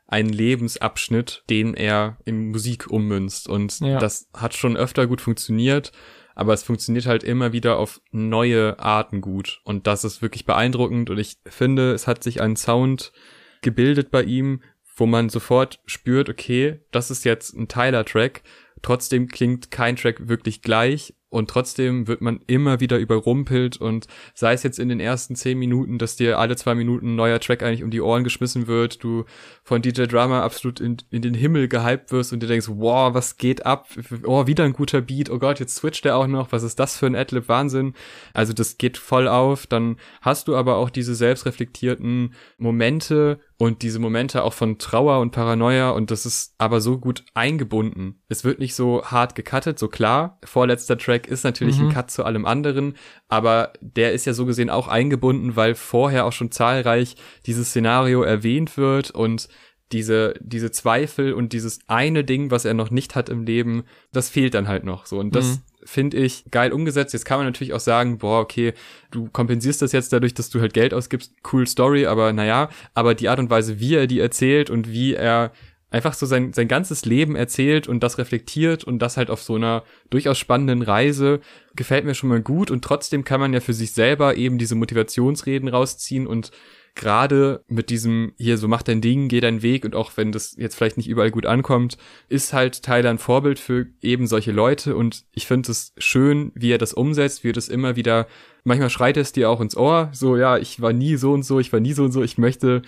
[0.07, 3.49] einen Lebensabschnitt, den er in Musik ummünzt.
[3.49, 4.01] Und ja.
[4.01, 5.93] das hat schon öfter gut funktioniert,
[6.41, 9.61] aber es funktioniert halt immer wieder auf neue Arten gut.
[9.65, 11.11] Und das ist wirklich beeindruckend.
[11.11, 13.13] Und ich finde, es hat sich ein Sound
[13.61, 14.63] gebildet bei ihm,
[14.97, 18.43] wo man sofort spürt, okay, das ist jetzt ein Tyler-Track.
[18.81, 24.53] Trotzdem klingt kein Track wirklich gleich und trotzdem wird man immer wieder überrumpelt und sei
[24.53, 27.63] es jetzt in den ersten zehn Minuten, dass dir alle zwei Minuten ein neuer Track
[27.63, 29.25] eigentlich um die Ohren geschmissen wird, du
[29.63, 33.37] von DJ Drama absolut in, in den Himmel gehypt wirst und dir denkst, wow, was
[33.37, 33.89] geht ab?
[34.25, 35.31] Oh, wieder ein guter Beat.
[35.31, 36.51] Oh Gott, jetzt switcht der auch noch.
[36.51, 37.49] Was ist das für ein Adlib?
[37.49, 37.95] Wahnsinn.
[38.35, 39.67] Also das geht voll auf.
[39.67, 45.33] Dann hast du aber auch diese selbstreflektierten Momente, und diese Momente auch von Trauer und
[45.33, 48.23] Paranoia und das ist aber so gut eingebunden.
[48.31, 50.39] Es wird nicht so hart gecuttet, so klar.
[50.45, 51.89] Vorletzter Track ist natürlich mhm.
[51.89, 52.95] ein Cut zu allem anderen,
[53.29, 58.23] aber der ist ja so gesehen auch eingebunden, weil vorher auch schon zahlreich dieses Szenario
[58.23, 59.51] erwähnt wird und
[59.93, 64.31] diese, diese Zweifel und dieses eine Ding, was er noch nicht hat im Leben, das
[64.31, 65.19] fehlt dann halt noch so.
[65.19, 67.13] Und das mhm finde ich geil umgesetzt.
[67.13, 68.75] Jetzt kann man natürlich auch sagen, boah, okay,
[69.11, 71.33] du kompensierst das jetzt dadurch, dass du halt Geld ausgibst.
[71.51, 75.15] Cool Story, aber naja, aber die Art und Weise, wie er die erzählt und wie
[75.15, 75.53] er
[75.91, 79.57] einfach so sein, sein ganzes Leben erzählt und das reflektiert und das halt auf so
[79.57, 81.41] einer durchaus spannenden Reise
[81.75, 84.77] gefällt mir schon mal gut und trotzdem kann man ja für sich selber eben diese
[84.77, 86.53] Motivationsreden rausziehen und
[86.95, 90.55] gerade mit diesem hier so mach dein Ding, geh deinen Weg und auch wenn das
[90.57, 91.97] jetzt vielleicht nicht überall gut ankommt,
[92.29, 96.73] ist halt Tyler ein Vorbild für eben solche Leute und ich finde es schön, wie
[96.73, 98.27] er das umsetzt, wie er das immer wieder,
[98.65, 101.61] manchmal schreit es dir auch ins Ohr, so ja, ich war nie so und so,
[101.61, 102.83] ich war nie so und so, ich möchte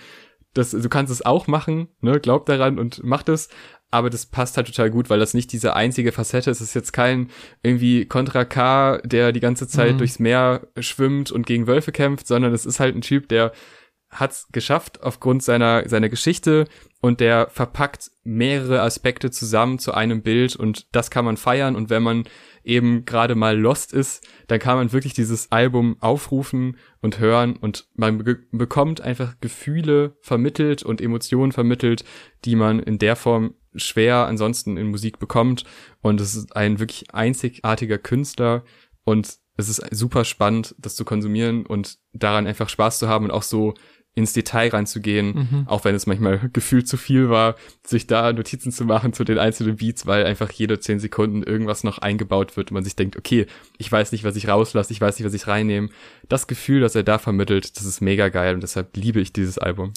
[0.53, 3.49] das, du kannst es auch machen, ne, glaub daran und mach das,
[3.93, 6.61] aber das passt halt total gut, weil das nicht diese einzige Facette ist.
[6.61, 7.29] Es ist jetzt kein
[7.61, 9.97] irgendwie Contra K, der die ganze Zeit mhm.
[9.99, 13.51] durchs Meer schwimmt und gegen Wölfe kämpft, sondern es ist halt ein Typ, der
[14.13, 16.65] hat es geschafft aufgrund seiner, seiner Geschichte
[17.01, 21.89] und der verpackt mehrere Aspekte zusammen zu einem Bild und das kann man feiern und
[21.89, 22.23] wenn man
[22.63, 27.87] eben gerade mal lost ist, dann kann man wirklich dieses Album aufrufen und hören und
[27.95, 32.05] man be bekommt einfach Gefühle vermittelt und Emotionen vermittelt,
[32.45, 35.65] die man in der Form schwer ansonsten in Musik bekommt
[36.01, 38.63] und es ist ein wirklich einzigartiger Künstler
[39.03, 43.31] und es ist super spannend, das zu konsumieren und daran einfach Spaß zu haben und
[43.31, 43.75] auch so
[44.15, 45.63] ins Detail reinzugehen, mhm.
[45.67, 49.39] auch wenn es manchmal gefühlt zu viel war, sich da Notizen zu machen zu den
[49.39, 53.17] einzelnen Beats, weil einfach jede zehn Sekunden irgendwas noch eingebaut wird und man sich denkt,
[53.17, 55.89] okay, ich weiß nicht, was ich rauslasse, ich weiß nicht, was ich reinnehme.
[56.29, 59.57] Das Gefühl, das er da vermittelt, das ist mega geil und deshalb liebe ich dieses
[59.57, 59.93] Album.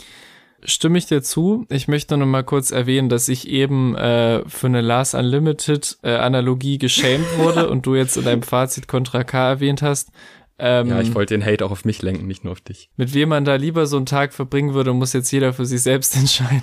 [0.65, 1.67] Stimme ich dir zu.
[1.69, 6.13] Ich möchte noch mal kurz erwähnen, dass ich eben äh, für eine Last Unlimited äh,
[6.15, 10.11] Analogie geschämt wurde und du jetzt in deinem Fazit Contra K erwähnt hast.
[10.59, 12.89] Ähm, ja, ich wollte den Hate auch auf mich lenken, nicht nur auf dich.
[12.97, 15.83] Mit wem man da lieber so einen Tag verbringen würde, muss jetzt jeder für sich
[15.83, 16.63] selbst entscheiden.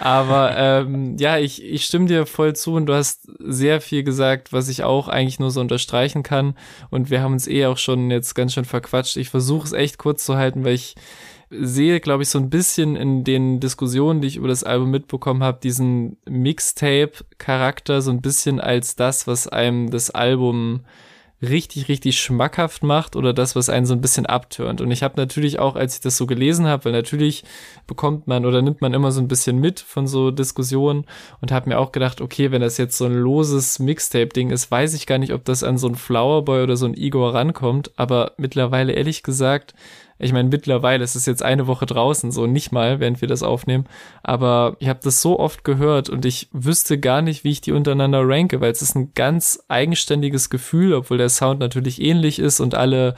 [0.00, 4.52] Aber ähm, ja, ich, ich stimme dir voll zu und du hast sehr viel gesagt,
[4.52, 6.54] was ich auch eigentlich nur so unterstreichen kann.
[6.90, 9.16] Und wir haben uns eh auch schon jetzt ganz schön verquatscht.
[9.16, 10.96] Ich versuche es echt kurz zu halten, weil ich
[11.50, 15.42] sehe, glaube ich, so ein bisschen in den Diskussionen, die ich über das Album mitbekommen
[15.42, 20.80] habe, diesen Mixtape-Charakter so ein bisschen als das, was einem das Album
[21.42, 24.80] richtig, richtig schmackhaft macht oder das, was einen so ein bisschen abturnt.
[24.80, 27.44] Und ich habe natürlich auch, als ich das so gelesen habe, weil natürlich
[27.86, 31.04] bekommt man oder nimmt man immer so ein bisschen mit von so Diskussionen
[31.40, 34.94] und habe mir auch gedacht, okay, wenn das jetzt so ein loses Mixtape-Ding ist, weiß
[34.94, 37.90] ich gar nicht, ob das an so ein Flowerboy oder so ein Igor rankommt.
[37.96, 39.74] Aber mittlerweile, ehrlich gesagt,
[40.18, 43.42] ich meine, mittlerweile ist es jetzt eine Woche draußen, so nicht mal, während wir das
[43.42, 43.86] aufnehmen.
[44.22, 47.72] Aber ich habe das so oft gehört und ich wüsste gar nicht, wie ich die
[47.72, 52.60] untereinander ranke, weil es ist ein ganz eigenständiges Gefühl, obwohl der Sound natürlich ähnlich ist
[52.60, 53.14] und alle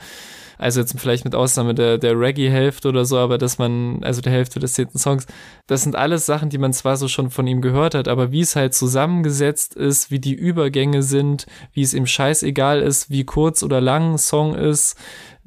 [0.57, 4.31] also jetzt vielleicht mit Ausnahme der, der Reggae-Hälfte oder so, aber dass man, also der
[4.31, 5.25] Hälfte des zehnten Songs,
[5.67, 8.41] das sind alles Sachen, die man zwar so schon von ihm gehört hat, aber wie
[8.41, 13.63] es halt zusammengesetzt ist, wie die Übergänge sind, wie es ihm scheißegal ist, wie kurz
[13.63, 14.97] oder lang ein Song ist,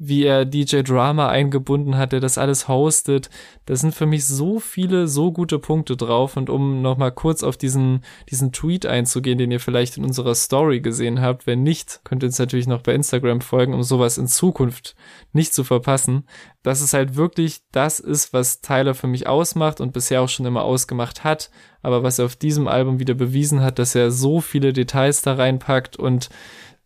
[0.01, 3.29] wie er DJ Drama eingebunden hat, der das alles hostet.
[3.65, 6.37] Da sind für mich so viele, so gute Punkte drauf.
[6.37, 10.79] Und um nochmal kurz auf diesen, diesen Tweet einzugehen, den ihr vielleicht in unserer Story
[10.79, 14.27] gesehen habt, wenn nicht, könnt ihr uns natürlich noch bei Instagram folgen, um sowas in
[14.27, 14.95] Zukunft
[15.33, 16.23] nicht zu verpassen.
[16.63, 20.45] Dass es halt wirklich das ist, was Tyler für mich ausmacht und bisher auch schon
[20.45, 21.51] immer ausgemacht hat,
[21.81, 25.33] aber was er auf diesem Album wieder bewiesen hat, dass er so viele Details da
[25.33, 26.29] reinpackt und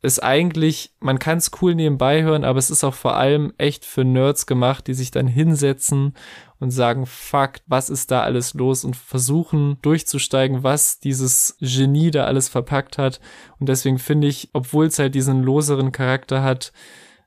[0.03, 3.85] ist eigentlich, man kann es cool nebenbei hören, aber es ist auch vor allem echt
[3.85, 6.13] für Nerds gemacht, die sich dann hinsetzen
[6.59, 12.25] und sagen, fuck, was ist da alles los und versuchen durchzusteigen, was dieses Genie da
[12.25, 13.21] alles verpackt hat.
[13.59, 16.73] Und deswegen finde ich, obwohl es halt diesen loseren Charakter hat,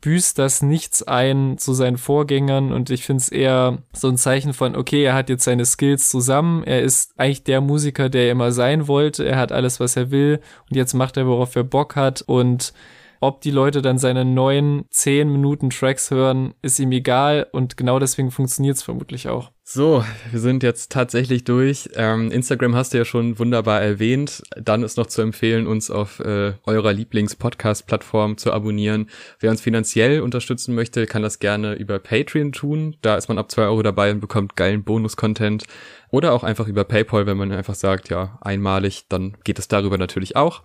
[0.01, 4.53] büßt das nichts ein zu seinen Vorgängern und ich finde es eher so ein Zeichen
[4.53, 8.33] von, okay, er hat jetzt seine Skills zusammen, er ist eigentlich der Musiker, der er
[8.33, 10.41] immer sein wollte, er hat alles, was er will.
[10.69, 12.23] Und jetzt macht er, worauf er Bock hat.
[12.23, 12.73] Und
[13.21, 17.99] ob die Leute dann seine neuen 10 Minuten Tracks hören, ist ihm egal und genau
[17.99, 19.51] deswegen funktioniert es vermutlich auch.
[19.69, 21.91] So, wir sind jetzt tatsächlich durch.
[21.97, 24.45] Ähm, Instagram hast du ja schon wunderbar erwähnt.
[24.55, 29.11] Dann ist noch zu empfehlen, uns auf äh, eurer Lieblings-Podcast-Plattform zu abonnieren.
[29.41, 32.97] Wer uns finanziell unterstützen möchte, kann das gerne über Patreon tun.
[33.03, 35.65] Da ist man ab zwei Euro dabei und bekommt geilen Bonus-Content.
[36.11, 39.99] Oder auch einfach über PayPal, wenn man einfach sagt, ja, einmalig, dann geht es darüber
[39.99, 40.63] natürlich auch.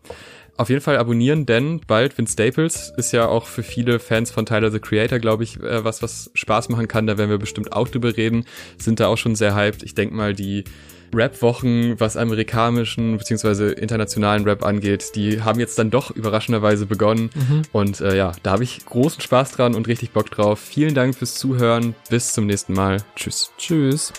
[0.57, 4.45] Auf jeden Fall abonnieren, denn bald Vince Staples ist ja auch für viele Fans von
[4.45, 7.07] Tyler the Creator, glaube ich, äh, was, was Spaß machen kann.
[7.07, 8.45] Da werden wir bestimmt auch drüber reden.
[8.77, 9.81] Sind da auch schon sehr hyped.
[9.83, 10.65] Ich denke mal, die
[11.13, 13.73] Rap-Wochen, was amerikanischen bzw.
[13.73, 17.29] internationalen Rap angeht, die haben jetzt dann doch überraschenderweise begonnen.
[17.33, 17.61] Mhm.
[17.71, 20.59] Und äh, ja, da habe ich großen Spaß dran und richtig Bock drauf.
[20.59, 21.95] Vielen Dank fürs Zuhören.
[22.09, 22.97] Bis zum nächsten Mal.
[23.15, 23.51] Tschüss.
[23.57, 24.13] Tschüss.